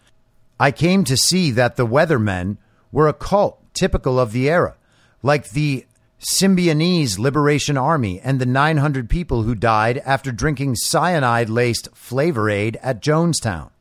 I 0.59 0.71
came 0.71 1.05
to 1.05 1.15
see 1.15 1.51
that 1.51 1.77
the 1.77 1.87
Weathermen 1.87 2.57
were 2.91 3.07
a 3.07 3.13
cult 3.13 3.63
typical 3.73 4.19
of 4.19 4.33
the 4.33 4.49
era, 4.49 4.75
like 5.21 5.51
the 5.51 5.85
Symbionese 6.23 7.19
Liberation 7.19 7.77
Army 7.77 8.21
and 8.21 8.39
the 8.39 8.45
900 8.45 9.09
people 9.09 9.43
who 9.43 9.55
died 9.55 9.97
after 10.05 10.31
drinking 10.31 10.75
cyanide 10.75 11.49
laced 11.49 11.89
Flavor 11.93 12.49
Aid 12.49 12.79
at 12.81 13.01
Jonestown. 13.01 13.71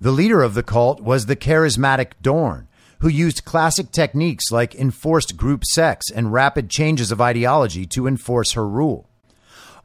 The 0.00 0.10
leader 0.10 0.42
of 0.42 0.54
the 0.54 0.64
cult 0.64 1.00
was 1.00 1.26
the 1.26 1.36
charismatic 1.36 2.14
Dohrn, 2.20 2.66
who 2.98 3.08
used 3.08 3.44
classic 3.44 3.92
techniques 3.92 4.50
like 4.50 4.74
enforced 4.74 5.36
group 5.36 5.64
sex 5.64 6.10
and 6.10 6.32
rapid 6.32 6.70
changes 6.70 7.12
of 7.12 7.20
ideology 7.20 7.86
to 7.86 8.08
enforce 8.08 8.52
her 8.52 8.66
rule. 8.66 9.08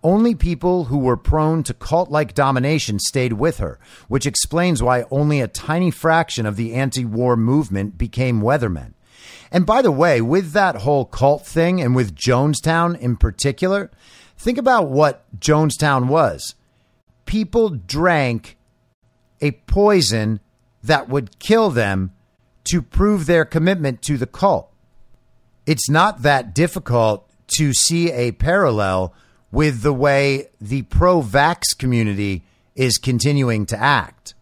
Only 0.02 0.34
people 0.34 0.86
who 0.86 0.98
were 0.98 1.18
prone 1.18 1.62
to 1.64 1.74
cult 1.76 2.10
like 2.10 2.34
domination 2.34 2.98
stayed 2.98 3.34
with 3.34 3.60
her, 3.60 3.78
which 4.08 4.26
explains 4.26 4.82
why 4.82 5.06
only 5.12 5.40
a 5.40 5.48
tiny 5.48 5.92
fraction 5.92 6.48
of 6.48 6.56
the 6.56 6.74
anti 6.74 7.06
war 7.06 7.38
movement 7.38 8.00
became 8.00 8.42
weathermen. 8.42 8.96
And 9.52 9.66
by 9.66 9.82
the 9.82 9.92
way, 9.92 10.22
with 10.22 10.54
that 10.54 10.78
whole 10.78 11.06
cult 11.06 11.46
thing 11.46 11.82
and 11.82 11.96
with 11.96 12.16
Jonestown 12.16 12.98
in 12.98 13.18
particular, 13.18 13.92
think 14.38 14.58
about 14.58 14.90
what 14.90 15.26
Jonestown 15.40 16.08
was. 16.08 16.56
People 17.26 17.70
drank 17.70 18.58
a 19.42 19.52
poison 19.52 20.40
that 20.84 21.10
would 21.10 21.40
kill 21.40 21.70
them 21.70 22.14
to 22.66 22.82
prove 22.82 23.26
their 23.26 23.44
commitment 23.44 24.02
to 24.04 24.18
the 24.18 24.28
cult. 24.28 24.72
It's 25.66 25.90
not 25.90 26.22
that 26.22 26.56
difficult 26.56 27.30
to 27.58 27.74
see 27.74 28.12
a 28.12 28.32
parallel 28.32 29.14
with 29.52 29.82
the 29.82 29.94
way 29.94 30.48
the 30.60 30.84
pro 30.84 31.22
vax 31.22 31.78
community 31.78 32.44
is 32.76 32.98
continuing 32.98 33.66
to 33.66 33.78
act. 33.78 34.34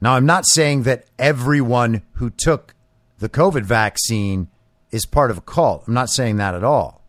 Now, 0.00 0.14
I'm 0.14 0.26
not 0.26 0.44
saying 0.46 0.84
that 0.84 1.04
everyone 1.18 2.02
who 2.14 2.30
took 2.30 2.74
the 3.20 3.28
COVID 3.28 3.64
vaccine 3.64 4.48
is 4.90 5.06
part 5.06 5.30
of 5.30 5.38
a 5.38 5.42
cult. 5.42 5.84
I'm 5.86 5.94
not 5.94 6.10
saying 6.10 6.36
that 6.36 6.54
at 6.54 6.64
all. 6.64 7.04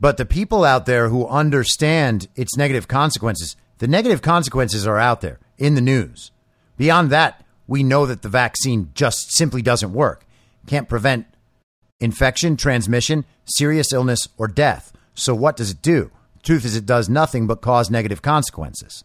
But 0.00 0.16
the 0.16 0.24
people 0.24 0.64
out 0.64 0.86
there 0.86 1.08
who 1.08 1.26
understand 1.26 2.28
its 2.36 2.56
negative 2.56 2.88
consequences, 2.88 3.56
the 3.78 3.88
negative 3.88 4.22
consequences 4.22 4.86
are 4.86 4.96
out 4.96 5.20
there 5.20 5.40
in 5.58 5.74
the 5.74 5.80
news. 5.80 6.30
Beyond 6.76 7.10
that, 7.10 7.44
we 7.66 7.82
know 7.82 8.06
that 8.06 8.22
the 8.22 8.28
vaccine 8.28 8.90
just 8.94 9.32
simply 9.32 9.60
doesn't 9.60 9.92
work. 9.92 10.24
Can't 10.66 10.88
prevent 10.88 11.26
infection, 12.00 12.56
transmission, 12.56 13.24
serious 13.44 13.92
illness, 13.92 14.28
or 14.38 14.46
death. 14.46 14.92
So, 15.14 15.34
what 15.34 15.56
does 15.56 15.72
it 15.72 15.82
do? 15.82 16.12
Truth 16.44 16.64
is, 16.64 16.76
it 16.76 16.86
does 16.86 17.08
nothing 17.08 17.48
but 17.48 17.60
cause 17.60 17.90
negative 17.90 18.22
consequences. 18.22 19.02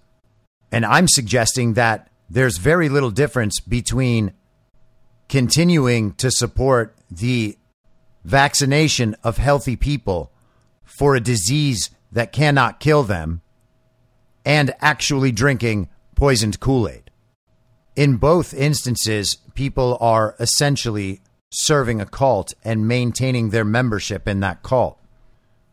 And 0.72 0.86
I'm 0.86 1.08
suggesting 1.08 1.74
that 1.74 2.10
there's 2.30 2.58
very 2.58 2.88
little 2.88 3.12
difference 3.12 3.60
between 3.60 4.34
continuing 5.34 6.14
to 6.14 6.30
support 6.30 6.96
the 7.10 7.58
vaccination 8.24 9.16
of 9.24 9.38
healthy 9.38 9.76
people 9.76 10.32
for 10.84 11.16
a 11.16 11.20
disease 11.20 11.90
that 12.12 12.32
cannot 12.32 12.80
kill 12.80 13.02
them 13.02 13.42
and 14.46 14.76
actually 14.80 15.32
drinking 15.32 15.90
poisoned 16.14 16.60
Kool 16.60 16.88
Aid. 16.88 17.10
In 17.96 18.18
both 18.18 18.54
instances, 18.54 19.38
people 19.56 19.98
are 20.00 20.36
essentially 20.40 21.20
serving 21.52 22.00
a 22.00 22.06
cult 22.06 22.54
and 22.64 22.88
maintaining 22.88 23.50
their 23.50 23.66
membership 23.66 24.28
in 24.28 24.40
that 24.42 24.62
cult. 24.62 25.00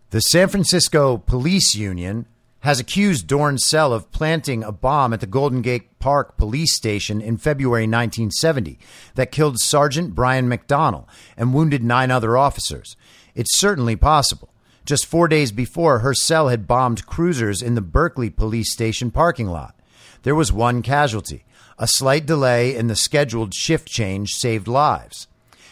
The 0.09 0.21
San 0.21 0.49
Francisco 0.49 1.19
Police 1.19 1.75
Union 1.75 2.25
has 2.61 2.79
accused 2.79 3.27
Dohrn 3.27 3.59
Cell 3.59 3.93
of 3.93 4.11
planting 4.13 4.63
a 4.63 4.73
bomb 4.73 5.13
at 5.13 5.21
the 5.21 5.27
Golden 5.27 5.63
Gate 5.63 5.99
Park 5.99 6.37
police 6.37 6.77
station 6.77 7.21
in 7.21 7.39
February 7.39 7.85
1970 7.85 8.79
that 9.15 9.33
killed 9.33 9.59
Sergeant 9.61 10.15
Brian 10.15 10.49
McDonnell 10.49 11.07
and 11.37 11.55
wounded 11.55 11.83
nine 11.83 12.11
other 12.11 12.37
officers. 12.37 12.97
It's 13.35 13.59
certainly 13.59 13.97
possible. 13.97 14.51
Just 14.85 15.07
four 15.07 15.29
days 15.29 15.53
before, 15.53 16.01
her 16.01 16.15
cell 16.15 16.49
had 16.49 16.67
bombed 16.67 17.07
cruisers 17.07 17.63
in 17.63 17.75
the 17.75 17.81
Berkeley 17.81 18.31
police 18.31 18.73
station 18.73 19.11
parking 19.11 19.47
lot. 19.47 19.75
There 20.23 20.35
was 20.35 20.53
one 20.53 20.83
casualty. 20.83 21.45
A 21.79 21.87
slight 21.87 22.27
delay 22.27 22.77
in 22.77 22.89
the 22.89 22.97
scheduled 22.97 23.55
shift 23.55 23.89
change 23.89 24.31
saved 24.33 24.69
lives. 24.69 25.29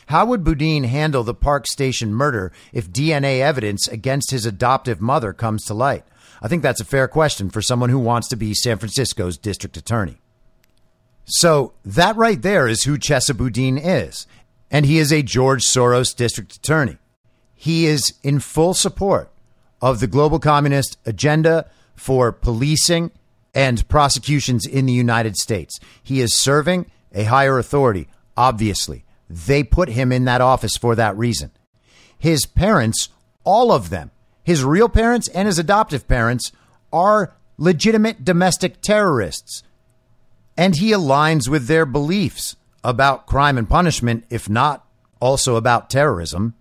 How 0.07 0.25
would 0.25 0.43
Boudin 0.43 0.85
handle 0.85 1.23
the 1.23 1.35
Park 1.35 1.67
Station 1.67 2.15
murder 2.15 2.51
if 2.73 2.91
DNA 2.91 3.41
evidence 3.41 3.87
against 3.89 4.31
his 4.31 4.47
adoptive 4.47 5.03
mother 5.03 5.35
comes 5.35 5.65
to 5.67 5.75
light? 5.75 6.05
I 6.41 6.49
think 6.49 6.63
that's 6.63 6.81
a 6.81 6.85
fair 6.85 7.09
question 7.09 7.51
for 7.51 7.63
someone 7.63 7.91
who 7.91 7.99
wants 7.99 8.29
to 8.29 8.37
be 8.37 8.55
San 8.55 8.79
Francisco's 8.79 9.39
district 9.39 9.77
attorney. 9.77 10.19
So 11.25 11.75
that 11.85 12.17
right 12.17 12.41
there 12.41 12.67
is 12.67 12.85
who 12.85 12.97
Chesa 12.99 13.37
Boudin 13.37 13.79
is. 13.79 14.27
And 14.71 14.87
he 14.87 14.99
is 14.99 15.13
a 15.13 15.23
George 15.23 15.65
Soros 15.65 16.15
district 16.15 16.57
attorney. 16.57 16.99
He 17.55 17.87
is 17.87 18.15
in 18.23 18.39
full 18.39 18.75
support 18.75 19.31
of 19.81 20.01
the 20.01 20.07
global 20.07 20.39
communist 20.39 20.99
agenda 21.07 21.69
for 21.95 22.33
policing 22.33 23.11
and 23.55 23.87
prosecutions 23.89 24.67
in 24.67 24.87
the 24.87 24.93
United 24.93 25.37
States. 25.37 25.79
He 26.03 26.21
is 26.21 26.39
serving 26.39 26.87
a 27.15 27.25
higher 27.25 27.59
authority, 27.59 28.09
obviously. 28.37 29.05
They 29.29 29.63
put 29.63 29.91
him 29.91 30.13
in 30.13 30.25
that 30.25 30.41
office 30.41 30.77
for 30.77 30.95
that 30.95 31.17
reason. 31.17 31.51
His 32.19 32.47
parents, 32.47 33.09
all 33.45 33.73
of 33.73 33.91
them, 33.91 34.11
his 34.49 34.65
real 34.65 34.89
parents 34.89 35.29
and 35.29 35.47
his 35.47 35.59
adoptive 35.59 36.09
parents 36.09 36.53
are 36.91 37.37
legitimate 37.59 38.25
domestic 38.25 38.81
terrorists. 38.81 39.63
And 40.57 40.75
he 40.75 40.91
aligns 40.91 41.51
with 41.51 41.67
their 41.67 41.85
beliefs 41.85 42.57
about 42.83 43.27
crime 43.27 43.59
and 43.59 43.69
punishment, 43.69 44.25
if 44.31 44.49
not 44.49 44.87
also 45.21 45.57
about 45.57 45.91
terrorism. 45.91 46.55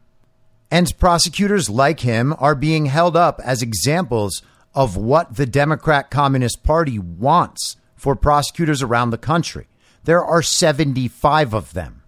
And 0.69 0.99
prosecutors 0.99 1.69
like 1.69 2.01
him 2.01 2.35
are 2.39 2.55
being 2.55 2.87
held 2.87 3.15
up 3.15 3.39
as 3.41 3.61
examples 3.61 4.41
of 4.75 4.97
what 4.97 5.37
the 5.37 5.45
Democrat 5.45 6.11
Communist 6.11 6.63
Party 6.63 6.99
wants 6.99 7.77
for 7.95 8.17
prosecutors 8.17 8.83
around 8.83 9.11
the 9.11 9.17
country. 9.17 9.69
There 10.03 10.25
are 10.25 10.41
75 10.41 11.53
of 11.53 11.71
them. 11.71 12.03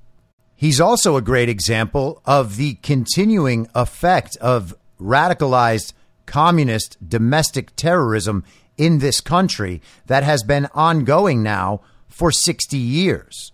He's 0.57 0.81
also 0.81 1.15
a 1.15 1.21
great 1.21 1.47
example 1.47 2.21
of 2.25 2.57
the 2.57 2.73
continuing 2.83 3.69
effect 3.73 4.35
of 4.41 4.75
radicalized 4.99 5.93
communist 6.25 6.97
domestic 7.07 7.75
terrorism 7.75 8.43
in 8.77 8.99
this 8.99 9.19
country 9.19 9.81
that 10.05 10.23
has 10.23 10.43
been 10.43 10.67
ongoing 10.73 11.43
now 11.43 11.81
for 12.07 12.31
60 12.31 12.77
years. 12.77 13.51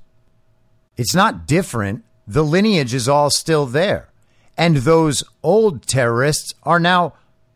It's 0.98 1.16
not 1.16 1.48
different. 1.48 2.04
The 2.28 2.44
lineage 2.44 2.94
is 2.94 3.10
all 3.10 3.30
still 3.30 3.66
there. 3.66 4.10
And 4.58 4.78
those 4.78 5.24
old 5.44 5.88
terrorists 5.88 6.54
are 6.64 6.80
now 6.80 7.14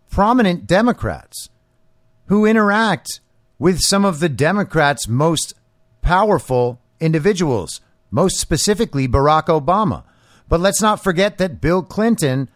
prominent 0.10 0.68
Democrats 0.68 1.50
who 2.26 2.46
interact 2.46 3.22
with 3.58 3.80
some 3.80 4.06
of 4.06 4.20
the 4.20 4.30
Democrats' 4.30 5.08
most 5.08 5.54
powerful 6.02 6.80
individuals, 7.00 7.82
most 8.12 8.40
specifically 8.40 9.08
Barack 9.08 9.46
Obama. 9.46 10.04
But 10.48 10.60
let's 10.60 10.82
not 10.82 11.04
forget 11.04 11.38
that 11.38 11.62
Bill 11.62 11.84
Clinton 11.84 12.50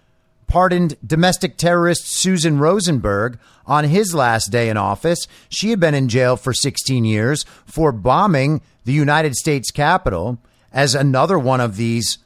pardoned 0.54 0.96
domestic 1.04 1.58
terrorist 1.58 2.06
Susan 2.06 2.60
Rosenberg 2.60 3.40
on 3.66 3.86
his 3.86 4.14
last 4.14 4.52
day 4.52 4.70
in 4.70 4.78
office. 4.78 5.28
She 5.50 5.72
had 5.72 5.80
been 5.80 5.96
in 5.96 6.10
jail 6.10 6.38
for 6.38 6.54
16 6.54 7.06
years 7.06 7.44
for 7.66 7.92
bombing 7.92 8.62
the 8.86 8.94
United 8.94 9.34
States 9.34 9.72
Capitol 9.72 10.38
as 10.72 10.94
another 10.94 11.40
one 11.40 11.60
of 11.60 11.76
these 11.76 12.20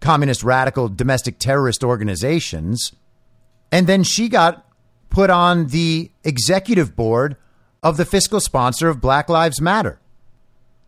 communist 0.00 0.42
radical 0.42 0.88
domestic 0.88 1.38
terrorist 1.38 1.84
organizations. 1.84 2.94
And 3.70 3.86
then 3.86 4.02
she 4.02 4.28
got 4.28 4.66
put 5.08 5.30
on 5.30 5.68
the 5.68 6.10
executive 6.24 6.96
board 6.96 7.36
of 7.80 7.96
the 7.96 8.04
fiscal 8.04 8.40
sponsor 8.40 8.88
of 8.88 9.00
Black 9.00 9.28
Lives 9.28 9.60
Matter. 9.60 10.00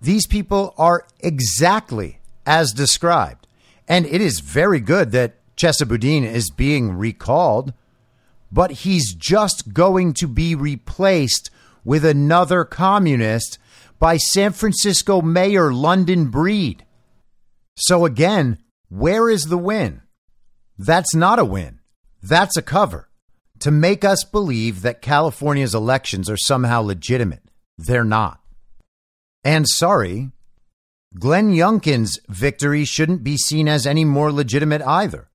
These 0.01 0.27
people 0.27 0.75
are 0.77 1.07
exactly 1.21 2.19
as 2.45 2.73
described. 2.73 3.47
And 3.87 4.07
it 4.07 4.21
is 4.21 4.41
very 4.41 4.81
good 4.81 5.13
that 5.13 5.37
Chesa 5.57 5.87
Boudin 5.87 6.25
is 6.25 6.51
being 6.51 6.93
recalled, 6.93 7.73
but 8.51 8.71
he's 8.71 9.15
just 9.15 9.73
going 9.73 10.13
to 10.15 10.27
be 10.27 10.55
replaced 10.55 11.51
with 11.85 12.05
another 12.05 12.65
communist 12.65 13.59
by 13.99 14.17
San 14.17 14.53
Francisco 14.53 15.23
Mayor 15.23 15.73
London 15.73 16.27
Breed. 16.27 16.85
So 17.77 18.05
again, 18.05 18.59
where 18.89 19.29
is 19.29 19.47
the 19.47 19.59
win? 19.59 20.03
That's 20.79 21.15
not 21.15 21.39
a 21.39 21.45
win. 21.45 21.81
That's 22.23 22.57
a 22.57 22.63
cover 22.63 23.09
to 23.61 23.71
make 23.71 24.05
us 24.05 24.25
believe 24.25 24.83
that 24.83 25.03
California's 25.03 25.75
elections 25.75 26.29
are 26.29 26.37
somehow 26.37 26.83
legitimate. 26.83 27.43
They're 27.79 28.05
not. 28.05 28.41
And 29.43 29.67
sorry, 29.69 30.31
Glenn 31.19 31.53
Youngkin's 31.53 32.19
victory 32.29 32.85
shouldn't 32.85 33.23
be 33.23 33.37
seen 33.37 33.69
as 33.69 33.87
any 33.87 34.05
more 34.05 34.33
legitimate 34.33 34.83
either. 34.83 35.29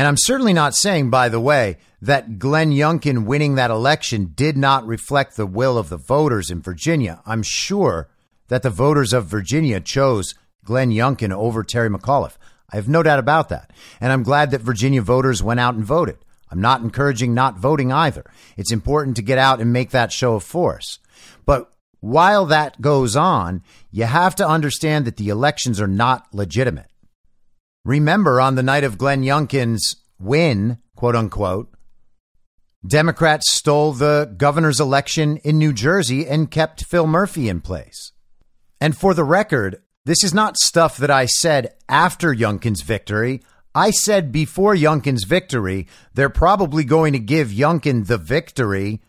And 0.00 0.08
I'm 0.08 0.16
certainly 0.16 0.54
not 0.54 0.74
saying, 0.74 1.10
by 1.10 1.28
the 1.28 1.38
way, 1.38 1.76
that 2.00 2.38
Glenn 2.38 2.70
Youngkin 2.70 3.26
winning 3.26 3.56
that 3.56 3.70
election 3.70 4.32
did 4.34 4.56
not 4.56 4.86
reflect 4.86 5.36
the 5.36 5.44
will 5.44 5.76
of 5.76 5.90
the 5.90 5.98
voters 5.98 6.48
in 6.48 6.62
Virginia. 6.62 7.20
I'm 7.26 7.42
sure 7.42 8.08
that 8.48 8.62
the 8.62 8.70
voters 8.70 9.12
of 9.12 9.26
Virginia 9.26 9.78
chose 9.78 10.34
Glenn 10.64 10.88
Youngkin 10.88 11.34
over 11.34 11.62
Terry 11.62 11.90
McAuliffe. 11.90 12.38
I 12.72 12.76
have 12.76 12.88
no 12.88 13.02
doubt 13.02 13.18
about 13.18 13.50
that. 13.50 13.74
And 14.00 14.10
I'm 14.10 14.22
glad 14.22 14.52
that 14.52 14.62
Virginia 14.62 15.02
voters 15.02 15.42
went 15.42 15.60
out 15.60 15.74
and 15.74 15.84
voted. 15.84 16.16
I'm 16.50 16.62
not 16.62 16.80
encouraging 16.80 17.34
not 17.34 17.58
voting 17.58 17.92
either. 17.92 18.24
It's 18.56 18.72
important 18.72 19.16
to 19.16 19.22
get 19.22 19.36
out 19.36 19.60
and 19.60 19.70
make 19.70 19.90
that 19.90 20.12
show 20.12 20.34
of 20.34 20.42
force. 20.42 20.98
But 21.44 21.70
while 22.00 22.46
that 22.46 22.80
goes 22.80 23.16
on, 23.16 23.62
you 23.90 24.04
have 24.04 24.34
to 24.36 24.48
understand 24.48 25.04
that 25.04 25.18
the 25.18 25.28
elections 25.28 25.78
are 25.78 25.86
not 25.86 26.26
legitimate. 26.32 26.89
Remember, 27.84 28.40
on 28.40 28.56
the 28.56 28.62
night 28.62 28.84
of 28.84 28.98
Glenn 28.98 29.22
Youngkin's 29.22 29.96
win, 30.18 30.78
quote 30.96 31.16
unquote, 31.16 31.72
Democrats 32.86 33.52
stole 33.52 33.92
the 33.92 34.32
governor's 34.36 34.80
election 34.80 35.38
in 35.38 35.58
New 35.58 35.72
Jersey 35.72 36.26
and 36.26 36.50
kept 36.50 36.84
Phil 36.84 37.06
Murphy 37.06 37.48
in 37.48 37.60
place. 37.60 38.12
And 38.80 38.96
for 38.96 39.12
the 39.14 39.24
record, 39.24 39.82
this 40.04 40.24
is 40.24 40.32
not 40.32 40.56
stuff 40.56 40.96
that 40.96 41.10
I 41.10 41.26
said 41.26 41.74
after 41.88 42.34
Youngkin's 42.34 42.82
victory. 42.82 43.42
I 43.74 43.90
said 43.90 44.32
before 44.32 44.74
Youngkin's 44.74 45.24
victory, 45.24 45.86
they're 46.14 46.30
probably 46.30 46.84
going 46.84 47.12
to 47.12 47.18
give 47.18 47.48
Youngkin 47.48 48.06
the 48.06 48.18
victory 48.18 49.02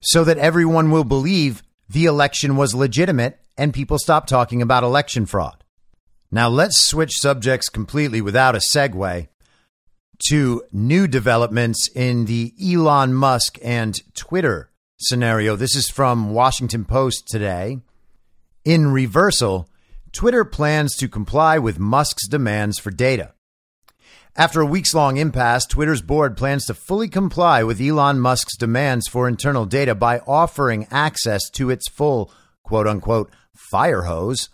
so 0.00 0.24
that 0.24 0.38
everyone 0.38 0.90
will 0.90 1.04
believe 1.04 1.62
the 1.88 2.04
election 2.04 2.56
was 2.56 2.74
legitimate 2.74 3.40
and 3.56 3.72
people 3.72 3.98
stop 3.98 4.26
talking 4.26 4.60
about 4.60 4.84
election 4.84 5.26
fraud. 5.26 5.64
Now 6.36 6.50
let's 6.50 6.86
switch 6.86 7.12
subjects 7.14 7.70
completely 7.70 8.20
without 8.20 8.54
a 8.54 8.58
segue 8.58 9.28
to 10.28 10.62
new 10.70 11.08
developments 11.08 11.88
in 11.94 12.26
the 12.26 12.52
Elon 12.62 13.14
Musk 13.14 13.56
and 13.64 13.98
Twitter 14.14 14.70
scenario. 14.98 15.56
This 15.56 15.74
is 15.74 15.88
from 15.88 16.34
Washington 16.34 16.84
Post 16.84 17.26
today. 17.26 17.78
In 18.66 18.88
reversal, 18.88 19.70
Twitter 20.12 20.44
plans 20.44 20.94
to 20.96 21.08
comply 21.08 21.56
with 21.56 21.78
Musk's 21.78 22.28
demands 22.28 22.78
for 22.78 22.90
data. 22.90 23.32
After 24.36 24.60
a 24.60 24.66
weeks 24.66 24.92
long 24.92 25.16
impasse, 25.16 25.64
Twitter's 25.64 26.02
board 26.02 26.36
plans 26.36 26.66
to 26.66 26.74
fully 26.74 27.08
comply 27.08 27.62
with 27.62 27.80
Elon 27.80 28.20
Musk's 28.20 28.58
demands 28.58 29.08
for 29.08 29.26
internal 29.26 29.64
data 29.64 29.94
by 29.94 30.18
offering 30.26 30.86
access 30.90 31.48
to 31.52 31.70
its 31.70 31.88
full 31.88 32.30
quote 32.62 32.86
unquote 32.86 33.30
fire 33.54 34.02
hose 34.02 34.50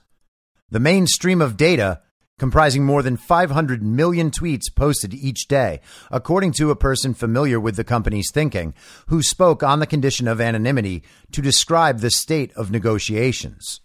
the 0.72 0.80
main 0.80 1.06
stream 1.06 1.42
of 1.42 1.56
data 1.58 2.00
comprising 2.38 2.84
more 2.84 3.02
than 3.02 3.16
500 3.16 3.82
million 3.82 4.30
tweets 4.30 4.74
posted 4.74 5.12
each 5.12 5.46
day, 5.46 5.80
according 6.10 6.52
to 6.52 6.70
a 6.70 6.76
person 6.76 7.14
familiar 7.14 7.60
with 7.60 7.76
the 7.76 7.84
company's 7.84 8.32
thinking, 8.32 8.74
who 9.06 9.22
spoke 9.22 9.62
on 9.62 9.78
the 9.78 9.86
condition 9.86 10.26
of 10.26 10.40
anonymity 10.40 11.02
to 11.30 11.42
describe 11.42 12.00
the 12.00 12.10
state 12.10 12.52
of 12.54 12.70
negotiations. 12.70 13.80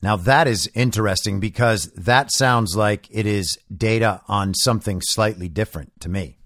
Now, 0.00 0.16
that 0.16 0.46
is 0.46 0.70
interesting 0.74 1.40
because 1.40 1.90
that 1.92 2.30
sounds 2.32 2.76
like 2.76 3.08
it 3.10 3.26
is 3.26 3.58
data 3.74 4.22
on 4.28 4.54
something 4.54 5.02
slightly 5.02 5.48
different 5.48 5.92
to 6.00 6.08
me. 6.08 6.38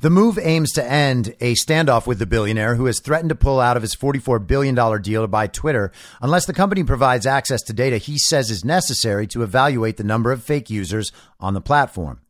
The 0.00 0.08
move 0.08 0.38
aims 0.38 0.72
to 0.72 0.90
end 0.90 1.34
a 1.40 1.54
standoff 1.56 2.06
with 2.06 2.18
the 2.18 2.24
billionaire 2.24 2.76
who 2.76 2.86
has 2.86 3.00
threatened 3.00 3.28
to 3.28 3.34
pull 3.34 3.60
out 3.60 3.76
of 3.76 3.82
his 3.82 3.94
$44 3.94 4.46
billion 4.46 4.74
deal 5.02 5.20
to 5.20 5.28
buy 5.28 5.46
Twitter 5.46 5.92
unless 6.22 6.46
the 6.46 6.54
company 6.54 6.82
provides 6.84 7.26
access 7.26 7.60
to 7.64 7.74
data 7.74 7.98
he 7.98 8.16
says 8.16 8.50
is 8.50 8.64
necessary 8.64 9.26
to 9.26 9.42
evaluate 9.42 9.98
the 9.98 10.04
number 10.04 10.32
of 10.32 10.42
fake 10.42 10.70
users 10.70 11.12
on 11.38 11.52
the 11.52 11.60
platform. 11.60 12.22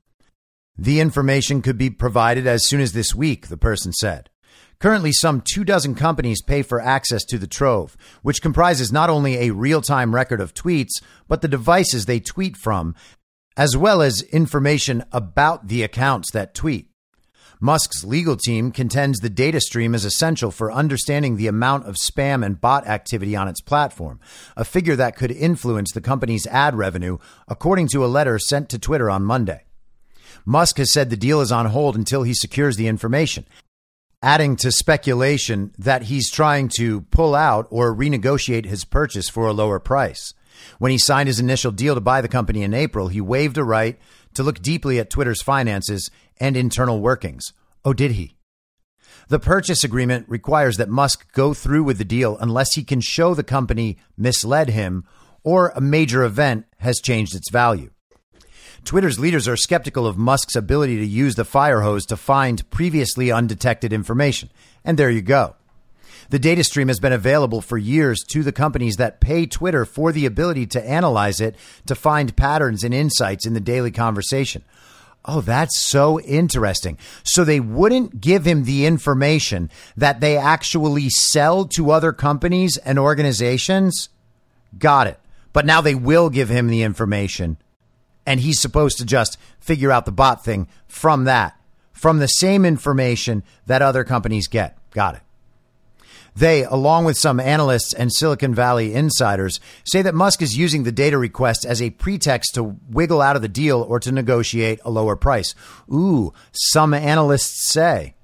The 0.76 0.98
information 0.98 1.62
could 1.62 1.78
be 1.78 1.90
provided 1.90 2.44
as 2.44 2.66
soon 2.66 2.80
as 2.80 2.92
this 2.92 3.14
week, 3.14 3.46
the 3.46 3.56
person 3.56 3.92
said. 3.92 4.30
Currently, 4.80 5.12
some 5.12 5.40
two 5.40 5.62
dozen 5.62 5.94
companies 5.94 6.42
pay 6.42 6.62
for 6.62 6.80
access 6.80 7.22
to 7.26 7.38
the 7.38 7.46
Trove, 7.46 7.96
which 8.22 8.42
comprises 8.42 8.90
not 8.90 9.10
only 9.10 9.36
a 9.36 9.52
real 9.52 9.80
time 9.80 10.12
record 10.12 10.40
of 10.40 10.54
tweets, 10.54 11.00
but 11.28 11.40
the 11.40 11.46
devices 11.46 12.06
they 12.06 12.18
tweet 12.18 12.56
from, 12.56 12.96
as 13.56 13.76
well 13.76 14.02
as 14.02 14.22
information 14.32 15.04
about 15.12 15.68
the 15.68 15.84
accounts 15.84 16.32
that 16.32 16.52
tweet. 16.52 16.89
Musk's 17.62 18.04
legal 18.04 18.38
team 18.38 18.72
contends 18.72 19.20
the 19.20 19.28
data 19.28 19.60
stream 19.60 19.94
is 19.94 20.06
essential 20.06 20.50
for 20.50 20.72
understanding 20.72 21.36
the 21.36 21.46
amount 21.46 21.84
of 21.86 21.94
spam 21.96 22.44
and 22.44 22.58
bot 22.58 22.86
activity 22.86 23.36
on 23.36 23.48
its 23.48 23.60
platform, 23.60 24.18
a 24.56 24.64
figure 24.64 24.96
that 24.96 25.14
could 25.14 25.30
influence 25.30 25.92
the 25.92 26.00
company's 26.00 26.46
ad 26.46 26.74
revenue, 26.74 27.18
according 27.48 27.86
to 27.86 28.02
a 28.02 28.08
letter 28.08 28.38
sent 28.38 28.70
to 28.70 28.78
Twitter 28.78 29.10
on 29.10 29.22
Monday. 29.22 29.64
Musk 30.46 30.78
has 30.78 30.90
said 30.90 31.10
the 31.10 31.18
deal 31.18 31.42
is 31.42 31.52
on 31.52 31.66
hold 31.66 31.96
until 31.96 32.22
he 32.22 32.32
secures 32.32 32.78
the 32.78 32.88
information, 32.88 33.44
adding 34.22 34.56
to 34.56 34.72
speculation 34.72 35.70
that 35.78 36.04
he's 36.04 36.30
trying 36.30 36.70
to 36.78 37.02
pull 37.10 37.34
out 37.34 37.66
or 37.68 37.94
renegotiate 37.94 38.64
his 38.64 38.86
purchase 38.86 39.28
for 39.28 39.46
a 39.46 39.52
lower 39.52 39.78
price. 39.78 40.32
When 40.78 40.92
he 40.92 40.98
signed 40.98 41.26
his 41.26 41.40
initial 41.40 41.72
deal 41.72 41.94
to 41.94 42.00
buy 42.00 42.22
the 42.22 42.28
company 42.28 42.62
in 42.62 42.72
April, 42.72 43.08
he 43.08 43.20
waived 43.20 43.58
a 43.58 43.64
right 43.64 43.98
to 44.34 44.42
look 44.42 44.62
deeply 44.62 44.98
at 44.98 45.10
Twitter's 45.10 45.42
finances 45.42 46.10
and 46.40 46.56
internal 46.56 47.00
workings. 47.00 47.52
Oh, 47.84 47.92
did 47.92 48.12
he? 48.12 48.36
The 49.28 49.38
purchase 49.38 49.84
agreement 49.84 50.26
requires 50.28 50.76
that 50.78 50.88
Musk 50.88 51.32
go 51.32 51.54
through 51.54 51.84
with 51.84 51.98
the 51.98 52.04
deal 52.04 52.36
unless 52.38 52.74
he 52.74 52.82
can 52.82 53.00
show 53.00 53.34
the 53.34 53.44
company 53.44 53.98
misled 54.16 54.70
him 54.70 55.04
or 55.44 55.68
a 55.68 55.80
major 55.80 56.24
event 56.24 56.66
has 56.78 57.00
changed 57.00 57.34
its 57.34 57.50
value. 57.50 57.90
Twitter's 58.84 59.18
leaders 59.18 59.46
are 59.46 59.56
skeptical 59.56 60.06
of 60.06 60.16
Musk's 60.16 60.56
ability 60.56 60.96
to 60.96 61.06
use 61.06 61.34
the 61.34 61.44
fire 61.44 61.82
hose 61.82 62.06
to 62.06 62.16
find 62.16 62.68
previously 62.70 63.30
undetected 63.30 63.92
information. 63.92 64.50
And 64.84 64.98
there 64.98 65.10
you 65.10 65.22
go. 65.22 65.54
The 66.30 66.38
data 66.38 66.62
stream 66.64 66.88
has 66.88 67.00
been 67.00 67.12
available 67.12 67.60
for 67.60 67.76
years 67.76 68.20
to 68.30 68.42
the 68.42 68.52
companies 68.52 68.96
that 68.96 69.20
pay 69.20 69.46
Twitter 69.46 69.84
for 69.84 70.12
the 70.12 70.26
ability 70.26 70.66
to 70.68 70.88
analyze 70.88 71.40
it 71.40 71.56
to 71.86 71.94
find 71.94 72.36
patterns 72.36 72.84
and 72.84 72.94
insights 72.94 73.46
in 73.46 73.54
the 73.54 73.60
daily 73.60 73.90
conversation. 73.90 74.62
Oh, 75.24 75.40
that's 75.42 75.78
so 75.78 76.20
interesting. 76.20 76.96
So 77.24 77.44
they 77.44 77.60
wouldn't 77.60 78.20
give 78.20 78.46
him 78.46 78.64
the 78.64 78.86
information 78.86 79.70
that 79.96 80.20
they 80.20 80.36
actually 80.36 81.10
sell 81.10 81.66
to 81.66 81.90
other 81.90 82.12
companies 82.12 82.78
and 82.78 82.98
organizations? 82.98 84.08
Got 84.78 85.08
it. 85.08 85.20
But 85.52 85.66
now 85.66 85.80
they 85.80 85.94
will 85.94 86.30
give 86.30 86.48
him 86.48 86.68
the 86.68 86.82
information 86.82 87.58
and 88.26 88.40
he's 88.40 88.60
supposed 88.60 88.98
to 88.98 89.04
just 89.04 89.38
figure 89.58 89.90
out 89.90 90.04
the 90.04 90.12
bot 90.12 90.44
thing 90.44 90.68
from 90.86 91.24
that, 91.24 91.58
from 91.92 92.18
the 92.18 92.26
same 92.28 92.64
information 92.64 93.42
that 93.66 93.82
other 93.82 94.04
companies 94.04 94.46
get. 94.46 94.76
Got 94.92 95.16
it. 95.16 95.22
They, 96.36 96.64
along 96.64 97.04
with 97.04 97.18
some 97.18 97.40
analysts 97.40 97.92
and 97.92 98.12
Silicon 98.12 98.54
Valley 98.54 98.94
insiders, 98.94 99.60
say 99.84 100.02
that 100.02 100.14
Musk 100.14 100.42
is 100.42 100.56
using 100.56 100.84
the 100.84 100.92
data 100.92 101.18
request 101.18 101.64
as 101.66 101.82
a 101.82 101.90
pretext 101.90 102.54
to 102.54 102.76
wiggle 102.88 103.20
out 103.20 103.36
of 103.36 103.42
the 103.42 103.48
deal 103.48 103.82
or 103.82 104.00
to 104.00 104.12
negotiate 104.12 104.80
a 104.84 104.90
lower 104.90 105.16
price. 105.16 105.54
Ooh, 105.92 106.32
some 106.52 106.94
analysts 106.94 107.70
say. 107.72 108.14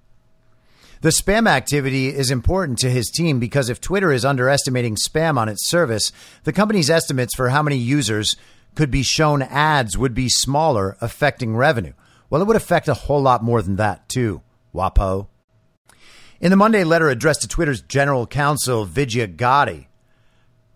The 1.03 1.11
spam 1.11 1.49
activity 1.49 2.09
is 2.09 2.31
important 2.31 2.79
to 2.79 2.91
his 2.91 3.11
team 3.11 3.39
because 3.39 3.69
if 3.69 3.81
Twitter 3.81 4.11
is 4.11 4.25
underestimating 4.25 4.97
spam 4.97 5.37
on 5.39 5.49
its 5.49 5.69
service, 5.69 6.11
the 6.45 6.53
company's 6.53 6.91
estimates 6.91 7.35
for 7.35 7.51
how 7.51 7.63
many 7.63 7.77
users 7.77 8.37
could 8.75 8.91
be 8.91 9.03
shown 9.03 9.43
ads 9.43 9.97
would 9.97 10.15
be 10.15 10.29
smaller, 10.29 10.97
affecting 11.01 11.57
revenue. 11.57 11.93
Well, 12.31 12.43
it 12.43 12.47
would 12.47 12.57
affect 12.57 12.89
a 12.89 12.95
whole 12.95 13.23
lot 13.23 13.45
more 13.45 13.63
than 13.63 13.77
that, 13.77 14.09
too. 14.09 14.43
Wapo. 14.75 15.29
In 16.39 16.51
the 16.51 16.57
Monday 16.57 16.85
letter 16.85 17.09
addressed 17.09 17.43
to 17.43 17.49
Twitter's 17.49 17.81
general 17.81 18.27
counsel, 18.27 18.85
Vijaya 18.85 19.27
Gadde, 19.27 19.87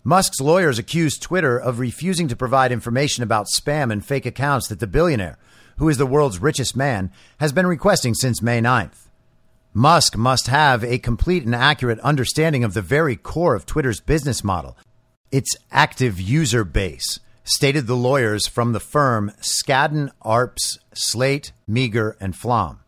Musk's 0.03 0.41
lawyers 0.41 0.79
accused 0.79 1.21
Twitter 1.21 1.59
of 1.59 1.79
refusing 1.79 2.29
to 2.29 2.37
provide 2.37 2.73
information 2.73 3.23
about 3.23 3.47
spam 3.55 3.93
and 3.93 4.03
fake 4.03 4.25
accounts 4.25 4.69
that 4.69 4.81
the 4.81 4.87
billionaire, 4.87 5.37
who 5.77 5.91
is 5.91 5.99
the 5.99 6.07
world's 6.07 6.39
richest 6.39 6.75
man, 6.75 7.13
has 7.39 7.53
been 7.53 7.67
requesting 7.67 8.15
since 8.15 8.41
May 8.41 8.63
9th. 8.63 9.09
Musk 9.75 10.17
must 10.17 10.47
have 10.47 10.83
a 10.83 10.99
complete 10.99 11.45
and 11.45 11.55
accurate 11.55 12.01
understanding 12.01 12.65
of 12.65 12.73
the 12.73 12.81
very 12.81 13.15
core 13.15 13.55
of 13.55 13.67
Twitter's 13.67 14.01
business 14.01 14.43
model, 14.43 14.79
its 15.31 15.55
active 15.71 16.19
user 16.19 16.65
base 16.65 17.21
stated 17.45 17.87
the 17.87 17.97
lawyers 17.97 18.47
from 18.47 18.73
the 18.73 18.81
firm 18.81 19.31
Skadden 19.43 20.11
Arps, 20.25 20.79
Slate, 20.95 21.53
Meagher, 21.69 22.15
and 22.19 22.35
Flom. 22.35 22.81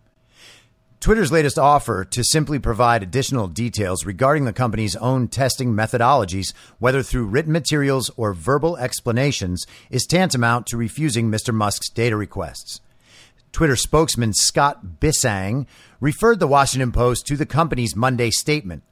Twitter's 1.02 1.32
latest 1.32 1.58
offer 1.58 2.04
to 2.04 2.22
simply 2.22 2.60
provide 2.60 3.02
additional 3.02 3.48
details 3.48 4.06
regarding 4.06 4.44
the 4.44 4.52
company's 4.52 4.94
own 4.94 5.26
testing 5.26 5.72
methodologies, 5.72 6.54
whether 6.78 7.02
through 7.02 7.24
written 7.24 7.50
materials 7.50 8.08
or 8.16 8.32
verbal 8.32 8.76
explanations, 8.76 9.66
is 9.90 10.06
tantamount 10.06 10.64
to 10.68 10.76
refusing 10.76 11.28
Mr. 11.28 11.52
Musk's 11.52 11.90
data 11.90 12.16
requests. 12.16 12.80
Twitter 13.50 13.74
spokesman 13.74 14.32
Scott 14.32 15.00
Bissang 15.00 15.66
referred 15.98 16.38
the 16.38 16.46
Washington 16.46 16.92
Post 16.92 17.26
to 17.26 17.36
the 17.36 17.46
company's 17.46 17.96
Monday 17.96 18.30
statement, 18.30 18.84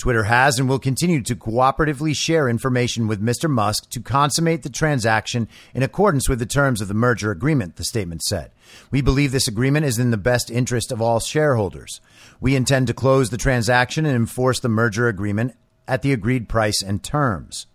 Twitter 0.00 0.24
has 0.24 0.58
and 0.58 0.66
will 0.66 0.78
continue 0.78 1.20
to 1.20 1.36
cooperatively 1.36 2.16
share 2.16 2.48
information 2.48 3.06
with 3.06 3.22
Mr. 3.22 3.50
Musk 3.50 3.90
to 3.90 4.00
consummate 4.00 4.62
the 4.62 4.70
transaction 4.70 5.46
in 5.74 5.82
accordance 5.82 6.26
with 6.26 6.38
the 6.38 6.46
terms 6.46 6.80
of 6.80 6.88
the 6.88 6.94
merger 6.94 7.30
agreement, 7.30 7.76
the 7.76 7.84
statement 7.84 8.22
said. 8.22 8.50
We 8.90 9.02
believe 9.02 9.30
this 9.30 9.46
agreement 9.46 9.84
is 9.84 9.98
in 9.98 10.10
the 10.10 10.16
best 10.16 10.50
interest 10.50 10.90
of 10.90 11.02
all 11.02 11.20
shareholders. 11.20 12.00
We 12.40 12.56
intend 12.56 12.86
to 12.86 12.94
close 12.94 13.28
the 13.28 13.36
transaction 13.36 14.06
and 14.06 14.16
enforce 14.16 14.58
the 14.58 14.70
merger 14.70 15.06
agreement 15.06 15.54
at 15.86 16.00
the 16.00 16.14
agreed 16.14 16.48
price 16.48 16.82
and 16.82 17.02
terms. 17.02 17.66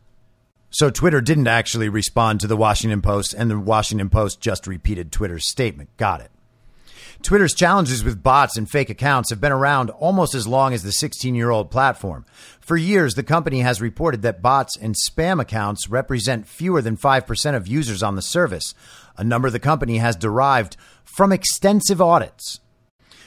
So 0.72 0.90
Twitter 0.90 1.22
didn't 1.22 1.48
actually 1.48 1.90
respond 1.90 2.40
to 2.40 2.48
the 2.48 2.58
Washington 2.58 3.04
Post, 3.04 3.36
and 3.36 3.52
the 3.52 3.60
Washington 3.60 4.10
Post 4.10 4.42
just 4.42 4.66
repeated 4.66 5.12
Twitter's 5.12 5.48
statement. 5.48 5.96
Got 5.98 6.22
it. 6.22 6.32
Twitter's 7.26 7.56
challenges 7.56 8.04
with 8.04 8.22
bots 8.22 8.56
and 8.56 8.70
fake 8.70 8.92
accounts 8.92 9.32
have 9.32 9.42
been 9.42 9.52
around 9.52 9.90
almost 9.90 10.36
as 10.36 10.48
long 10.48 10.76
as 10.76 10.84
the 10.84 10.92
16 10.92 11.34
year 11.34 11.50
old 11.50 11.72
platform. 11.72 12.24
For 12.60 12.78
years, 12.78 13.16
the 13.16 13.24
company 13.24 13.62
has 13.62 13.82
reported 13.82 14.22
that 14.22 14.44
bots 14.44 14.78
and 14.78 14.94
spam 14.94 15.42
accounts 15.42 15.90
represent 15.90 16.48
fewer 16.48 16.84
than 16.84 16.96
5% 16.96 17.56
of 17.56 17.68
users 17.68 18.04
on 18.04 18.16
the 18.16 18.22
service, 18.22 18.76
a 19.18 19.24
number 19.24 19.50
the 19.50 19.58
company 19.58 19.98
has 19.98 20.16
derived 20.16 20.78
from 21.04 21.32
extensive 21.32 22.00
audits. 22.00 22.60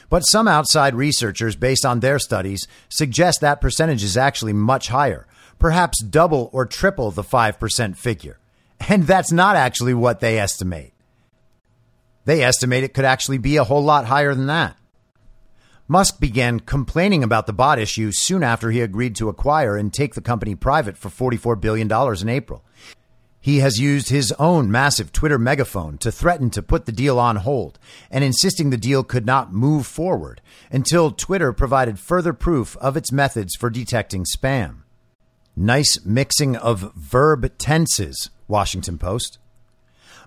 But 0.09 0.21
some 0.21 0.47
outside 0.47 0.95
researchers, 0.95 1.57
based 1.57 1.85
on 1.85 1.99
their 1.99 2.19
studies, 2.19 2.69
suggest 2.87 3.41
that 3.41 3.59
percentage 3.59 4.05
is 4.05 4.15
actually 4.15 4.53
much 4.53 4.87
higher, 4.87 5.27
perhaps 5.59 6.01
double 6.01 6.49
or 6.53 6.65
triple 6.65 7.11
the 7.11 7.21
5% 7.21 7.97
figure. 7.97 8.39
And 8.87 9.03
that's 9.03 9.33
not 9.33 9.57
actually 9.57 9.93
what 9.93 10.21
they 10.21 10.39
estimate. 10.39 10.93
They 12.29 12.43
estimate 12.43 12.83
it 12.83 12.93
could 12.93 13.05
actually 13.05 13.39
be 13.39 13.57
a 13.57 13.63
whole 13.63 13.83
lot 13.83 14.05
higher 14.05 14.35
than 14.35 14.45
that. 14.45 14.77
Musk 15.87 16.19
began 16.19 16.59
complaining 16.59 17.23
about 17.23 17.47
the 17.47 17.53
bot 17.53 17.79
issue 17.79 18.11
soon 18.11 18.43
after 18.43 18.69
he 18.69 18.81
agreed 18.81 19.15
to 19.15 19.29
acquire 19.29 19.75
and 19.75 19.91
take 19.91 20.13
the 20.13 20.21
company 20.21 20.53
private 20.53 20.95
for 20.95 21.09
$44 21.09 21.59
billion 21.59 21.91
in 22.21 22.29
April. 22.29 22.63
He 23.41 23.61
has 23.61 23.79
used 23.79 24.09
his 24.09 24.31
own 24.33 24.69
massive 24.69 25.11
Twitter 25.11 25.39
megaphone 25.39 25.97
to 25.97 26.11
threaten 26.11 26.51
to 26.51 26.61
put 26.61 26.85
the 26.85 26.91
deal 26.91 27.17
on 27.17 27.37
hold 27.37 27.79
and 28.11 28.23
insisting 28.23 28.69
the 28.69 28.77
deal 28.77 29.03
could 29.03 29.25
not 29.25 29.51
move 29.51 29.87
forward 29.87 30.39
until 30.69 31.09
Twitter 31.09 31.51
provided 31.51 31.97
further 31.97 32.33
proof 32.33 32.77
of 32.77 32.95
its 32.95 33.11
methods 33.11 33.55
for 33.55 33.71
detecting 33.71 34.23
spam. 34.23 34.83
Nice 35.55 36.05
mixing 36.05 36.55
of 36.55 36.93
verb 36.93 37.57
tenses, 37.57 38.29
Washington 38.47 38.99
Post. 38.99 39.39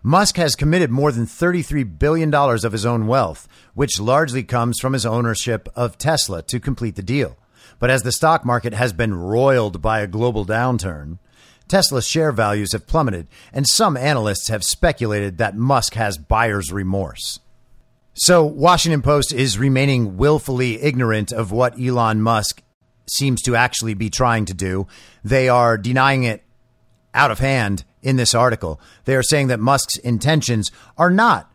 Musk 0.02 0.36
has 0.36 0.56
committed 0.56 0.90
more 0.90 1.12
than 1.12 1.26
$33 1.26 1.98
billion 1.98 2.34
of 2.34 2.72
his 2.72 2.84
own 2.84 3.06
wealth, 3.06 3.46
which 3.74 4.00
largely 4.00 4.42
comes 4.42 4.80
from 4.80 4.94
his 4.94 5.06
ownership 5.06 5.68
of 5.76 5.96
Tesla 5.96 6.42
to 6.42 6.58
complete 6.58 6.96
the 6.96 7.02
deal. 7.02 7.36
But 7.78 7.90
as 7.90 8.02
the 8.02 8.10
stock 8.10 8.44
market 8.44 8.74
has 8.74 8.92
been 8.92 9.14
roiled 9.14 9.80
by 9.80 10.00
a 10.00 10.08
global 10.08 10.44
downturn, 10.44 11.18
Tesla's 11.68 12.06
share 12.06 12.32
values 12.32 12.72
have 12.72 12.86
plummeted, 12.86 13.28
and 13.52 13.66
some 13.66 13.96
analysts 13.96 14.48
have 14.48 14.64
speculated 14.64 15.38
that 15.38 15.56
Musk 15.56 15.94
has 15.94 16.18
buyer's 16.18 16.72
remorse. 16.72 17.38
So, 18.14 18.44
Washington 18.44 19.02
Post 19.02 19.32
is 19.32 19.58
remaining 19.58 20.16
willfully 20.16 20.82
ignorant 20.82 21.32
of 21.32 21.50
what 21.50 21.80
Elon 21.80 22.20
Musk 22.20 22.62
seems 23.06 23.40
to 23.42 23.56
actually 23.56 23.94
be 23.94 24.10
trying 24.10 24.44
to 24.46 24.54
do. 24.54 24.86
They 25.24 25.48
are 25.48 25.78
denying 25.78 26.24
it 26.24 26.42
out 27.14 27.30
of 27.30 27.38
hand 27.38 27.84
in 28.02 28.16
this 28.16 28.34
article. 28.34 28.80
They 29.04 29.16
are 29.16 29.22
saying 29.22 29.48
that 29.48 29.60
Musk's 29.60 29.96
intentions 29.96 30.70
are 30.98 31.10
not 31.10 31.50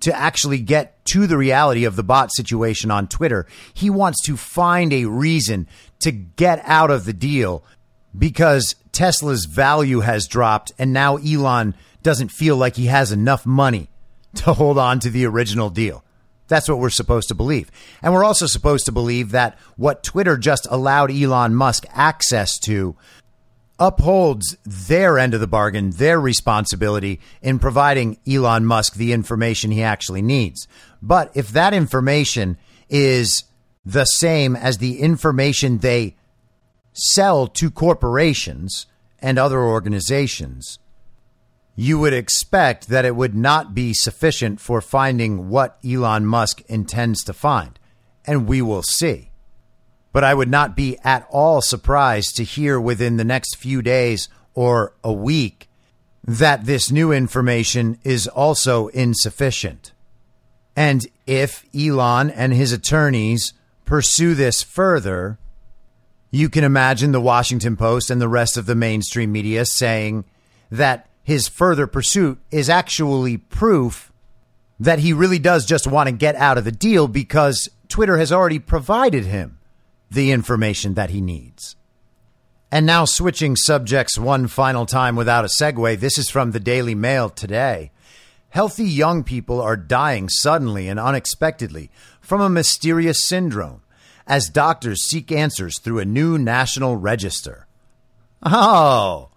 to 0.00 0.16
actually 0.16 0.58
get 0.58 1.04
to 1.04 1.26
the 1.26 1.36
reality 1.36 1.84
of 1.84 1.94
the 1.96 2.02
bot 2.02 2.34
situation 2.34 2.90
on 2.90 3.06
Twitter. 3.06 3.46
He 3.72 3.88
wants 3.88 4.20
to 4.26 4.36
find 4.36 4.92
a 4.92 5.04
reason 5.04 5.68
to 6.00 6.10
get 6.10 6.60
out 6.64 6.90
of 6.90 7.04
the 7.04 7.12
deal 7.12 7.64
because 8.16 8.74
Tesla's 8.90 9.44
value 9.44 10.00
has 10.00 10.26
dropped 10.26 10.72
and 10.78 10.92
now 10.92 11.16
Elon 11.18 11.74
doesn't 12.02 12.32
feel 12.32 12.56
like 12.56 12.76
he 12.76 12.86
has 12.86 13.12
enough 13.12 13.46
money 13.46 13.88
to 14.34 14.52
hold 14.52 14.78
on 14.78 14.98
to 15.00 15.10
the 15.10 15.24
original 15.24 15.70
deal. 15.70 16.04
That's 16.48 16.68
what 16.68 16.80
we're 16.80 16.90
supposed 16.90 17.28
to 17.28 17.34
believe. 17.34 17.70
And 18.02 18.12
we're 18.12 18.24
also 18.24 18.46
supposed 18.46 18.86
to 18.86 18.92
believe 18.92 19.30
that 19.30 19.56
what 19.76 20.02
Twitter 20.02 20.36
just 20.36 20.66
allowed 20.68 21.10
Elon 21.10 21.54
Musk 21.54 21.84
access 21.94 22.58
to 22.60 22.96
upholds 23.78 24.56
their 24.64 25.18
end 25.18 25.34
of 25.34 25.40
the 25.40 25.46
bargain, 25.46 25.90
their 25.90 26.20
responsibility 26.20 27.20
in 27.40 27.58
providing 27.58 28.18
Elon 28.28 28.64
Musk 28.64 28.94
the 28.94 29.12
information 29.12 29.70
he 29.70 29.82
actually 29.82 30.22
needs. 30.22 30.68
But 31.00 31.30
if 31.34 31.48
that 31.48 31.74
information 31.74 32.58
is 32.88 33.44
the 33.84 34.04
same 34.04 34.54
as 34.54 34.78
the 34.78 35.00
information 35.00 35.78
they 35.78 36.16
sell 36.92 37.46
to 37.48 37.70
corporations 37.70 38.86
and 39.18 39.38
other 39.38 39.60
organizations, 39.60 40.78
you 41.74 41.98
would 41.98 42.12
expect 42.12 42.88
that 42.88 43.04
it 43.04 43.16
would 43.16 43.34
not 43.34 43.74
be 43.74 43.94
sufficient 43.94 44.60
for 44.60 44.80
finding 44.80 45.48
what 45.48 45.78
Elon 45.84 46.26
Musk 46.26 46.62
intends 46.68 47.24
to 47.24 47.32
find. 47.32 47.78
And 48.24 48.46
we 48.46 48.62
will 48.62 48.82
see. 48.82 49.31
But 50.12 50.24
I 50.24 50.34
would 50.34 50.50
not 50.50 50.76
be 50.76 50.98
at 51.02 51.26
all 51.30 51.62
surprised 51.62 52.36
to 52.36 52.44
hear 52.44 52.80
within 52.80 53.16
the 53.16 53.24
next 53.24 53.56
few 53.56 53.80
days 53.82 54.28
or 54.54 54.94
a 55.02 55.12
week 55.12 55.68
that 56.24 56.66
this 56.66 56.90
new 56.90 57.12
information 57.12 57.98
is 58.04 58.28
also 58.28 58.88
insufficient. 58.88 59.92
And 60.76 61.06
if 61.26 61.64
Elon 61.74 62.30
and 62.30 62.52
his 62.52 62.72
attorneys 62.72 63.52
pursue 63.84 64.34
this 64.34 64.62
further, 64.62 65.38
you 66.30 66.48
can 66.48 66.64
imagine 66.64 67.12
the 67.12 67.20
Washington 67.20 67.76
Post 67.76 68.10
and 68.10 68.20
the 68.20 68.28
rest 68.28 68.56
of 68.56 68.66
the 68.66 68.74
mainstream 68.74 69.32
media 69.32 69.66
saying 69.66 70.24
that 70.70 71.08
his 71.22 71.48
further 71.48 71.86
pursuit 71.86 72.38
is 72.50 72.68
actually 72.68 73.36
proof 73.36 74.12
that 74.80 74.98
he 74.98 75.12
really 75.12 75.38
does 75.38 75.66
just 75.66 75.86
want 75.86 76.08
to 76.08 76.12
get 76.12 76.34
out 76.36 76.58
of 76.58 76.64
the 76.64 76.72
deal 76.72 77.06
because 77.06 77.68
Twitter 77.88 78.18
has 78.18 78.32
already 78.32 78.58
provided 78.58 79.24
him 79.24 79.58
the 80.12 80.30
information 80.30 80.94
that 80.94 81.10
he 81.10 81.20
needs. 81.20 81.76
And 82.70 82.86
now, 82.86 83.04
switching 83.04 83.56
subjects 83.56 84.18
one 84.18 84.46
final 84.46 84.86
time 84.86 85.16
without 85.16 85.44
a 85.44 85.48
segue, 85.48 85.98
this 86.00 86.16
is 86.16 86.30
from 86.30 86.52
the 86.52 86.60
Daily 86.60 86.94
Mail 86.94 87.28
today. 87.28 87.90
Healthy 88.48 88.84
young 88.84 89.24
people 89.24 89.60
are 89.60 89.76
dying 89.76 90.28
suddenly 90.28 90.88
and 90.88 90.98
unexpectedly 91.00 91.90
from 92.20 92.40
a 92.40 92.48
mysterious 92.48 93.22
syndrome 93.22 93.82
as 94.26 94.48
doctors 94.48 95.02
seek 95.02 95.32
answers 95.32 95.78
through 95.80 95.98
a 95.98 96.04
new 96.04 96.38
national 96.38 96.96
register. 96.96 97.66
Oh, 98.42 99.30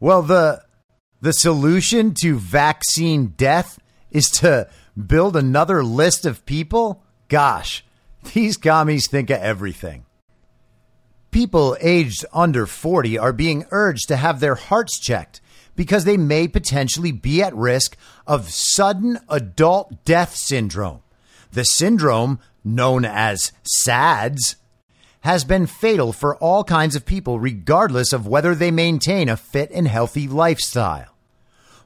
well, 0.00 0.22
the 0.22 0.62
the 1.20 1.32
solution 1.32 2.14
to 2.22 2.38
vaccine 2.38 3.28
death 3.36 3.78
is 4.10 4.30
to 4.30 4.68
build 5.06 5.36
another 5.36 5.82
list 5.82 6.24
of 6.24 6.46
people? 6.46 7.02
Gosh, 7.28 7.84
these 8.34 8.56
commies 8.56 9.08
think 9.08 9.30
of 9.30 9.40
everything. 9.40 10.04
People 11.30 11.76
aged 11.80 12.24
under 12.32 12.66
40 12.66 13.18
are 13.18 13.32
being 13.32 13.66
urged 13.70 14.08
to 14.08 14.16
have 14.16 14.40
their 14.40 14.54
hearts 14.54 14.98
checked 14.98 15.40
because 15.76 16.04
they 16.04 16.16
may 16.16 16.48
potentially 16.48 17.12
be 17.12 17.42
at 17.42 17.54
risk 17.54 17.96
of 18.26 18.50
sudden 18.50 19.18
adult 19.28 20.04
death 20.04 20.34
syndrome. 20.34 21.02
The 21.52 21.64
syndrome, 21.64 22.40
known 22.64 23.04
as 23.04 23.52
SADS, 23.62 24.56
has 25.20 25.44
been 25.44 25.66
fatal 25.66 26.12
for 26.12 26.36
all 26.36 26.64
kinds 26.64 26.96
of 26.96 27.04
people, 27.04 27.38
regardless 27.38 28.12
of 28.12 28.26
whether 28.26 28.54
they 28.54 28.70
maintain 28.70 29.28
a 29.28 29.36
fit 29.36 29.70
and 29.72 29.86
healthy 29.86 30.26
lifestyle. 30.28 31.17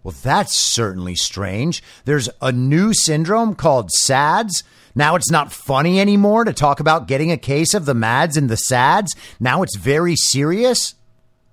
Well, 0.03 0.15
that's 0.23 0.61
certainly 0.61 1.15
strange. 1.15 1.83
There's 2.05 2.29
a 2.41 2.51
new 2.51 2.93
syndrome 2.93 3.55
called 3.55 3.93
SADS. 3.93 4.65
Now 4.95 5.15
it's 5.15 5.31
not 5.31 5.53
funny 5.53 6.01
anymore 6.01 6.45
to 6.45 6.53
talk 6.53 6.81
about 6.81 7.07
getting 7.07 7.31
a 7.31 7.37
case 7.37 7.73
of 7.73 7.87
the 7.87 7.95
MADS 7.95 8.37
and 8.37 8.51
the 8.51 8.57
SADS. 8.57 9.15
Now 9.39 9.63
it's 9.63 9.77
very 9.77 10.17
serious. 10.17 10.95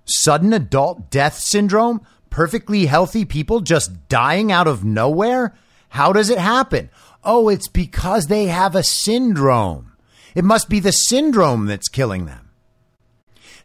Sudden 0.04 0.52
adult 0.52 1.10
death 1.10 1.38
syndrome? 1.38 2.00
Perfectly 2.28 2.86
healthy 2.86 3.24
people 3.24 3.60
just 3.60 4.08
dying 4.08 4.50
out 4.50 4.66
of 4.66 4.84
nowhere? 4.84 5.54
How 5.90 6.12
does 6.12 6.30
it 6.30 6.38
happen? 6.38 6.90
Oh, 7.22 7.48
it's 7.48 7.68
because 7.68 8.26
they 8.26 8.46
have 8.46 8.74
a 8.74 8.82
syndrome. 8.82 9.92
It 10.34 10.44
must 10.44 10.68
be 10.68 10.80
the 10.80 10.92
syndrome 10.92 11.66
that's 11.66 11.88
killing 11.88 12.26
them. 12.26 12.49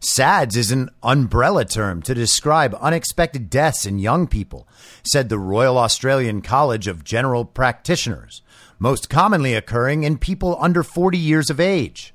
SADS 0.00 0.56
is 0.56 0.70
an 0.70 0.90
umbrella 1.02 1.64
term 1.64 2.02
to 2.02 2.14
describe 2.14 2.76
unexpected 2.80 3.48
deaths 3.48 3.86
in 3.86 3.98
young 3.98 4.26
people, 4.26 4.68
said 5.04 5.28
the 5.28 5.38
Royal 5.38 5.78
Australian 5.78 6.42
College 6.42 6.86
of 6.86 7.04
General 7.04 7.44
Practitioners, 7.44 8.42
most 8.78 9.08
commonly 9.08 9.54
occurring 9.54 10.04
in 10.04 10.18
people 10.18 10.56
under 10.60 10.82
40 10.82 11.16
years 11.18 11.50
of 11.50 11.60
age. 11.60 12.12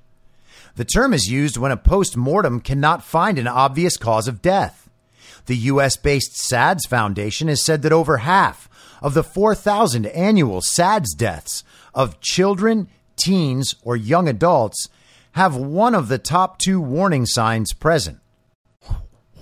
The 0.75 0.86
term 0.86 1.13
is 1.13 1.29
used 1.29 1.57
when 1.57 1.71
a 1.71 1.77
post 1.77 2.15
mortem 2.15 2.61
cannot 2.61 3.03
find 3.03 3.38
an 3.38 3.47
obvious 3.47 3.97
cause 3.97 4.27
of 4.27 4.41
death. 4.41 4.89
The 5.47 5.57
U.S. 5.57 5.97
based 5.97 6.38
SADS 6.38 6.86
Foundation 6.86 7.47
has 7.47 7.65
said 7.65 7.82
that 7.82 7.91
over 7.91 8.17
half 8.17 8.69
of 9.01 9.13
the 9.13 9.23
4,000 9.23 10.05
annual 10.05 10.61
SADS 10.61 11.13
deaths 11.15 11.63
of 11.93 12.21
children, 12.21 12.88
teens, 13.15 13.75
or 13.82 13.95
young 13.95 14.29
adults 14.29 14.88
have 15.34 15.55
one 15.55 15.95
of 15.95 16.07
the 16.07 16.17
top 16.17 16.57
two 16.57 16.82
warning 16.82 17.25
signs 17.25 17.73
present. 17.73 18.19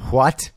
What? 0.09 0.51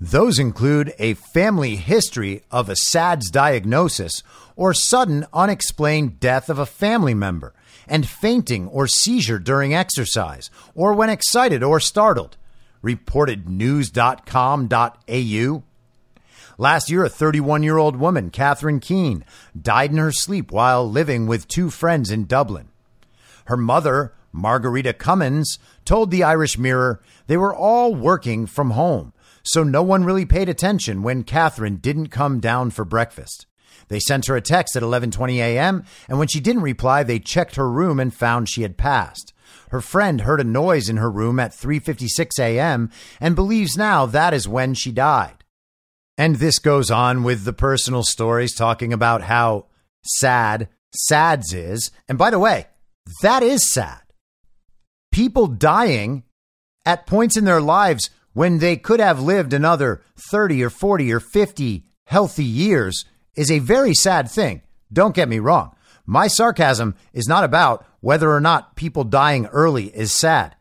Those 0.00 0.38
include 0.38 0.92
a 0.98 1.14
family 1.14 1.76
history 1.76 2.42
of 2.50 2.68
a 2.68 2.76
SADS 2.76 3.30
diagnosis 3.30 4.22
or 4.56 4.74
sudden 4.74 5.26
unexplained 5.32 6.20
death 6.20 6.50
of 6.50 6.58
a 6.58 6.66
family 6.66 7.14
member, 7.14 7.54
and 7.88 8.08
fainting 8.08 8.68
or 8.68 8.86
seizure 8.86 9.38
during 9.38 9.74
exercise 9.74 10.50
or 10.74 10.94
when 10.94 11.10
excited 11.10 11.62
or 11.62 11.80
startled, 11.80 12.36
reported 12.82 13.48
news.com.au. 13.48 14.72
Last 16.56 16.88
year, 16.88 17.04
a 17.04 17.08
31 17.08 17.62
year 17.62 17.78
old 17.78 17.96
woman, 17.96 18.30
Catherine 18.30 18.78
Keene, 18.80 19.24
died 19.60 19.90
in 19.90 19.96
her 19.96 20.12
sleep 20.12 20.52
while 20.52 20.88
living 20.88 21.26
with 21.26 21.48
two 21.48 21.68
friends 21.70 22.10
in 22.10 22.26
Dublin. 22.26 22.68
Her 23.46 23.56
mother, 23.56 24.12
Margarita 24.34 24.92
Cummins, 24.92 25.58
told 25.84 26.10
the 26.10 26.24
Irish 26.24 26.58
Mirror 26.58 27.00
they 27.28 27.36
were 27.36 27.54
all 27.54 27.94
working 27.94 28.46
from 28.46 28.70
home, 28.70 29.12
so 29.44 29.62
no 29.62 29.82
one 29.82 30.04
really 30.04 30.26
paid 30.26 30.48
attention 30.48 31.02
when 31.02 31.22
Catherine 31.22 31.76
didn't 31.76 32.08
come 32.08 32.40
down 32.40 32.70
for 32.70 32.84
breakfast. 32.84 33.46
They 33.88 34.00
sent 34.00 34.26
her 34.26 34.36
a 34.36 34.40
text 34.40 34.76
at 34.76 34.82
11:20 34.82 35.36
a.m., 35.36 35.84
and 36.08 36.18
when 36.18 36.28
she 36.28 36.40
didn't 36.40 36.62
reply, 36.62 37.02
they 37.02 37.18
checked 37.20 37.54
her 37.54 37.70
room 37.70 38.00
and 38.00 38.12
found 38.12 38.48
she 38.48 38.62
had 38.62 38.76
passed. 38.76 39.32
Her 39.70 39.80
friend 39.80 40.22
heard 40.22 40.40
a 40.40 40.44
noise 40.44 40.88
in 40.88 40.96
her 40.96 41.10
room 41.10 41.38
at 41.38 41.52
3:56 41.52 42.38
a.m. 42.40 42.90
and 43.20 43.36
believes 43.36 43.76
now 43.76 44.04
that 44.06 44.34
is 44.34 44.48
when 44.48 44.74
she 44.74 44.90
died. 44.90 45.44
And 46.18 46.36
this 46.36 46.58
goes 46.58 46.90
on 46.90 47.22
with 47.22 47.44
the 47.44 47.52
personal 47.52 48.02
stories 48.02 48.54
talking 48.54 48.92
about 48.92 49.22
how 49.22 49.66
sad 50.04 50.68
SADS 50.94 51.52
is. 51.52 51.90
And 52.08 52.16
by 52.16 52.30
the 52.30 52.38
way, 52.38 52.66
that 53.22 53.42
is 53.42 53.70
sad 53.72 54.03
people 55.14 55.46
dying 55.46 56.24
at 56.84 57.06
points 57.06 57.36
in 57.36 57.44
their 57.44 57.60
lives 57.60 58.10
when 58.32 58.58
they 58.58 58.76
could 58.76 58.98
have 58.98 59.22
lived 59.22 59.52
another 59.52 60.02
30 60.32 60.64
or 60.64 60.70
40 60.70 61.12
or 61.12 61.20
50 61.20 61.84
healthy 62.06 62.44
years 62.44 63.04
is 63.36 63.48
a 63.48 63.60
very 63.60 63.94
sad 63.94 64.28
thing. 64.28 64.60
Don't 64.92 65.14
get 65.14 65.28
me 65.28 65.38
wrong. 65.38 65.76
My 66.04 66.26
sarcasm 66.26 66.96
is 67.12 67.28
not 67.28 67.44
about 67.44 67.86
whether 68.00 68.28
or 68.28 68.40
not 68.40 68.74
people 68.74 69.04
dying 69.04 69.46
early 69.46 69.86
is 69.96 70.10
sad. 70.10 70.56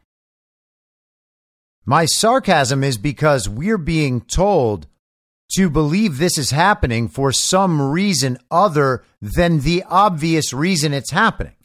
My 1.84 2.06
sarcasm 2.06 2.84
is 2.84 3.00
because 3.00 3.50
we're 3.50 3.80
being 3.80 4.22
told 4.22 4.86
to 5.56 5.68
believe 5.68 6.20
this 6.20 6.38
is 6.38 6.52
happening 6.52 7.08
for 7.08 7.32
some 7.32 7.82
reason 7.82 8.38
other 8.52 9.04
than 9.20 9.62
the 9.62 9.84
obvious 9.90 10.54
reason 10.54 10.94
it's 10.94 11.12
happening, 11.12 11.56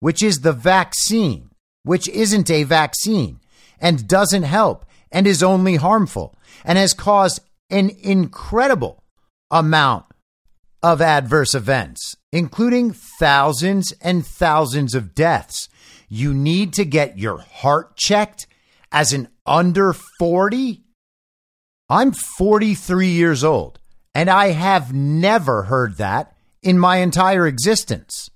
which 0.00 0.24
is 0.24 0.40
the 0.40 0.52
vaccine 0.52 1.51
which 1.82 2.08
isn't 2.08 2.50
a 2.50 2.64
vaccine 2.64 3.40
and 3.80 4.06
doesn't 4.06 4.44
help 4.44 4.84
and 5.10 5.26
is 5.26 5.42
only 5.42 5.76
harmful 5.76 6.36
and 6.64 6.78
has 6.78 6.94
caused 6.94 7.40
an 7.70 7.90
incredible 8.02 9.02
amount 9.50 10.06
of 10.82 11.00
adverse 11.00 11.54
events, 11.54 12.16
including 12.32 12.92
thousands 12.92 13.92
and 14.00 14.26
thousands 14.26 14.94
of 14.94 15.14
deaths. 15.14 15.68
You 16.08 16.34
need 16.34 16.72
to 16.74 16.84
get 16.84 17.18
your 17.18 17.38
heart 17.38 17.96
checked 17.96 18.46
as 18.90 19.12
an 19.12 19.28
under 19.46 19.94
40. 20.18 20.82
I'm 21.88 22.12
43 22.12 23.08
years 23.08 23.44
old 23.44 23.78
and 24.14 24.28
I 24.28 24.48
have 24.48 24.92
never 24.92 25.64
heard 25.64 25.96
that 25.96 26.36
in 26.62 26.78
my 26.78 26.98
entire 26.98 27.46
existence. 27.46 28.30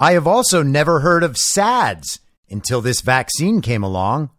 I 0.00 0.12
have 0.12 0.26
also 0.26 0.62
never 0.62 1.00
heard 1.00 1.22
of 1.22 1.36
SADS 1.36 2.20
until 2.50 2.80
this 2.80 3.00
vaccine 3.00 3.60
came 3.60 3.82
along. 3.82 4.30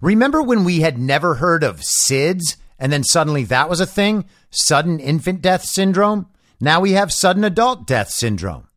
Remember 0.00 0.42
when 0.42 0.64
we 0.64 0.80
had 0.80 0.98
never 0.98 1.36
heard 1.36 1.62
of 1.62 1.80
SIDS 1.80 2.56
and 2.78 2.92
then 2.92 3.04
suddenly 3.04 3.44
that 3.44 3.68
was 3.68 3.80
a 3.80 3.86
thing? 3.86 4.24
Sudden 4.50 4.98
infant 4.98 5.42
death 5.42 5.64
syndrome? 5.64 6.26
Now 6.60 6.80
we 6.80 6.92
have 6.92 7.12
sudden 7.12 7.44
adult 7.44 7.86
death 7.86 8.10
syndrome. 8.10 8.68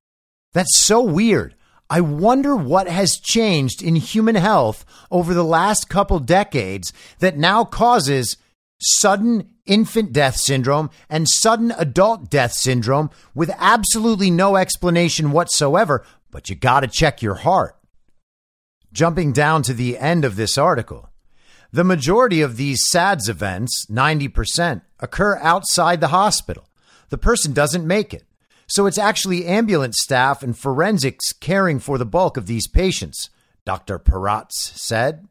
That's 0.54 0.86
so 0.86 1.02
weird. 1.02 1.56
I 1.90 2.02
wonder 2.02 2.56
what 2.56 2.88
has 2.88 3.20
changed 3.20 3.82
in 3.82 3.96
human 3.96 4.36
health 4.36 4.86
over 5.12 5.34
the 5.34 5.44
last 5.44 5.90
couple 5.90 6.20
decades 6.20 6.94
that 7.20 7.38
now 7.38 7.64
causes 7.64 8.38
sudden 8.80 9.50
infant 9.66 10.12
death 10.12 10.36
syndrome 10.38 10.90
and 11.10 11.28
sudden 11.30 11.72
adult 11.78 12.30
death 12.30 12.54
syndrome 12.54 13.10
with 13.34 13.52
absolutely 13.58 14.32
no 14.32 14.56
explanation 14.56 15.32
whatsoever, 15.32 16.06
but 16.32 16.50
you 16.50 16.56
got 16.56 16.82
to 16.82 16.88
check 16.88 17.22
your 17.22 17.36
heart. 17.36 17.76
Jumping 18.94 19.34
down 19.34 19.64
to 19.64 19.74
the 19.74 19.98
end 19.98 20.24
of 20.24 20.36
this 20.36 20.56
article, 20.56 21.10
the 21.72 21.84
majority 21.84 22.42
of 22.42 22.58
these 22.58 22.80
SADS 22.90 23.28
events, 23.28 23.88
90%, 23.90 24.82
occur 25.00 25.38
outside 25.38 26.00
the 26.00 26.10
hospital. 26.10 26.70
The 27.10 27.18
person 27.18 27.54
doesn't 27.54 27.88
make 27.88 28.14
it. 28.14 28.24
So 28.68 28.86
it's 28.86 29.00
actually 29.00 29.48
ambulance 29.48 29.98
staff 30.00 30.44
and 30.44 30.56
forensics 30.56 31.34
caring 31.34 31.80
for 31.80 31.98
the 31.98 32.06
bulk 32.06 32.38
of 32.38 32.46
these 32.46 32.68
patients, 32.68 33.32
Dr. 33.66 33.98
Paratz 33.98 34.52
said. 34.52 35.28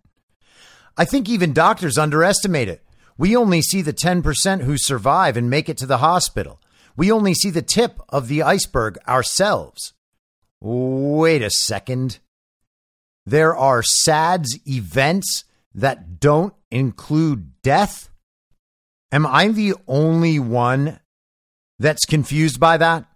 I 0.97 1.05
think 1.05 1.29
even 1.29 1.53
doctors 1.53 1.97
underestimate 1.97 2.69
it. 2.69 2.85
We 3.17 3.37
only 3.37 3.63
see 3.63 3.81
the 3.81 3.93
10% 3.93 4.63
who 4.63 4.77
survive 4.77 5.37
and 5.37 5.49
make 5.49 5.69
it 5.69 5.77
to 5.79 5.87
the 5.87 5.99
hospital. 5.99 6.61
We 6.97 7.13
only 7.13 7.35
see 7.35 7.51
the 7.51 7.63
tip 7.63 8.01
of 8.09 8.27
the 8.27 8.43
iceberg 8.43 8.99
ourselves. 9.07 9.93
Wait 10.61 11.43
a 11.43 11.51
second. 11.51 12.19
There 13.25 13.57
are 13.57 13.83
SADS 13.83 14.59
events 14.67 15.45
that 15.75 16.19
don't 16.21 16.55
include 16.71 17.63
death? 17.63 18.11
Am 19.11 19.27
I 19.27 19.49
the 19.49 19.75
only 19.87 20.39
one 20.39 21.01
that's 21.79 22.05
confused 22.05 22.59
by 22.59 22.77
that? 22.79 23.07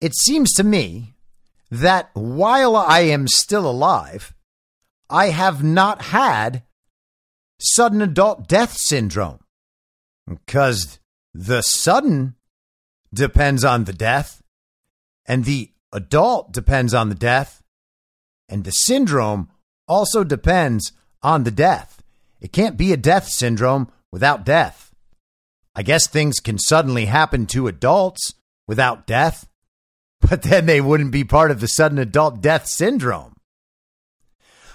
It 0.00 0.14
seems 0.14 0.52
to 0.54 0.64
me 0.64 1.14
that 1.70 2.10
while 2.14 2.76
I 2.76 3.00
am 3.00 3.28
still 3.28 3.68
alive, 3.68 4.34
I 5.08 5.26
have 5.26 5.62
not 5.62 6.02
had 6.02 6.62
sudden 7.60 8.00
adult 8.00 8.48
death 8.48 8.76
syndrome 8.76 9.40
because 10.26 10.98
the 11.34 11.62
sudden 11.62 12.36
depends 13.12 13.64
on 13.64 13.84
the 13.84 13.92
death 13.92 14.42
and 15.26 15.44
the 15.44 15.72
adult 15.92 16.52
depends 16.52 16.94
on 16.94 17.08
the 17.08 17.14
death 17.14 17.62
and 18.50 18.64
the 18.64 18.72
syndrome 18.72 19.48
also 19.88 20.24
depends 20.24 20.92
on 21.22 21.44
the 21.44 21.50
death. 21.50 22.02
It 22.40 22.52
can't 22.52 22.76
be 22.76 22.92
a 22.92 22.96
death 22.96 23.28
syndrome 23.28 23.90
without 24.10 24.44
death. 24.44 24.92
I 25.74 25.82
guess 25.82 26.06
things 26.06 26.40
can 26.40 26.58
suddenly 26.58 27.06
happen 27.06 27.46
to 27.46 27.68
adults 27.68 28.34
without 28.66 29.06
death, 29.06 29.48
but 30.20 30.42
then 30.42 30.66
they 30.66 30.80
wouldn't 30.80 31.12
be 31.12 31.24
part 31.24 31.50
of 31.50 31.60
the 31.60 31.68
sudden 31.68 31.98
adult 31.98 32.40
death 32.40 32.66
syndrome. 32.66 33.36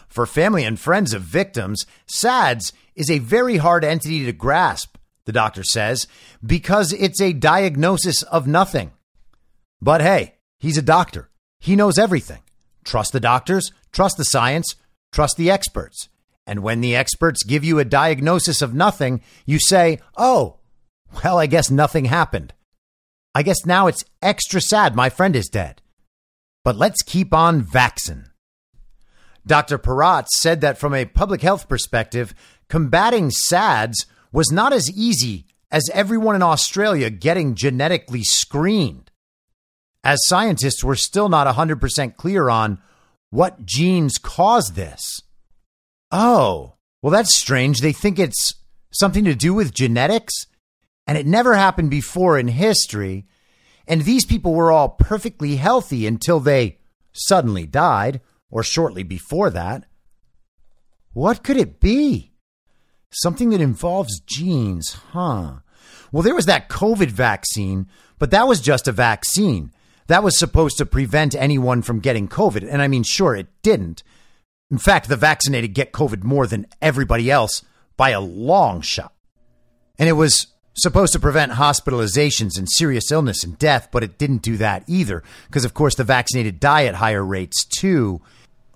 For 0.07 0.25
family 0.25 0.63
and 0.63 0.79
friends 0.79 1.13
of 1.13 1.23
victims, 1.23 1.85
SADS 2.07 2.71
is 2.95 3.11
a 3.11 3.19
very 3.19 3.57
hard 3.57 3.83
entity 3.83 4.23
to 4.25 4.31
grasp, 4.31 4.95
the 5.25 5.33
doctor 5.33 5.63
says, 5.63 6.07
because 6.45 6.93
it's 6.93 7.19
a 7.19 7.33
diagnosis 7.33 8.21
of 8.23 8.47
nothing. 8.47 8.93
But 9.81 9.99
hey, 9.99 10.35
he's 10.57 10.77
a 10.77 10.81
doctor. 10.81 11.29
He 11.59 11.75
knows 11.75 11.97
everything. 11.97 12.41
Trust 12.85 13.11
the 13.11 13.19
doctors, 13.19 13.71
trust 13.91 14.17
the 14.17 14.23
science, 14.23 14.75
trust 15.11 15.35
the 15.35 15.51
experts. 15.51 16.07
And 16.47 16.61
when 16.61 16.81
the 16.81 16.95
experts 16.95 17.43
give 17.43 17.63
you 17.63 17.79
a 17.79 17.85
diagnosis 17.85 18.61
of 18.61 18.73
nothing, 18.73 19.21
you 19.45 19.59
say, 19.59 19.99
oh, 20.15 20.57
well, 21.23 21.39
I 21.39 21.47
guess 21.47 21.71
nothing 21.71 22.05
happened. 22.05 22.53
I 23.33 23.43
guess 23.43 23.65
now 23.65 23.87
it's 23.87 24.05
extra 24.21 24.61
sad 24.61 24.95
my 24.95 25.09
friend 25.09 25.35
is 25.35 25.49
dead. 25.49 25.81
But 26.63 26.77
let's 26.77 27.01
keep 27.01 27.33
on 27.33 27.63
vaccin. 27.63 28.27
Dr. 29.45 29.77
Paratz 29.77 30.27
said 30.37 30.61
that 30.61 30.77
from 30.77 30.93
a 30.93 31.05
public 31.05 31.41
health 31.41 31.67
perspective, 31.67 32.33
combating 32.69 33.29
SADS 33.29 34.05
was 34.31 34.51
not 34.51 34.73
as 34.73 34.89
easy 34.91 35.45
as 35.71 35.89
everyone 35.93 36.35
in 36.35 36.41
Australia 36.41 37.09
getting 37.09 37.55
genetically 37.55 38.23
screened, 38.23 39.04
as 40.05 40.19
scientists 40.25 40.83
were 40.83 40.95
still 40.95 41.27
not 41.27 41.53
100% 41.53 42.15
clear 42.15 42.47
on 42.47 42.77
what 43.31 43.65
genes 43.65 44.19
cause 44.19 44.73
this. 44.75 45.19
Oh, 46.11 46.75
well, 47.01 47.11
that's 47.11 47.35
strange. 47.35 47.81
They 47.81 47.91
think 47.91 48.19
it's 48.19 48.53
something 48.93 49.25
to 49.25 49.33
do 49.33 49.53
with 49.53 49.73
genetics, 49.73 50.45
and 51.07 51.17
it 51.17 51.25
never 51.25 51.55
happened 51.55 51.89
before 51.89 52.37
in 52.37 52.47
history. 52.47 53.25
And 53.87 54.01
these 54.01 54.25
people 54.25 54.53
were 54.53 54.71
all 54.71 54.89
perfectly 54.89 55.55
healthy 55.55 56.05
until 56.05 56.39
they 56.39 56.77
suddenly 57.11 57.65
died, 57.65 58.21
or 58.51 58.61
shortly 58.61 59.03
before 59.03 59.49
that. 59.49 59.85
What 61.13 61.43
could 61.43 61.57
it 61.57 61.79
be? 61.79 62.31
Something 63.11 63.49
that 63.49 63.61
involves 63.61 64.19
genes, 64.19 64.97
huh? 65.11 65.55
Well, 66.11 66.23
there 66.23 66.35
was 66.35 66.45
that 66.45 66.69
COVID 66.69 67.09
vaccine, 67.09 67.87
but 68.19 68.31
that 68.31 68.47
was 68.47 68.61
just 68.61 68.87
a 68.87 68.91
vaccine. 68.91 69.71
That 70.07 70.23
was 70.23 70.37
supposed 70.37 70.77
to 70.77 70.85
prevent 70.85 71.35
anyone 71.35 71.81
from 71.81 71.99
getting 71.99 72.27
COVID. 72.27 72.67
And 72.69 72.81
I 72.81 72.87
mean, 72.87 73.03
sure, 73.03 73.35
it 73.35 73.47
didn't. 73.63 74.03
In 74.69 74.77
fact, 74.77 75.09
the 75.09 75.15
vaccinated 75.15 75.73
get 75.73 75.93
COVID 75.93 76.23
more 76.23 76.47
than 76.47 76.67
everybody 76.81 77.31
else 77.31 77.63
by 77.97 78.09
a 78.09 78.21
long 78.21 78.81
shot. 78.81 79.13
And 79.97 80.09
it 80.09 80.13
was 80.13 80.47
supposed 80.75 81.13
to 81.13 81.19
prevent 81.19 81.53
hospitalizations 81.53 82.57
and 82.57 82.69
serious 82.69 83.11
illness 83.11 83.43
and 83.43 83.57
death, 83.57 83.89
but 83.91 84.03
it 84.03 84.17
didn't 84.17 84.41
do 84.41 84.57
that 84.57 84.83
either, 84.87 85.23
because 85.47 85.65
of 85.65 85.73
course 85.73 85.95
the 85.95 86.03
vaccinated 86.03 86.59
die 86.59 86.85
at 86.85 86.95
higher 86.95 87.23
rates 87.23 87.65
too. 87.65 88.21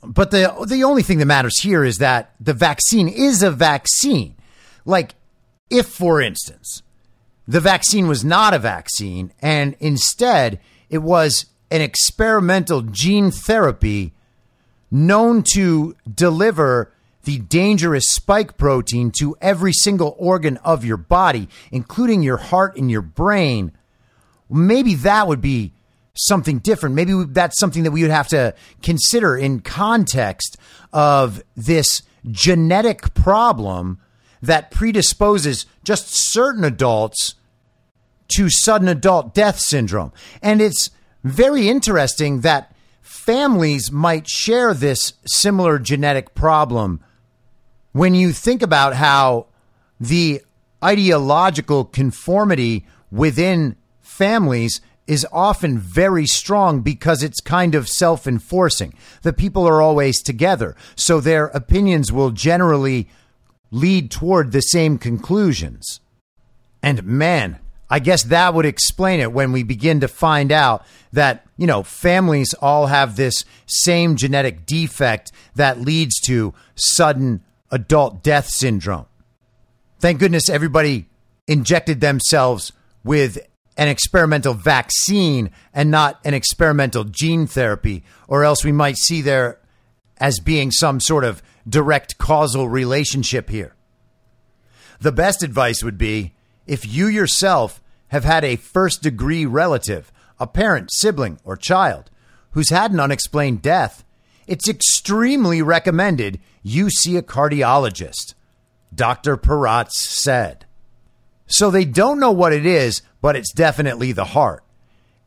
But 0.02 0.32
the 0.32 0.66
the 0.66 0.84
only 0.84 1.04
thing 1.04 1.18
that 1.18 1.26
matters 1.26 1.60
here 1.60 1.84
is 1.84 1.98
that 1.98 2.34
the 2.40 2.54
vaccine 2.54 3.10
is 3.10 3.44
a 3.44 3.52
vaccine. 3.52 4.36
Like 4.86 5.16
if 5.70 5.88
for 5.88 6.22
instance, 6.22 6.82
the 7.48 7.60
vaccine 7.60 8.08
was 8.08 8.24
not 8.24 8.54
a 8.54 8.60
vaccine 8.60 9.34
and 9.42 9.76
instead 9.80 10.60
it 10.90 11.00
was 11.00 11.46
an 11.72 11.82
experimental 11.82 12.82
gene 12.82 13.32
therapy 13.32 14.14
known 14.92 15.44
to 15.54 15.96
deliver 16.12 16.92
the 17.24 17.40
dangerous 17.40 18.06
spike 18.10 18.58
protein 18.58 19.12
to 19.20 19.36
every 19.42 19.74
single 19.74 20.16
organ 20.18 20.58
of 20.58 20.84
your 20.86 20.98
body, 20.98 21.48
including 21.72 22.24
your 22.24 22.38
heart 22.38 22.76
and 22.78 22.90
your 22.90 23.02
brain, 23.02 23.72
maybe 24.50 24.96
that 24.96 25.28
would 25.28 25.42
be 25.42 25.74
something 26.16 26.60
different. 26.60 26.96
Maybe 26.96 27.26
that's 27.28 27.60
something 27.60 27.84
that 27.84 27.92
we 27.92 28.02
would 28.02 28.12
have 28.12 28.30
to 28.30 28.54
consider 28.82 29.38
in 29.38 29.60
context 29.60 30.58
of 30.92 31.44
this 31.56 32.02
genetic 32.26 33.14
problem 33.14 34.00
that 34.42 34.72
predisposes 34.72 35.66
just 35.84 36.08
certain 36.32 36.64
adults 36.64 37.36
to 38.36 38.50
sudden 38.50 38.88
adult 38.88 39.34
death 39.34 39.60
syndrome. 39.60 40.12
And 40.42 40.62
it's 40.62 40.90
very 41.24 41.68
interesting 41.70 42.42
that 42.42 42.74
families 43.02 43.92
might 43.92 44.28
share 44.28 44.74
this 44.74 45.14
similar 45.26 45.80
genetic 45.80 46.34
problem 46.34 47.04
when 47.92 48.14
you 48.14 48.32
think 48.32 48.62
about 48.62 48.96
how 48.96 49.48
the 50.00 50.42
ideological 50.84 51.84
conformity 51.86 52.86
within 53.12 53.76
families 54.02 54.82
is 55.08 55.26
often 55.32 55.80
very 55.80 56.28
strong 56.28 56.82
because 56.82 57.24
it's 57.24 57.42
kind 57.42 57.74
of 57.74 57.90
self 57.90 58.28
enforcing. 58.28 58.94
The 59.24 59.34
people 59.34 59.68
are 59.68 59.82
always 59.82 60.22
together, 60.22 60.76
so 60.96 61.20
their 61.20 61.48
opinions 61.48 62.12
will 62.12 62.30
generally 62.30 63.10
lead 63.72 64.12
toward 64.12 64.52
the 64.52 64.62
same 64.62 64.98
conclusions. 65.00 66.00
And 66.84 67.04
man, 67.04 67.58
I 67.90 68.00
guess 68.00 68.24
that 68.26 68.54
would 68.54 68.66
explain 68.66 69.20
it 69.20 69.34
when 69.34 69.52
we 69.52 69.64
begin 69.64 70.02
to 70.02 70.08
find 70.08 70.52
out 70.52 70.86
that, 71.12 71.46
you 71.58 71.66
know, 71.66 71.82
families 71.82 72.54
all 72.62 72.86
have 72.86 73.16
this 73.16 73.46
same 73.66 74.16
genetic 74.16 74.66
defect 74.66 75.32
that 75.56 75.82
leads 75.82 76.20
to 76.22 76.54
sudden 76.76 77.44
adult 77.72 78.24
death 78.24 78.48
syndrome. 78.48 79.08
Thank 80.00 80.20
goodness 80.20 80.50
everybody 80.50 81.08
injected 81.48 82.00
themselves 82.00 82.72
with 83.04 83.40
an 83.76 83.88
experimental 83.88 84.54
vaccine 84.54 85.50
and 85.74 85.90
not 85.90 86.20
an 86.24 86.34
experimental 86.34 87.06
gene 87.06 87.48
therapy, 87.48 88.04
or 88.28 88.44
else 88.44 88.64
we 88.64 88.72
might 88.72 88.98
see 88.98 89.22
there 89.22 89.60
as 90.18 90.40
being 90.40 90.70
some 90.70 91.00
sort 91.00 91.24
of 91.24 91.42
direct 91.68 92.18
causal 92.18 92.70
relationship 92.70 93.50
here. 93.50 93.74
The 95.00 95.12
best 95.12 95.44
advice 95.44 95.82
would 95.82 95.98
be 95.98 96.34
if 96.70 96.88
you 96.88 97.08
yourself 97.08 97.82
have 98.10 98.24
had 98.24 98.46
a 98.46 98.56
first 98.56 99.02
degree 99.02 99.46
relative, 99.46 100.12
a 100.40 100.48
parent, 100.48 100.90
sibling, 100.92 101.40
or 101.44 101.58
child 101.58 102.10
who's 102.52 102.70
had 102.70 102.92
an 102.92 103.00
unexplained 103.00 103.62
death, 103.62 104.06
it's 104.48 104.70
extremely 104.70 105.62
recommended 105.62 106.40
you 106.64 106.90
see 106.90 107.18
a 107.18 107.22
cardiologist, 107.22 108.34
Dr. 108.94 109.38
Paratz 109.38 109.92
said. 109.92 110.66
So 111.48 111.72
they 111.72 111.86
don't 111.86 112.20
know 112.20 112.32
what 112.32 112.54
it 112.54 112.66
is, 112.66 113.02
but 113.22 113.36
it's 113.36 113.54
definitely 113.54 114.12
the 114.12 114.26
heart. 114.26 114.64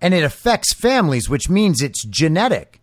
and 0.03 0.13
it 0.13 0.25
affects 0.25 0.75
families, 0.75 1.31
which 1.31 1.49
means 1.49 1.81
it's 1.81 2.05
genetic. 2.05 2.81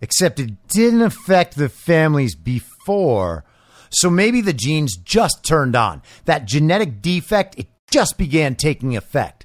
Except 0.00 0.38
it 0.38 0.68
didn't 0.68 1.02
affect 1.02 1.56
the 1.56 1.68
families 1.68 2.36
before. 2.36 3.44
So 3.90 4.08
maybe 4.08 4.40
the 4.40 4.52
genes 4.52 4.96
just 4.96 5.44
turned 5.44 5.74
on. 5.74 6.00
That 6.26 6.46
genetic 6.46 7.02
defect, 7.02 7.58
it 7.58 7.66
just 7.90 8.18
began 8.18 8.54
taking 8.54 8.96
effect. 8.96 9.44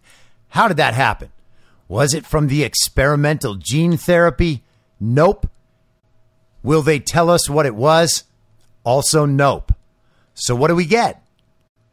How 0.50 0.68
did 0.68 0.78
that 0.78 0.93
happen? 0.93 1.32
Was 1.88 2.14
it 2.14 2.26
from 2.26 2.48
the 2.48 2.64
experimental 2.64 3.56
gene 3.56 3.98
therapy? 3.98 4.64
Nope. 5.00 5.48
Will 6.64 6.82
they 6.82 7.00
tell 7.00 7.30
us 7.30 7.50
what 7.50 7.66
it 7.66 7.76
was? 7.76 8.24
Also, 8.84 9.26
nope. 9.26 9.72
So, 10.34 10.56
what 10.56 10.70
do 10.70 10.76
we 10.76 10.86
get? 10.86 11.24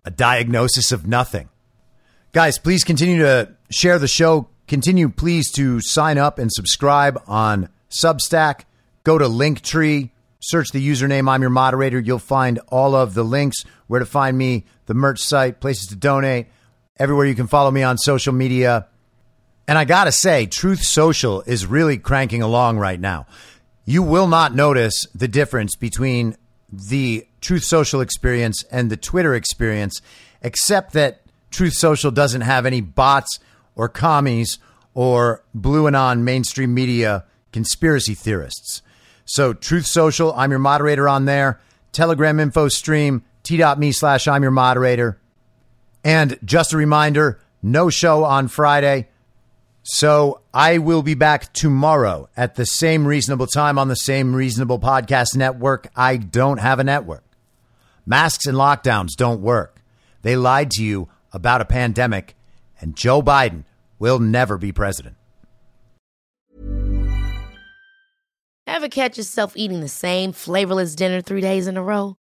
A 0.05 0.11
diagnosis 0.11 0.93
of 0.93 1.07
nothing. 1.07 1.49
Guys, 2.33 2.59
please 2.59 2.83
continue 2.83 3.19
to 3.19 3.55
share 3.71 3.99
the 3.99 4.09
show. 4.09 4.49
Continue, 4.67 5.09
please, 5.11 5.51
to 5.53 5.81
sign 5.81 6.17
up 6.17 6.39
and 6.39 6.51
subscribe 6.51 7.23
on 7.27 7.69
Substack. 7.91 8.63
Go 9.05 9.19
to 9.19 9.27
Linktree, 9.27 10.11
search 10.41 10.71
the 10.71 10.87
username 10.87 11.29
I'm 11.29 11.43
your 11.43 11.51
moderator. 11.51 12.01
You'll 12.01 12.19
find 12.19 12.59
all 12.69 12.95
of 12.95 13.15
the 13.15 13.23
links, 13.25 13.65
where 13.93 13.99
to 13.99 14.07
find 14.07 14.39
me, 14.39 14.65
the 14.87 14.95
merch 14.95 15.21
site, 15.21 15.61
places 15.61 15.89
to 15.89 15.95
donate, 15.95 16.47
everywhere 16.97 17.27
you 17.27 17.35
can 17.35 17.47
follow 17.47 17.71
me 17.71 17.83
on 17.83 17.99
social 17.99 18.33
media. 18.33 18.87
And 19.69 19.77
I 19.77 19.85
got 19.85 20.05
to 20.05 20.13
say, 20.13 20.47
Truth 20.47 20.83
Social 20.83 21.43
is 21.43 21.67
really 21.67 21.99
cranking 21.99 22.41
along 22.41 22.79
right 22.79 22.99
now. 22.99 23.27
You 23.85 24.03
will 24.03 24.29
not 24.29 24.55
notice 24.55 25.07
the 25.15 25.29
difference 25.29 25.77
between 25.77 26.39
the 26.73 27.27
Truth 27.43 27.65
Social 27.65 28.01
experience 28.01 28.65
and 28.73 28.89
the 28.89 28.97
Twitter 28.97 29.35
experience, 29.35 30.01
except 30.41 30.95
that 30.95 31.21
Truth 31.51 31.75
Social 31.75 32.11
doesn't 32.11 32.41
have 32.41 32.65
any 32.65 32.81
bots 32.81 33.41
or 33.77 33.91
commies 33.91 34.59
or 34.95 35.45
BlueAnon 35.55 36.21
mainstream 36.21 36.73
media 36.73 37.27
conspiracy 37.53 38.15
theorists. 38.15 38.81
So, 39.27 39.53
Truth 39.53 39.85
Social, 39.85 40.33
I'm 40.33 40.49
your 40.49 40.61
moderator 40.61 41.11
on 41.11 41.27
there. 41.27 41.61
Telegram 41.93 42.41
info 42.41 42.69
stream, 42.69 43.23
t.me 43.43 43.93
slash 43.93 44.29
I'm 44.29 44.43
your 44.43 44.51
moderator. 44.51 45.21
And 46.05 46.39
just 46.45 46.73
a 46.73 46.77
reminder 46.77 47.41
no 47.63 47.91
show 47.91 48.25
on 48.25 48.49
Friday. 48.49 49.09
So 49.85 50.41
I 50.53 50.79
will 50.79 51.03
be 51.03 51.15
back 51.15 51.53
tomorrow 51.53 52.29
at 52.37 52.55
the 52.55 52.67
same 52.67 53.07
reasonable 53.07 53.47
time 53.47 53.79
on 53.79 53.89
the 53.89 53.97
same 53.97 54.35
reasonable 54.35 54.79
podcast 54.79 55.37
network. 55.37 55.89
I 55.97 56.17
don't 56.17 56.59
have 56.59 56.79
a 56.79 56.85
network. 56.85 57.25
Masks 58.05 58.47
and 58.47 58.57
lockdowns 58.57 59.11
don't 59.17 59.41
work. 59.41 59.83
They 60.23 60.37
lied 60.37 60.71
to 60.73 60.85
you 60.85 61.09
about 61.33 61.61
a 61.61 61.65
pandemic, 61.65 62.37
and 62.81 62.97
Joe 62.97 63.23
Biden 63.23 63.65
will 63.99 64.19
never 64.19 64.59
be 64.59 64.73
president. 64.73 65.17
Ever 68.67 68.89
catch 68.89 69.19
yourself 69.19 69.53
eating 69.57 69.81
the 69.81 69.89
same 69.89 70.33
flavorless 70.33 70.95
dinner 70.95 71.21
three 71.21 71.41
days 71.41 71.67
in 71.67 71.77
a 71.77 71.83
row? 71.83 72.17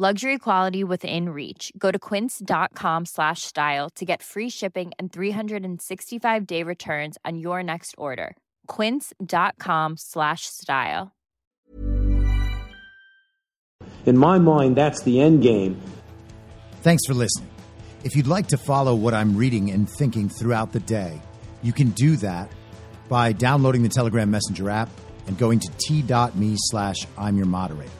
Luxury 0.00 0.38
quality 0.38 0.82
within 0.82 1.28
reach. 1.28 1.70
Go 1.76 1.90
to 1.90 1.98
quince.com 1.98 3.04
slash 3.04 3.42
style 3.42 3.90
to 3.96 4.06
get 4.06 4.22
free 4.22 4.48
shipping 4.48 4.92
and 4.98 5.12
365 5.12 6.46
day 6.46 6.62
returns 6.62 7.18
on 7.26 7.36
your 7.36 7.62
next 7.62 7.94
order. 7.98 8.34
Quince.com 8.66 9.98
slash 9.98 10.46
style. 10.46 11.12
In 14.06 14.16
my 14.16 14.38
mind, 14.38 14.74
that's 14.74 15.02
the 15.02 15.20
end 15.20 15.42
game. 15.42 15.78
Thanks 16.80 17.04
for 17.04 17.12
listening. 17.12 17.50
If 18.02 18.16
you'd 18.16 18.26
like 18.26 18.46
to 18.48 18.56
follow 18.56 18.94
what 18.94 19.12
I'm 19.12 19.36
reading 19.36 19.70
and 19.70 19.86
thinking 19.86 20.30
throughout 20.30 20.72
the 20.72 20.80
day, 20.80 21.20
you 21.62 21.74
can 21.74 21.90
do 21.90 22.16
that 22.16 22.50
by 23.10 23.32
downloading 23.32 23.82
the 23.82 23.90
Telegram 23.90 24.30
Messenger 24.30 24.70
app 24.70 24.88
and 25.26 25.36
going 25.36 25.58
to 25.58 25.70
t.me 25.76 26.54
slash 26.56 26.96
I'm 27.18 27.36
your 27.36 27.44
moderator. 27.44 27.99